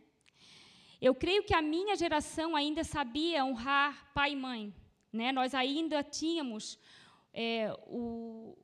Eu 1.01 1.15
creio 1.15 1.45
que 1.45 1.55
a 1.55 1.63
minha 1.63 1.95
geração 1.95 2.57
ainda 2.57 2.83
sabia 2.83 3.45
honrar 3.45 4.11
pai 4.13 4.33
e 4.33 4.37
mãe, 4.37 4.75
né? 5.13 5.31
Nós 5.31 5.55
ainda 5.55 6.03
tínhamos 6.03 6.81
é, 7.33 7.73
o, 7.87 8.59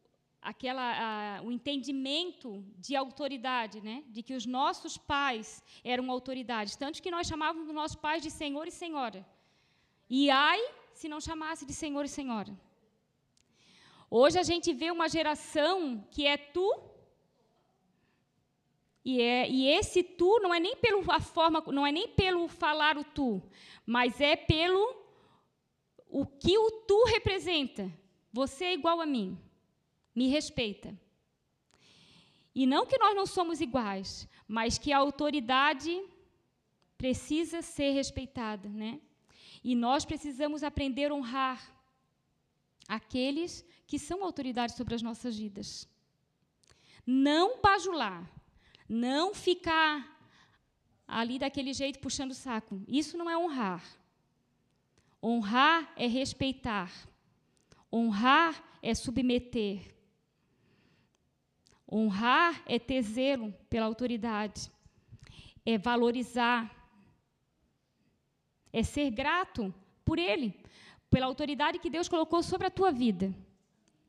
aquela, 0.46 0.86
a, 1.06 1.42
o 1.42 1.50
entendimento 1.50 2.64
de 2.78 2.94
autoridade, 2.94 3.80
né? 3.80 4.04
de 4.06 4.22
que 4.22 4.34
os 4.40 4.46
nossos 4.46 4.96
pais 4.96 5.60
eram 5.82 6.08
autoridades, 6.08 6.76
tanto 6.76 7.02
que 7.02 7.10
nós 7.10 7.26
chamávamos 7.26 7.68
os 7.68 7.74
nossos 7.74 7.96
pais 7.96 8.22
de 8.22 8.30
senhor 8.30 8.66
e 8.68 8.70
senhora. 8.70 9.26
E 10.08 10.30
ai 10.30 10.60
se 10.92 11.08
não 11.08 11.20
chamasse 11.20 11.66
de 11.66 11.74
senhor 11.74 12.04
e 12.04 12.08
senhora. 12.08 12.56
Hoje 14.08 14.38
a 14.38 14.44
gente 14.44 14.72
vê 14.72 14.88
uma 14.92 15.08
geração 15.08 16.06
que 16.12 16.24
é 16.24 16.36
tu, 16.36 16.68
e, 19.04 19.20
é, 19.20 19.50
e 19.50 19.66
esse 19.66 20.04
tu 20.04 20.38
não 20.38 20.54
é 20.54 20.60
nem 20.60 20.76
pelo 20.76 21.02
a 21.10 21.20
forma, 21.20 21.60
não 21.78 21.84
é 21.84 21.90
nem 21.90 22.06
pelo 22.06 22.46
falar 22.46 22.96
o 22.96 23.02
tu, 23.02 23.42
mas 23.84 24.20
é 24.20 24.36
pelo 24.36 24.84
o 26.08 26.24
que 26.24 26.56
o 26.56 26.70
tu 26.86 27.02
representa. 27.06 27.92
Você 28.32 28.66
é 28.66 28.74
igual 28.74 29.00
a 29.00 29.06
mim 29.06 29.36
me 30.16 30.28
respeita. 30.28 30.98
E 32.54 32.64
não 32.66 32.86
que 32.86 32.96
nós 32.96 33.14
não 33.14 33.26
somos 33.26 33.60
iguais, 33.60 34.26
mas 34.48 34.78
que 34.78 34.90
a 34.90 34.96
autoridade 34.96 36.02
precisa 36.96 37.60
ser 37.60 37.90
respeitada, 37.90 38.66
né? 38.66 38.98
E 39.62 39.74
nós 39.74 40.06
precisamos 40.06 40.62
aprender 40.62 41.10
a 41.10 41.14
honrar 41.14 41.70
aqueles 42.88 43.62
que 43.86 43.98
são 43.98 44.24
autoridades 44.24 44.74
sobre 44.74 44.94
as 44.94 45.02
nossas 45.02 45.36
vidas. 45.36 45.86
Não 47.04 47.60
bajular, 47.60 48.26
não 48.88 49.34
ficar 49.34 50.18
ali 51.06 51.38
daquele 51.38 51.74
jeito 51.74 51.98
puxando 51.98 52.30
o 52.30 52.34
saco. 52.34 52.82
Isso 52.88 53.18
não 53.18 53.28
é 53.28 53.36
honrar. 53.36 53.84
Honrar 55.22 55.92
é 55.94 56.06
respeitar. 56.06 56.90
Honrar 57.92 58.64
é 58.82 58.94
submeter. 58.94 59.95
Honrar 61.90 62.62
é 62.66 62.78
ter 62.78 63.02
zelo 63.02 63.54
pela 63.70 63.86
autoridade. 63.86 64.70
É 65.64 65.78
valorizar. 65.78 66.70
É 68.72 68.82
ser 68.82 69.10
grato 69.10 69.72
por 70.04 70.18
ele, 70.18 70.54
pela 71.10 71.26
autoridade 71.26 71.78
que 71.78 71.90
Deus 71.90 72.08
colocou 72.08 72.42
sobre 72.42 72.66
a 72.66 72.70
tua 72.70 72.92
vida. 72.92 73.34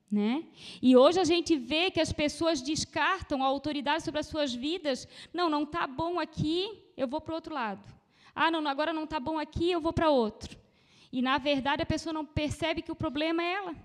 Né? 0.10 0.46
E 0.82 0.96
hoje 0.96 1.20
a 1.20 1.24
gente 1.24 1.58
vê 1.58 1.92
que 1.92 2.00
as 2.00 2.14
pessoas 2.14 2.62
descartam 2.62 3.44
a 3.44 3.46
autoridade 3.46 4.04
sobre 4.04 4.20
as 4.20 4.28
suas 4.28 4.54
vidas. 4.54 5.08
Não, 5.34 5.50
não 5.50 5.64
está 5.64 5.86
bom 5.86 6.20
aqui, 6.20 6.82
eu 6.96 7.08
vou 7.08 7.20
para 7.20 7.34
o 7.34 7.36
outro 7.36 7.54
lado. 7.54 7.84
Ah, 8.34 8.52
não, 8.52 8.66
agora 8.68 8.94
não 8.94 9.04
está 9.04 9.20
bom 9.20 9.38
aqui, 9.40 9.72
eu 9.72 9.82
vou 9.82 9.92
para 9.92 10.10
outro. 10.10 10.58
E, 11.12 11.22
na 11.22 11.38
verdade, 11.38 11.82
a 11.82 11.86
pessoa 11.86 12.14
não 12.14 12.26
percebe 12.26 12.82
que 12.82 12.92
o 12.92 12.96
problema 12.96 13.42
é 13.42 13.54
ela. 13.54 13.76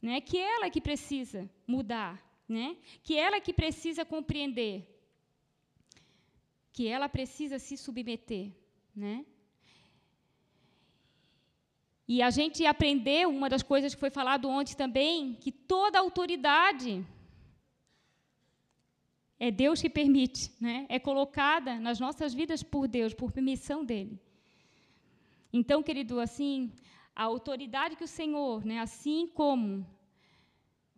Né? 0.00 0.20
Que 0.20 0.38
ela 0.38 0.66
é 0.66 0.70
que 0.70 0.80
precisa 0.80 1.48
mudar. 1.66 2.23
Né? 2.48 2.76
Que 3.02 3.16
ela 3.16 3.40
que 3.40 3.52
precisa 3.52 4.04
compreender. 4.04 4.86
Que 6.72 6.86
ela 6.86 7.08
precisa 7.08 7.58
se 7.58 7.76
submeter. 7.76 8.52
Né? 8.94 9.24
E 12.06 12.20
a 12.20 12.30
gente 12.30 12.66
aprendeu, 12.66 13.30
uma 13.30 13.48
das 13.48 13.62
coisas 13.62 13.94
que 13.94 14.00
foi 14.00 14.10
falado 14.10 14.48
ontem 14.48 14.74
também, 14.76 15.34
que 15.34 15.50
toda 15.50 15.98
autoridade 15.98 17.04
é 19.38 19.50
Deus 19.50 19.80
que 19.80 19.88
permite, 19.88 20.52
né? 20.60 20.86
é 20.88 20.98
colocada 20.98 21.78
nas 21.80 21.98
nossas 21.98 22.34
vidas 22.34 22.62
por 22.62 22.86
Deus, 22.86 23.14
por 23.14 23.32
permissão 23.32 23.84
dele. 23.84 24.20
Então, 25.52 25.82
querido, 25.82 26.20
assim, 26.20 26.72
a 27.14 27.24
autoridade 27.24 27.96
que 27.96 28.04
o 28.04 28.08
Senhor, 28.08 28.64
né, 28.64 28.80
assim 28.80 29.26
como 29.28 29.86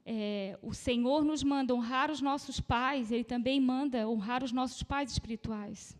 é, 0.09 0.57
o 0.63 0.73
Senhor 0.73 1.25
nos 1.25 1.43
manda 1.43 1.75
honrar 1.75 2.13
os 2.13 2.21
nossos 2.21 2.61
pais, 2.61 3.11
Ele 3.11 3.25
também 3.25 3.61
manda 3.61 4.09
honrar 4.09 4.45
os 4.45 4.53
nossos 4.53 4.81
pais 4.85 5.11
espirituais. 5.11 5.99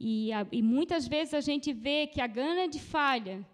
E, 0.00 0.32
a, 0.32 0.44
e 0.50 0.60
muitas 0.60 1.06
vezes 1.06 1.32
a 1.32 1.40
gente 1.40 1.72
vê 1.72 2.08
que 2.08 2.20
a 2.20 2.26
grande 2.26 2.80
falha 2.80 3.46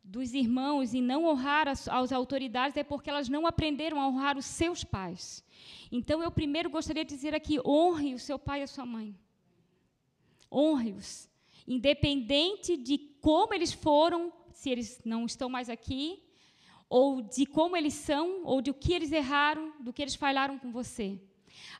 dos 0.00 0.32
irmãos 0.32 0.94
em 0.94 1.02
não 1.02 1.24
honrar 1.24 1.66
as, 1.66 1.88
as 1.88 2.12
autoridades 2.12 2.76
é 2.76 2.84
porque 2.84 3.10
elas 3.10 3.28
não 3.28 3.48
aprenderam 3.48 4.00
a 4.00 4.06
honrar 4.06 4.38
os 4.38 4.46
seus 4.46 4.84
pais. 4.84 5.44
Então, 5.90 6.22
eu 6.22 6.30
primeiro 6.30 6.70
gostaria 6.70 7.04
de 7.04 7.12
dizer 7.12 7.34
aqui: 7.34 7.58
honre 7.66 8.14
o 8.14 8.18
seu 8.20 8.38
pai 8.38 8.60
e 8.60 8.62
a 8.62 8.68
sua 8.68 8.86
mãe. 8.86 9.12
Honre-os. 10.52 11.28
Independente 11.66 12.76
de 12.76 12.96
como 13.20 13.52
eles 13.52 13.72
foram, 13.72 14.32
se 14.52 14.70
eles 14.70 15.00
não 15.04 15.26
estão 15.26 15.48
mais 15.48 15.68
aqui, 15.68 16.22
ou 16.88 17.22
de 17.22 17.46
como 17.46 17.76
eles 17.76 17.94
são, 17.94 18.44
ou 18.44 18.60
de 18.60 18.70
o 18.70 18.74
que 18.74 18.92
eles 18.92 19.12
erraram, 19.12 19.72
do 19.80 19.92
que 19.92 20.02
eles 20.02 20.14
falharam 20.14 20.58
com 20.58 20.70
você. 20.70 21.20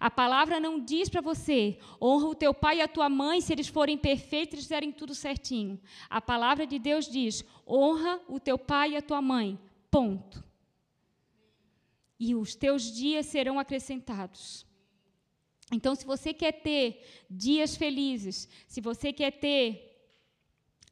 A 0.00 0.10
palavra 0.10 0.58
não 0.58 0.80
diz 0.80 1.08
para 1.08 1.20
você, 1.20 1.78
honra 2.00 2.28
o 2.28 2.34
teu 2.34 2.52
pai 2.52 2.78
e 2.78 2.82
a 2.82 2.88
tua 2.88 3.08
mãe 3.08 3.40
se 3.40 3.52
eles 3.52 3.68
forem 3.68 3.96
perfeitos 3.96 4.58
e 4.58 4.62
fizerem 4.62 4.92
tudo 4.92 5.14
certinho. 5.14 5.80
A 6.08 6.20
palavra 6.20 6.66
de 6.66 6.78
Deus 6.78 7.08
diz, 7.08 7.44
honra 7.66 8.20
o 8.28 8.40
teu 8.40 8.58
pai 8.58 8.92
e 8.92 8.96
a 8.96 9.02
tua 9.02 9.22
mãe. 9.22 9.58
Ponto. 9.90 10.44
E 12.18 12.34
os 12.34 12.54
teus 12.54 12.92
dias 12.92 13.26
serão 13.26 13.58
acrescentados. 13.58 14.66
Então, 15.72 15.94
se 15.94 16.06
você 16.06 16.32
quer 16.32 16.52
ter 16.52 17.24
dias 17.28 17.76
felizes, 17.76 18.48
se 18.66 18.80
você 18.80 19.12
quer 19.12 19.32
ter 19.32 19.86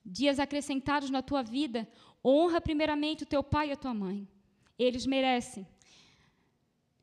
dias 0.05 0.39
acrescentados 0.39 1.11
na 1.11 1.23
tua 1.23 1.43
vida, 1.43 1.89
honra 2.25 2.61
primeiramente 2.61 3.25
o 3.25 3.27
teu 3.27 3.43
pai 3.43 3.69
e 3.69 3.73
a 3.73 3.77
tua 3.77 3.93
mãe. 3.93 4.27
Eles 4.79 5.07
merecem. 5.07 5.67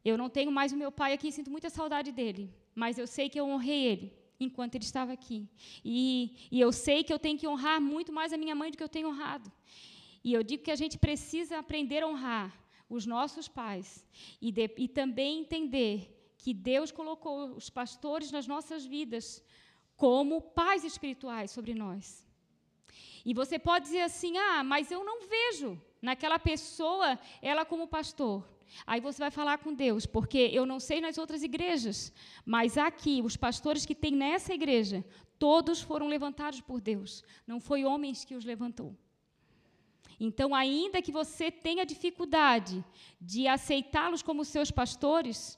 Eu 0.04 0.18
não 0.18 0.30
tenho 0.30 0.52
mais 0.52 0.72
o 0.72 0.78
meu 0.78 0.92
pai 0.92 1.14
aqui, 1.14 1.32
sinto 1.32 1.52
muita 1.52 1.70
saudade 1.70 2.12
dele, 2.12 2.52
mas 2.74 2.98
eu 2.98 3.06
sei 3.06 3.30
que 3.30 3.40
eu 3.40 3.46
honrei 3.46 3.84
ele 3.86 4.22
enquanto 4.40 4.76
ele 4.76 4.84
estava 4.84 5.14
aqui. 5.14 5.48
E, 5.86 6.36
e 6.52 6.60
eu 6.60 6.72
sei 6.72 7.04
que 7.04 7.14
eu 7.14 7.20
tenho 7.20 7.38
que 7.38 7.48
honrar 7.48 7.80
muito 7.80 8.12
mais 8.12 8.34
a 8.34 8.38
minha 8.38 8.56
mãe 8.56 8.72
do 8.72 8.78
que 8.78 8.84
eu 8.84 8.90
tenho 8.90 9.10
honrado. 9.10 9.52
E 10.24 10.34
eu 10.34 10.44
digo 10.44 10.64
que 10.64 10.72
a 10.72 10.76
gente 10.76 10.98
precisa 10.98 11.60
aprender 11.60 12.02
a 12.02 12.08
honrar 12.08 12.52
os 12.90 13.06
nossos 13.06 13.48
pais 13.48 14.06
e, 14.42 14.52
de, 14.52 14.70
e 14.78 14.88
também 14.88 15.40
entender 15.42 16.34
que 16.38 16.54
Deus 16.54 16.92
colocou 16.92 17.52
os 17.56 17.70
pastores 17.70 18.32
nas 18.32 18.48
nossas 18.48 18.84
vidas 18.84 19.44
como 19.96 20.42
pais 20.42 20.84
espirituais 20.84 21.52
sobre 21.52 21.76
nós. 21.76 22.26
E 23.26 23.34
você 23.34 23.60
pode 23.60 23.86
dizer 23.86 24.02
assim: 24.02 24.38
ah, 24.38 24.64
mas 24.64 24.92
eu 24.92 25.04
não 25.04 25.28
vejo 25.28 25.80
naquela 26.02 26.40
pessoa 26.40 27.20
ela 27.42 27.66
como 27.66 27.88
pastor. 27.88 28.48
Aí 28.86 29.02
você 29.02 29.20
vai 29.20 29.32
falar 29.32 29.58
com 29.58 29.74
Deus, 29.74 30.06
porque 30.06 30.50
eu 30.54 30.66
não 30.66 30.80
sei 30.80 31.02
nas 31.02 31.18
outras 31.18 31.44
igrejas, 31.44 32.14
mas 32.46 32.78
aqui, 32.78 33.22
os 33.22 33.36
pastores 33.36 33.86
que 33.86 33.94
tem 33.94 34.14
nessa 34.14 34.54
igreja, 34.54 35.04
todos 35.38 35.82
foram 35.82 36.08
levantados 36.08 36.62
por 36.62 36.80
Deus. 36.80 37.24
Não 37.46 37.60
foi 37.60 37.84
homens 37.84 38.24
que 38.24 38.36
os 38.36 38.46
levantou. 38.46 38.96
Então, 40.20 40.54
ainda 40.54 41.02
que 41.02 41.12
você 41.12 41.50
tenha 41.50 41.86
dificuldade 41.86 42.86
de 43.20 43.48
aceitá-los 43.48 44.22
como 44.22 44.46
seus 44.46 44.70
pastores, 44.70 45.58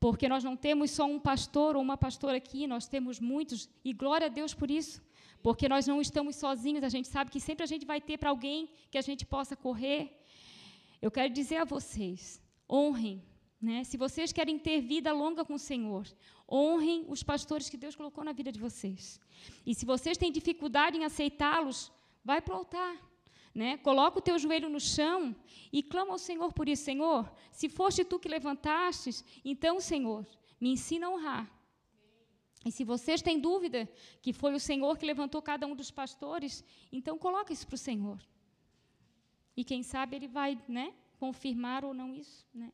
porque 0.00 0.28
nós 0.28 0.42
não 0.42 0.56
temos 0.56 0.90
só 0.90 1.04
um 1.04 1.20
pastor 1.20 1.76
ou 1.76 1.82
uma 1.82 1.96
pastora 1.96 2.36
aqui, 2.36 2.66
nós 2.66 2.88
temos 2.88 3.20
muitos, 3.20 3.70
e 3.84 3.92
glória 3.92 4.26
a 4.26 4.30
Deus 4.30 4.52
por 4.52 4.68
isso, 4.68 5.00
porque 5.44 5.68
nós 5.68 5.86
não 5.86 6.00
estamos 6.00 6.36
sozinhos, 6.36 6.82
a 6.82 6.88
gente 6.94 7.06
sabe 7.06 7.30
que 7.30 7.38
sempre 7.38 7.62
a 7.64 7.70
gente 7.72 7.84
vai 7.84 8.00
ter 8.00 8.16
para 8.20 8.30
alguém 8.30 8.58
que 8.90 8.96
a 8.96 9.02
gente 9.08 9.26
possa 9.26 9.54
correr. 9.54 10.02
Eu 11.02 11.10
quero 11.16 11.30
dizer 11.38 11.58
a 11.58 11.66
vocês: 11.66 12.20
honrem. 12.76 13.22
Né? 13.60 13.84
Se 13.84 13.98
vocês 14.04 14.32
querem 14.32 14.58
ter 14.58 14.80
vida 14.80 15.12
longa 15.12 15.44
com 15.44 15.54
o 15.54 15.58
Senhor, 15.58 16.06
honrem 16.50 17.04
os 17.08 17.22
pastores 17.22 17.68
que 17.68 17.76
Deus 17.76 17.94
colocou 17.94 18.24
na 18.24 18.32
vida 18.32 18.50
de 18.50 18.58
vocês. 18.58 19.20
E 19.66 19.74
se 19.74 19.84
vocês 19.84 20.16
têm 20.16 20.32
dificuldade 20.32 20.96
em 20.96 21.04
aceitá-los, 21.04 21.92
vai 22.24 22.40
para 22.40 22.54
o 22.54 22.58
altar. 22.58 22.96
Né? 23.54 23.76
Coloca 23.76 24.18
o 24.20 24.22
teu 24.22 24.38
joelho 24.38 24.70
no 24.70 24.80
chão 24.80 25.36
e 25.70 25.82
clama 25.82 26.12
ao 26.12 26.18
Senhor 26.18 26.54
por 26.54 26.70
isso. 26.70 26.84
Senhor, 26.84 27.30
se 27.52 27.68
foste 27.68 28.02
tu 28.02 28.18
que 28.18 28.30
levantastes, 28.30 29.22
então, 29.44 29.78
Senhor, 29.78 30.26
me 30.58 30.70
ensina 30.70 31.06
a 31.06 31.10
honrar. 31.10 31.53
E 32.64 32.72
se 32.72 32.82
vocês 32.84 33.20
têm 33.20 33.38
dúvida 33.38 33.88
que 34.22 34.32
foi 34.32 34.54
o 34.54 34.60
Senhor 34.60 34.96
que 34.96 35.04
levantou 35.04 35.42
cada 35.42 35.66
um 35.66 35.74
dos 35.74 35.90
pastores, 35.90 36.64
então 36.90 37.18
coloca 37.18 37.52
isso 37.52 37.66
para 37.66 37.74
o 37.74 37.78
Senhor. 37.78 38.18
E 39.56 39.62
quem 39.62 39.82
sabe 39.82 40.16
ele 40.16 40.26
vai 40.26 40.58
né, 40.66 40.94
confirmar 41.18 41.84
ou 41.84 41.92
não 41.92 42.14
isso. 42.14 42.46
Né? 42.54 42.72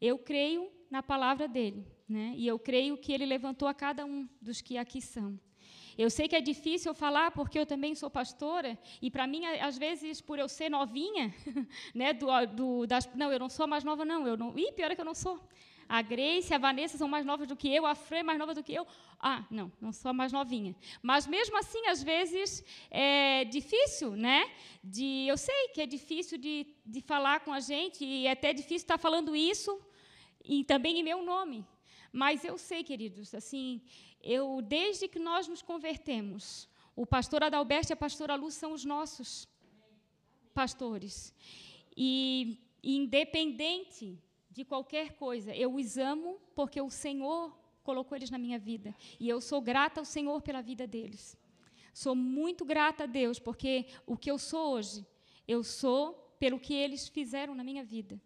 Eu 0.00 0.18
creio 0.18 0.70
na 0.90 1.02
palavra 1.02 1.46
dele, 1.46 1.86
né? 2.08 2.34
e 2.36 2.46
eu 2.46 2.58
creio 2.58 2.96
que 2.96 3.12
ele 3.12 3.26
levantou 3.26 3.68
a 3.68 3.74
cada 3.74 4.04
um 4.04 4.28
dos 4.40 4.60
que 4.60 4.78
aqui 4.78 5.00
são. 5.00 5.38
Eu 5.96 6.10
sei 6.10 6.26
que 6.26 6.34
é 6.34 6.40
difícil 6.40 6.92
falar 6.92 7.30
porque 7.30 7.58
eu 7.58 7.64
também 7.64 7.94
sou 7.94 8.10
pastora 8.10 8.76
e 9.00 9.10
para 9.10 9.26
mim 9.26 9.46
às 9.46 9.78
vezes 9.78 10.20
por 10.20 10.38
eu 10.38 10.48
ser 10.48 10.68
novinha, 10.68 11.32
né, 11.94 12.12
do, 12.12 12.26
do 12.46 12.86
das, 12.86 13.08
não, 13.14 13.32
eu 13.32 13.38
não 13.38 13.48
sou 13.48 13.66
mais 13.66 13.84
nova 13.84 14.04
não, 14.04 14.26
eu 14.26 14.36
não, 14.36 14.58
e 14.58 14.72
pior 14.72 14.90
é 14.90 14.94
que 14.94 15.00
eu 15.00 15.04
não 15.04 15.14
sou. 15.14 15.40
A 15.88 16.02
Grace 16.02 16.52
e 16.52 16.54
a 16.54 16.58
Vanessa 16.58 16.96
são 16.96 17.08
mais 17.08 17.24
novas 17.24 17.46
do 17.46 17.56
que 17.56 17.68
eu, 17.68 17.86
a 17.86 17.94
Fran 17.94 18.18
é 18.18 18.22
mais 18.22 18.38
nova 18.38 18.54
do 18.54 18.62
que 18.62 18.72
eu. 18.72 18.86
Ah, 19.18 19.44
não, 19.50 19.72
não 19.80 19.92
sou 19.92 20.10
a 20.10 20.12
mais 20.12 20.32
novinha. 20.32 20.74
Mas 21.02 21.26
mesmo 21.26 21.56
assim, 21.56 21.86
às 21.86 22.02
vezes, 22.02 22.64
é 22.90 23.44
difícil, 23.44 24.12
né? 24.12 24.50
De, 24.82 25.26
eu 25.26 25.36
sei 25.36 25.68
que 25.68 25.80
é 25.80 25.86
difícil 25.86 26.38
de, 26.38 26.66
de 26.84 27.00
falar 27.00 27.40
com 27.40 27.52
a 27.52 27.60
gente, 27.60 28.04
e 28.04 28.26
é 28.26 28.32
até 28.32 28.52
difícil 28.52 28.84
estar 28.84 28.98
falando 28.98 29.34
isso, 29.34 29.80
e 30.44 30.64
também 30.64 30.98
em 30.98 31.02
meu 31.02 31.22
nome. 31.22 31.66
Mas 32.12 32.44
eu 32.44 32.56
sei, 32.58 32.84
queridos, 32.84 33.34
assim, 33.34 33.80
eu 34.22 34.60
desde 34.62 35.08
que 35.08 35.18
nós 35.18 35.48
nos 35.48 35.62
convertemos, 35.62 36.68
o 36.96 37.04
pastor 37.04 37.42
Adalberto 37.42 37.92
e 37.92 37.94
a 37.94 37.96
pastora 37.96 38.36
Lu 38.36 38.50
são 38.50 38.72
os 38.72 38.84
nossos 38.84 39.48
pastores. 40.54 41.34
E 41.96 42.58
independente 42.82 44.18
de 44.54 44.64
qualquer 44.64 45.14
coisa. 45.14 45.54
Eu 45.54 45.74
os 45.74 45.98
amo 45.98 46.40
porque 46.54 46.80
o 46.80 46.88
Senhor 46.88 47.52
colocou 47.82 48.16
eles 48.16 48.30
na 48.30 48.38
minha 48.38 48.58
vida. 48.58 48.94
E 49.18 49.28
eu 49.28 49.40
sou 49.40 49.60
grata 49.60 50.00
ao 50.00 50.04
Senhor 50.04 50.40
pela 50.40 50.62
vida 50.62 50.86
deles. 50.86 51.36
Sou 51.92 52.14
muito 52.14 52.64
grata 52.64 53.04
a 53.04 53.06
Deus 53.06 53.38
porque 53.38 53.86
o 54.06 54.16
que 54.16 54.30
eu 54.30 54.38
sou 54.38 54.74
hoje, 54.74 55.04
eu 55.46 55.62
sou 55.62 56.14
pelo 56.38 56.58
que 56.58 56.72
eles 56.72 57.08
fizeram 57.08 57.54
na 57.54 57.64
minha 57.64 57.84
vida. 57.84 58.20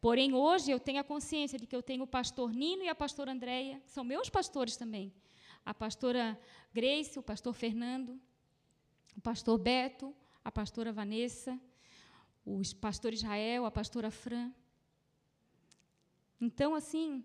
Porém, 0.00 0.32
hoje 0.32 0.70
eu 0.70 0.78
tenho 0.78 1.00
a 1.00 1.04
consciência 1.04 1.58
de 1.58 1.66
que 1.66 1.74
eu 1.74 1.82
tenho 1.82 2.04
o 2.04 2.06
pastor 2.06 2.52
Nino 2.52 2.84
e 2.84 2.88
a 2.88 2.94
pastora 2.94 3.32
Andréia, 3.32 3.80
que 3.84 3.90
são 3.90 4.04
meus 4.04 4.30
pastores 4.30 4.76
também. 4.76 5.12
A 5.64 5.74
pastora 5.74 6.38
Grace, 6.72 7.18
o 7.18 7.22
pastor 7.22 7.54
Fernando, 7.54 8.20
o 9.16 9.20
pastor 9.20 9.58
Beto, 9.58 10.14
a 10.44 10.52
pastora 10.52 10.92
Vanessa, 10.92 11.58
o 12.44 12.60
pastor 12.80 13.12
Israel, 13.12 13.64
a 13.64 13.70
pastora 13.70 14.12
Fran. 14.12 14.52
Então, 16.40 16.74
assim, 16.74 17.24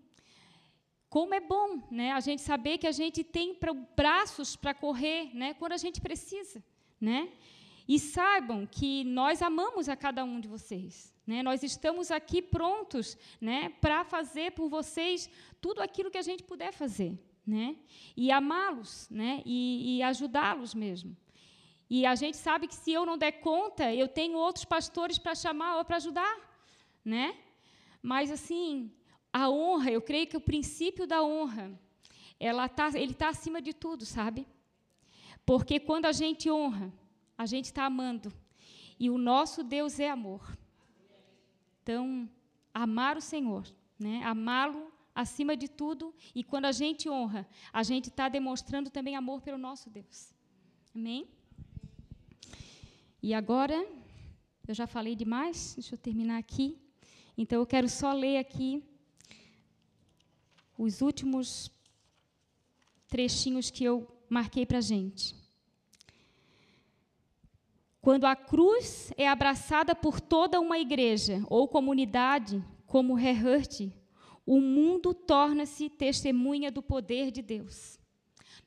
como 1.08 1.34
é 1.34 1.40
bom 1.40 1.82
né, 1.90 2.12
a 2.12 2.20
gente 2.20 2.40
saber 2.40 2.78
que 2.78 2.86
a 2.86 2.92
gente 2.92 3.22
tem 3.22 3.54
pra, 3.54 3.74
braços 3.74 4.56
para 4.56 4.72
correr 4.72 5.30
né, 5.34 5.52
quando 5.54 5.72
a 5.72 5.76
gente 5.76 6.00
precisa. 6.00 6.64
Né? 7.00 7.30
E 7.86 7.98
saibam 7.98 8.66
que 8.66 9.04
nós 9.04 9.42
amamos 9.42 9.88
a 9.88 9.96
cada 9.96 10.24
um 10.24 10.40
de 10.40 10.48
vocês. 10.48 11.14
Né? 11.26 11.42
Nós 11.42 11.62
estamos 11.62 12.10
aqui 12.10 12.40
prontos 12.40 13.18
né, 13.40 13.68
para 13.80 14.04
fazer 14.04 14.52
por 14.52 14.70
vocês 14.70 15.28
tudo 15.60 15.82
aquilo 15.82 16.10
que 16.10 16.16
a 16.16 16.22
gente 16.22 16.42
puder 16.44 16.72
fazer. 16.72 17.18
Né? 17.46 17.76
E 18.16 18.30
amá-los 18.30 19.10
né? 19.10 19.42
e, 19.44 19.98
e 19.98 20.02
ajudá-los 20.02 20.74
mesmo. 20.74 21.14
E 21.90 22.06
a 22.06 22.14
gente 22.14 22.38
sabe 22.38 22.66
que 22.66 22.74
se 22.74 22.90
eu 22.90 23.04
não 23.04 23.18
der 23.18 23.32
conta, 23.32 23.92
eu 23.92 24.08
tenho 24.08 24.38
outros 24.38 24.64
pastores 24.64 25.18
para 25.18 25.34
chamar 25.34 25.76
ou 25.76 25.84
para 25.84 25.96
ajudar. 25.96 26.34
Né? 27.04 27.36
Mas, 28.00 28.30
assim, 28.30 28.90
a 29.32 29.48
honra, 29.48 29.90
eu 29.90 30.02
creio 30.02 30.26
que 30.26 30.36
o 30.36 30.40
princípio 30.40 31.06
da 31.06 31.22
honra, 31.22 31.72
ela 32.38 32.68
tá, 32.68 32.88
ele 32.94 33.12
está 33.12 33.30
acima 33.30 33.62
de 33.62 33.72
tudo, 33.72 34.04
sabe? 34.04 34.46
Porque 35.46 35.80
quando 35.80 36.06
a 36.06 36.12
gente 36.12 36.50
honra, 36.50 36.92
a 37.36 37.46
gente 37.46 37.66
está 37.66 37.84
amando. 37.84 38.32
E 38.98 39.08
o 39.08 39.16
nosso 39.16 39.64
Deus 39.64 39.98
é 39.98 40.10
amor. 40.10 40.56
Então, 41.82 42.28
amar 42.72 43.16
o 43.16 43.20
Senhor, 43.20 43.66
né? 43.98 44.22
amá-lo 44.22 44.92
acima 45.14 45.56
de 45.56 45.68
tudo. 45.68 46.14
E 46.34 46.44
quando 46.44 46.66
a 46.66 46.72
gente 46.72 47.08
honra, 47.08 47.48
a 47.72 47.82
gente 47.82 48.08
está 48.08 48.28
demonstrando 48.28 48.90
também 48.90 49.16
amor 49.16 49.40
pelo 49.40 49.58
nosso 49.58 49.90
Deus. 49.90 50.34
Amém? 50.94 51.26
E 53.22 53.32
agora, 53.32 53.86
eu 54.68 54.74
já 54.74 54.86
falei 54.86 55.16
demais, 55.16 55.74
deixa 55.74 55.94
eu 55.94 55.98
terminar 55.98 56.38
aqui. 56.38 56.78
Então, 57.36 57.58
eu 57.58 57.66
quero 57.66 57.88
só 57.88 58.12
ler 58.12 58.36
aqui 58.36 58.84
os 60.78 61.00
últimos 61.00 61.70
trechinhos 63.08 63.70
que 63.70 63.84
eu 63.84 64.08
marquei 64.28 64.64
para 64.64 64.78
a 64.78 64.82
gente. 64.82 65.34
Quando 68.00 68.24
a 68.24 68.34
cruz 68.34 69.12
é 69.16 69.28
abraçada 69.28 69.94
por 69.94 70.20
toda 70.20 70.58
uma 70.58 70.78
igreja 70.78 71.44
ou 71.48 71.68
comunidade, 71.68 72.64
como 72.86 73.14
Rehurt, 73.14 73.90
o 74.46 74.60
mundo 74.60 75.12
torna-se 75.12 75.90
testemunha 75.90 76.70
do 76.70 76.82
poder 76.82 77.30
de 77.30 77.42
Deus. 77.42 77.98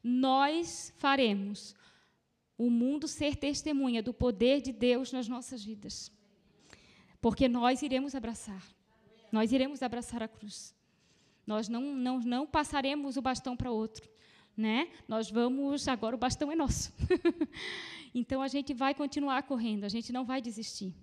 Nós 0.03 0.93
faremos 0.97 1.75
o 2.57 2.69
mundo 2.69 3.07
ser 3.07 3.35
testemunha 3.35 4.03
do 4.03 4.13
poder 4.13 4.61
de 4.61 4.71
Deus 4.71 5.11
nas 5.11 5.27
nossas 5.27 5.63
vidas. 5.63 6.11
Porque 7.19 7.47
nós 7.47 7.81
iremos 7.81 8.13
abraçar. 8.13 8.63
Nós 9.31 9.51
iremos 9.51 9.81
abraçar 9.81 10.21
a 10.21 10.27
cruz. 10.27 10.74
Nós 11.45 11.69
não, 11.69 11.81
não, 11.95 12.19
não 12.19 12.47
passaremos 12.47 13.17
o 13.17 13.21
bastão 13.21 13.55
para 13.55 13.71
outro. 13.71 14.09
Né? 14.57 14.89
Nós 15.07 15.29
vamos, 15.29 15.87
agora 15.87 16.15
o 16.15 16.19
bastão 16.19 16.51
é 16.51 16.55
nosso. 16.55 16.93
então 18.15 18.41
a 18.41 18.47
gente 18.47 18.73
vai 18.73 18.93
continuar 18.93 19.43
correndo, 19.43 19.83
a 19.83 19.89
gente 19.89 20.11
não 20.13 20.23
vai 20.23 20.41
desistir. 20.41 20.93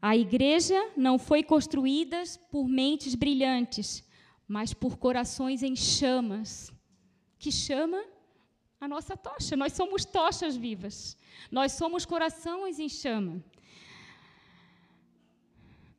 A 0.00 0.16
igreja 0.16 0.92
não 0.96 1.18
foi 1.18 1.42
construída 1.42 2.22
por 2.50 2.68
mentes 2.68 3.14
brilhantes, 3.14 4.04
mas 4.46 4.72
por 4.72 4.96
corações 4.98 5.62
em 5.62 5.74
chamas. 5.74 6.72
Que 7.38 7.50
chama 7.50 8.02
a 8.80 8.86
nossa 8.86 9.16
tocha. 9.16 9.56
Nós 9.56 9.72
somos 9.72 10.04
tochas 10.04 10.56
vivas. 10.56 11.16
Nós 11.50 11.72
somos 11.72 12.04
corações 12.04 12.78
em 12.78 12.88
chama. 12.88 13.42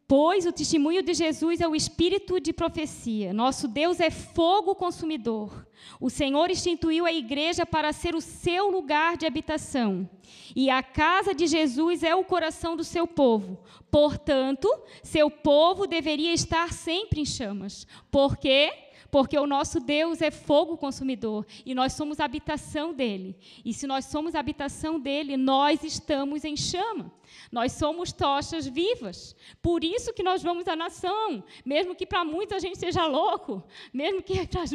Pois 0.08 0.46
o 0.46 0.54
testemunho 0.54 1.04
de 1.04 1.14
Jesus 1.14 1.60
é 1.60 1.68
o 1.68 1.76
espírito 1.76 2.40
de 2.40 2.54
profecia. 2.54 3.34
Nosso 3.34 3.68
Deus 3.68 4.00
é 4.00 4.10
fogo 4.10 4.74
consumidor. 4.74 5.68
O 6.00 6.10
Senhor 6.10 6.50
instituiu 6.50 7.06
a 7.06 7.12
igreja 7.12 7.66
para 7.66 7.92
ser 7.92 8.16
o 8.16 8.22
seu 8.22 8.72
lugar 8.72 9.18
de 9.18 9.26
habitação. 9.26 10.10
E 10.56 10.70
a 10.70 10.82
casa 10.82 11.34
de 11.34 11.46
Jesus 11.46 12.04
é 12.04 12.16
o 12.16 12.24
coração 12.24 12.78
do 12.78 12.86
seu 12.86 13.06
povo. 13.06 13.60
Portanto, 13.92 14.70
seu 15.04 15.30
povo 15.30 15.86
deveria 15.86 16.34
estar 16.34 16.72
sempre 16.72 17.20
em 17.20 17.26
chamas. 17.26 17.86
Por 18.10 18.38
quê? 18.38 18.72
Porque 19.12 19.38
o 19.38 19.48
nosso 19.48 19.80
Deus 19.80 20.22
é 20.22 20.32
fogo 20.32 20.78
consumidor 20.78 21.46
e 21.66 21.74
nós 21.74 21.94
somos 21.94 22.20
habitação 22.20 22.94
dele. 22.94 23.38
E 23.64 23.74
se 23.74 23.88
nós 23.88 24.06
somos 24.06 24.36
habitação 24.36 25.00
dele, 25.00 25.38
nós 25.38 25.84
estamos 25.84 26.44
em 26.44 26.56
chama. 26.56 27.12
Nós 27.52 27.74
somos 27.74 28.12
tochas 28.12 28.68
vivas. 28.68 29.36
Por 29.62 29.84
isso 29.84 30.14
que 30.14 30.24
nós 30.24 30.42
vamos 30.42 30.68
à 30.68 30.76
nação, 30.76 31.44
mesmo 31.66 31.96
que 31.96 32.06
para 32.06 32.24
muitos 32.24 32.56
a 32.56 32.60
gente 32.60 32.78
seja 32.78 33.06
louco, 33.06 33.64
mesmo 33.94 34.22
que 34.22 34.34
para 34.34 34.66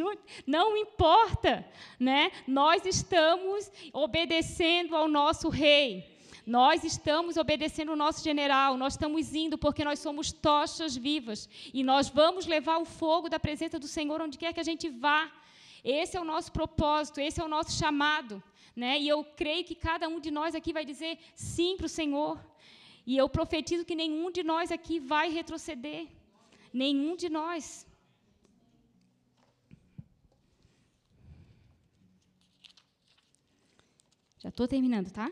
não 0.46 0.76
importa, 0.76 1.66
né? 1.98 2.30
Nós 2.46 2.84
estamos 2.84 3.70
obedecendo 3.92 4.94
ao 4.94 5.08
nosso 5.08 5.48
rei. 5.48 6.11
Nós 6.44 6.82
estamos 6.82 7.36
obedecendo 7.36 7.92
o 7.92 7.96
nosso 7.96 8.22
general, 8.22 8.76
nós 8.76 8.94
estamos 8.94 9.34
indo 9.34 9.56
porque 9.56 9.84
nós 9.84 10.00
somos 10.00 10.32
tochas 10.32 10.96
vivas 10.96 11.48
e 11.72 11.84
nós 11.84 12.08
vamos 12.08 12.46
levar 12.46 12.78
o 12.78 12.84
fogo 12.84 13.28
da 13.28 13.38
presença 13.38 13.78
do 13.78 13.86
Senhor 13.86 14.20
onde 14.20 14.38
quer 14.38 14.52
que 14.52 14.60
a 14.60 14.64
gente 14.64 14.88
vá. 14.88 15.30
Esse 15.84 16.16
é 16.16 16.20
o 16.20 16.24
nosso 16.24 16.50
propósito, 16.50 17.20
esse 17.20 17.40
é 17.40 17.44
o 17.44 17.48
nosso 17.48 17.72
chamado. 17.72 18.42
Né? 18.74 19.00
E 19.00 19.08
eu 19.08 19.24
creio 19.24 19.64
que 19.64 19.74
cada 19.74 20.08
um 20.08 20.18
de 20.18 20.30
nós 20.30 20.54
aqui 20.54 20.72
vai 20.72 20.84
dizer 20.84 21.18
sim 21.34 21.76
para 21.76 21.86
o 21.86 21.88
Senhor. 21.88 22.38
E 23.06 23.16
eu 23.16 23.28
profetizo 23.28 23.84
que 23.84 23.94
nenhum 23.94 24.30
de 24.30 24.42
nós 24.42 24.72
aqui 24.72 24.98
vai 24.98 25.28
retroceder. 25.30 26.08
Nenhum 26.72 27.14
de 27.16 27.28
nós. 27.28 27.86
Já 34.38 34.48
estou 34.48 34.66
terminando, 34.66 35.12
tá? 35.12 35.30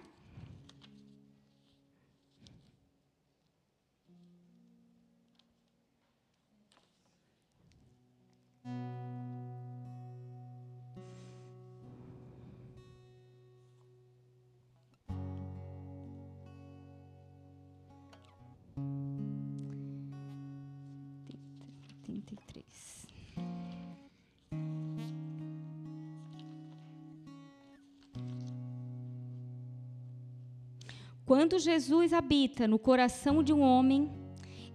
Quando 31.31 31.61
Jesus 31.61 32.13
habita 32.13 32.67
no 32.67 32.77
coração 32.77 33.41
de 33.41 33.53
um 33.53 33.61
homem, 33.61 34.11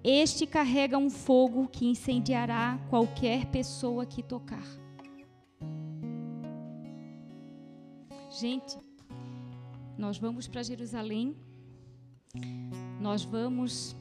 este 0.07 0.45
carrega 0.45 0.99
um 0.99 1.09
fogo 1.09 1.67
que 1.67 1.87
incendiará 1.87 2.77
qualquer 2.91 3.47
pessoa 3.47 4.05
que 4.05 4.21
tocar. 4.21 4.63
Gente, 8.29 8.77
nós 9.97 10.19
vamos 10.19 10.47
para 10.47 10.61
Jerusalém, 10.61 11.35
nós 13.01 13.23
vamos 13.23 13.95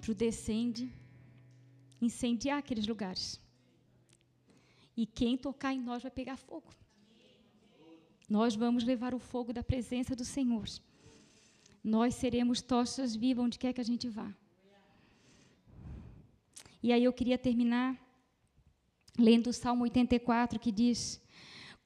para 0.00 0.12
o 0.12 0.14
Descende, 0.14 0.88
incendiar 2.00 2.58
aqueles 2.58 2.86
lugares. 2.86 3.40
E 4.96 5.06
quem 5.06 5.36
tocar 5.36 5.74
em 5.74 5.80
nós 5.80 6.02
vai 6.02 6.10
pegar 6.12 6.36
fogo. 6.36 6.70
Nós 8.28 8.54
vamos 8.54 8.84
levar 8.84 9.12
o 9.12 9.18
fogo 9.18 9.52
da 9.52 9.64
presença 9.64 10.14
do 10.14 10.24
Senhor. 10.24 10.68
Nós 11.82 12.14
seremos 12.14 12.60
tochas 12.60 13.14
vivas 13.16 13.44
onde 13.44 13.58
quer 13.58 13.72
que 13.72 13.80
a 13.80 13.84
gente 13.84 14.08
vá. 14.08 14.32
E 16.82 16.92
aí 16.92 17.04
eu 17.04 17.12
queria 17.12 17.38
terminar 17.38 17.96
lendo 19.18 19.48
o 19.48 19.52
Salmo 19.52 19.84
84 19.84 20.58
que 20.58 20.72
diz: 20.72 21.20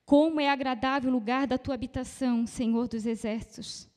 Como 0.05 0.40
é 0.40 0.49
agradável 0.49 1.11
o 1.11 1.12
lugar 1.12 1.47
da 1.47 1.59
tua 1.59 1.74
habitação, 1.74 2.47
Senhor 2.47 2.88
dos 2.88 3.07
exércitos. 3.07 3.88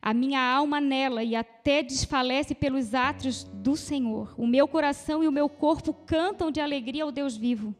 A 0.00 0.14
minha 0.14 0.40
alma 0.40 0.80
nela 0.80 1.24
e 1.24 1.34
até 1.34 1.82
desfalece 1.82 2.54
pelos 2.54 2.94
átrios 2.94 3.42
do 3.42 3.76
Senhor. 3.76 4.34
O 4.38 4.46
meu 4.46 4.68
coração 4.68 5.24
e 5.24 5.26
o 5.26 5.32
meu 5.32 5.48
corpo 5.48 5.92
cantam 5.92 6.50
de 6.50 6.60
alegria 6.60 7.02
ao 7.02 7.10
Deus 7.10 7.36
vivo. 7.36 7.74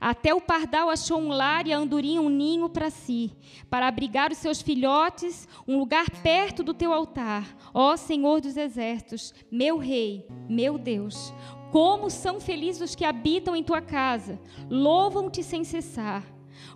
Até 0.00 0.34
o 0.34 0.40
pardal 0.40 0.88
achou 0.88 1.18
um 1.18 1.28
lar 1.28 1.66
e 1.66 1.72
a 1.74 1.78
andorinha 1.78 2.22
um 2.22 2.30
ninho 2.30 2.70
para 2.70 2.88
si, 2.88 3.30
para 3.68 3.86
abrigar 3.86 4.32
os 4.32 4.38
seus 4.38 4.62
filhotes, 4.62 5.46
um 5.68 5.78
lugar 5.78 6.08
perto 6.22 6.62
do 6.62 6.72
teu 6.72 6.92
altar. 6.92 7.46
Ó 7.74 7.94
Senhor 7.96 8.40
dos 8.40 8.56
exércitos, 8.56 9.34
meu 9.50 9.76
rei, 9.76 10.26
meu 10.48 10.78
Deus, 10.78 11.34
como 11.70 12.08
são 12.08 12.40
felizes 12.40 12.80
os 12.80 12.94
que 12.94 13.04
habitam 13.04 13.54
em 13.54 13.62
tua 13.62 13.82
casa, 13.82 14.40
louvam-te 14.70 15.42
sem 15.42 15.64
cessar. 15.64 16.24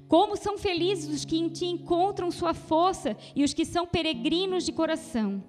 Como 0.07 0.37
são 0.37 0.59
felizes 0.59 1.09
os 1.09 1.25
que 1.25 1.39
em 1.39 1.49
ti 1.49 1.67
encontram 1.67 2.31
sua 2.31 2.53
força 2.53 3.17
e 3.35 3.43
os 3.43 3.55
que 3.55 3.65
são 3.65 3.87
peregrinos 3.87 4.65
de 4.65 4.73
coração. 4.73 5.43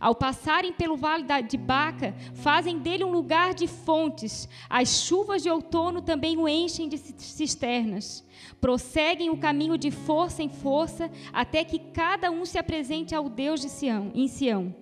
Ao 0.00 0.14
passarem 0.14 0.72
pelo 0.72 0.96
vale 0.96 1.24
de 1.42 1.56
Baca, 1.56 2.14
fazem 2.34 2.78
dele 2.78 3.04
um 3.04 3.10
lugar 3.10 3.54
de 3.54 3.66
fontes. 3.66 4.48
As 4.68 5.02
chuvas 5.02 5.42
de 5.42 5.50
outono 5.50 6.02
também 6.02 6.36
o 6.36 6.48
enchem 6.48 6.88
de 6.88 6.98
cisternas. 6.98 8.24
Prosseguem 8.60 9.30
o 9.30 9.36
caminho 9.36 9.78
de 9.78 9.90
força 9.90 10.42
em 10.42 10.48
força, 10.48 11.10
até 11.32 11.64
que 11.64 11.78
cada 11.78 12.30
um 12.30 12.44
se 12.44 12.58
apresente 12.58 13.14
ao 13.14 13.28
Deus 13.28 13.60
de 13.60 13.68
Sião, 13.68 14.10
em 14.14 14.28
Sião. 14.28 14.74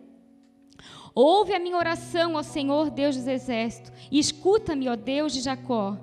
Ouve 1.15 1.55
a 1.55 1.59
minha 1.59 1.77
oração, 1.77 2.35
ó 2.35 2.43
Senhor 2.43 2.91
Deus 2.91 3.17
dos 3.17 3.27
exércitos, 3.27 3.93
e 4.11 4.19
escuta-me, 4.19 4.89
ó 4.89 4.97
Deus 4.97 5.33
de 5.33 5.41
Jacó. 5.41 5.99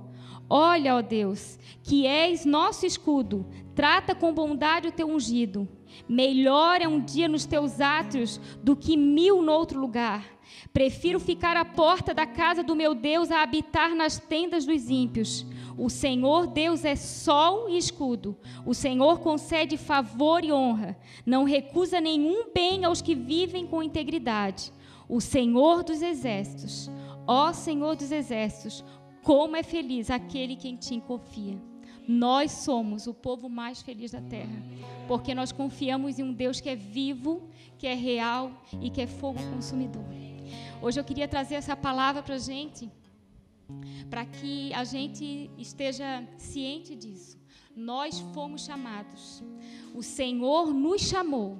Olha, 0.47 0.95
ó 0.95 1.01
Deus, 1.01 1.60
que 1.84 2.05
és 2.05 2.45
nosso 2.45 2.86
escudo, 2.86 3.45
trata 3.76 4.16
com 4.16 4.34
bondade 4.34 4.88
o 4.88 4.91
teu 4.91 5.07
ungido. 5.07 5.68
Melhor 6.07 6.81
é 6.81 6.87
um 6.87 6.99
dia 6.99 7.27
nos 7.27 7.45
teus 7.45 7.79
átrios 7.81 8.39
do 8.63 8.75
que 8.75 8.95
mil 8.95 9.41
noutro 9.41 9.79
lugar. 9.79 10.25
Prefiro 10.73 11.19
ficar 11.19 11.55
à 11.57 11.65
porta 11.65 12.13
da 12.13 12.25
casa 12.25 12.63
do 12.63 12.75
meu 12.75 12.95
Deus 12.95 13.31
a 13.31 13.41
habitar 13.41 13.95
nas 13.95 14.17
tendas 14.17 14.65
dos 14.65 14.89
ímpios. 14.89 15.45
O 15.77 15.89
Senhor 15.89 16.47
Deus 16.47 16.83
é 16.83 16.95
sol 16.95 17.69
e 17.69 17.77
escudo. 17.77 18.37
O 18.65 18.73
Senhor 18.73 19.19
concede 19.19 19.77
favor 19.77 20.43
e 20.43 20.51
honra. 20.51 20.97
Não 21.25 21.43
recusa 21.43 22.01
nenhum 22.01 22.51
bem 22.53 22.83
aos 22.83 23.01
que 23.01 23.15
vivem 23.15 23.65
com 23.65 23.83
integridade. 23.83 24.73
O 25.07 25.19
Senhor 25.21 25.83
dos 25.83 26.01
exércitos, 26.01 26.89
ó 27.25 27.51
Senhor 27.51 27.95
dos 27.95 28.11
exércitos, 28.11 28.83
como 29.23 29.55
é 29.55 29.63
feliz 29.63 30.09
aquele 30.09 30.55
que 30.55 30.67
em 30.67 30.75
ti 30.75 31.01
confia. 31.05 31.68
Nós 32.12 32.51
somos 32.51 33.05
o 33.05 33.14
povo 33.14 33.47
mais 33.47 33.84
feliz 33.84 34.10
da 34.10 34.20
terra, 34.20 34.64
porque 35.07 35.36
nós 35.36 35.51
confiamos 35.51 36.18
em 36.18 36.24
um 36.24 36.34
Deus 36.34 36.60
que 36.60 36.68
é 36.68 36.76
vivo, 36.76 37.47
que 37.78 37.86
é 37.86 37.93
real 37.93 38.51
e 38.82 38.89
que 38.89 38.99
é 38.99 39.05
fogo 39.05 39.39
consumidor. 39.53 40.03
Hoje 40.82 40.99
eu 40.99 41.03
queria 41.03 41.28
trazer 41.28 41.53
essa 41.53 41.76
palavra 41.76 42.24
para 42.24 42.34
a 42.34 42.39
gente, 42.39 42.89
para 44.10 44.26
que 44.26 44.74
a 44.74 44.84
gente 44.84 45.51
esteja 45.55 46.28
ciente 46.36 46.95
disso. 46.95 47.38
Nós 47.76 48.20
fomos 48.34 48.66
chamados, 48.66 49.43
o 49.93 50.01
Senhor 50.01 50.74
nos 50.74 51.01
chamou, 51.01 51.60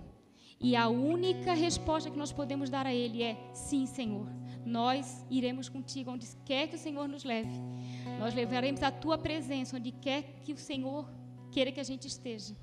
e 0.60 0.76
a 0.76 0.90
única 0.90 1.54
resposta 1.54 2.10
que 2.10 2.18
nós 2.18 2.32
podemos 2.32 2.72
dar 2.72 2.88
a 2.88 2.94
Ele 2.94 3.22
é: 3.22 3.38
sim, 3.54 3.86
Senhor 3.86 4.28
nós 4.66 5.26
iremos 5.30 5.68
contigo 5.68 6.12
onde 6.12 6.28
quer 6.46 6.68
que 6.68 6.76
o 6.76 6.80
Senhor 6.80 7.08
nos 7.08 7.24
leve. 7.24 7.50
Nós 8.20 8.34
levaremos 8.34 8.84
a 8.84 8.92
tua 8.92 9.18
presença 9.18 9.78
onde 9.78 9.92
quer 9.92 10.24
que 10.44 10.52
o 10.52 10.58
Senhor 10.58 11.10
queira 11.52 11.72
que 11.72 11.80
a 11.80 11.84
gente 11.84 12.06
esteja. 12.06 12.54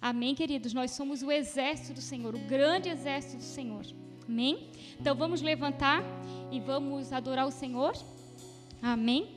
Amém, 0.00 0.34
queridos? 0.34 0.72
Nós 0.72 0.92
somos 0.92 1.22
o 1.22 1.30
exército 1.30 1.92
do 1.92 2.00
Senhor, 2.00 2.34
o 2.34 2.38
grande 2.38 2.88
exército 2.88 3.36
do 3.36 3.42
Senhor. 3.42 3.84
Amém? 4.26 4.70
Então 4.98 5.14
vamos 5.14 5.42
levantar 5.42 6.02
e 6.50 6.58
vamos 6.60 7.12
adorar 7.12 7.46
o 7.46 7.50
Senhor. 7.50 7.92
Amém? 8.80 9.35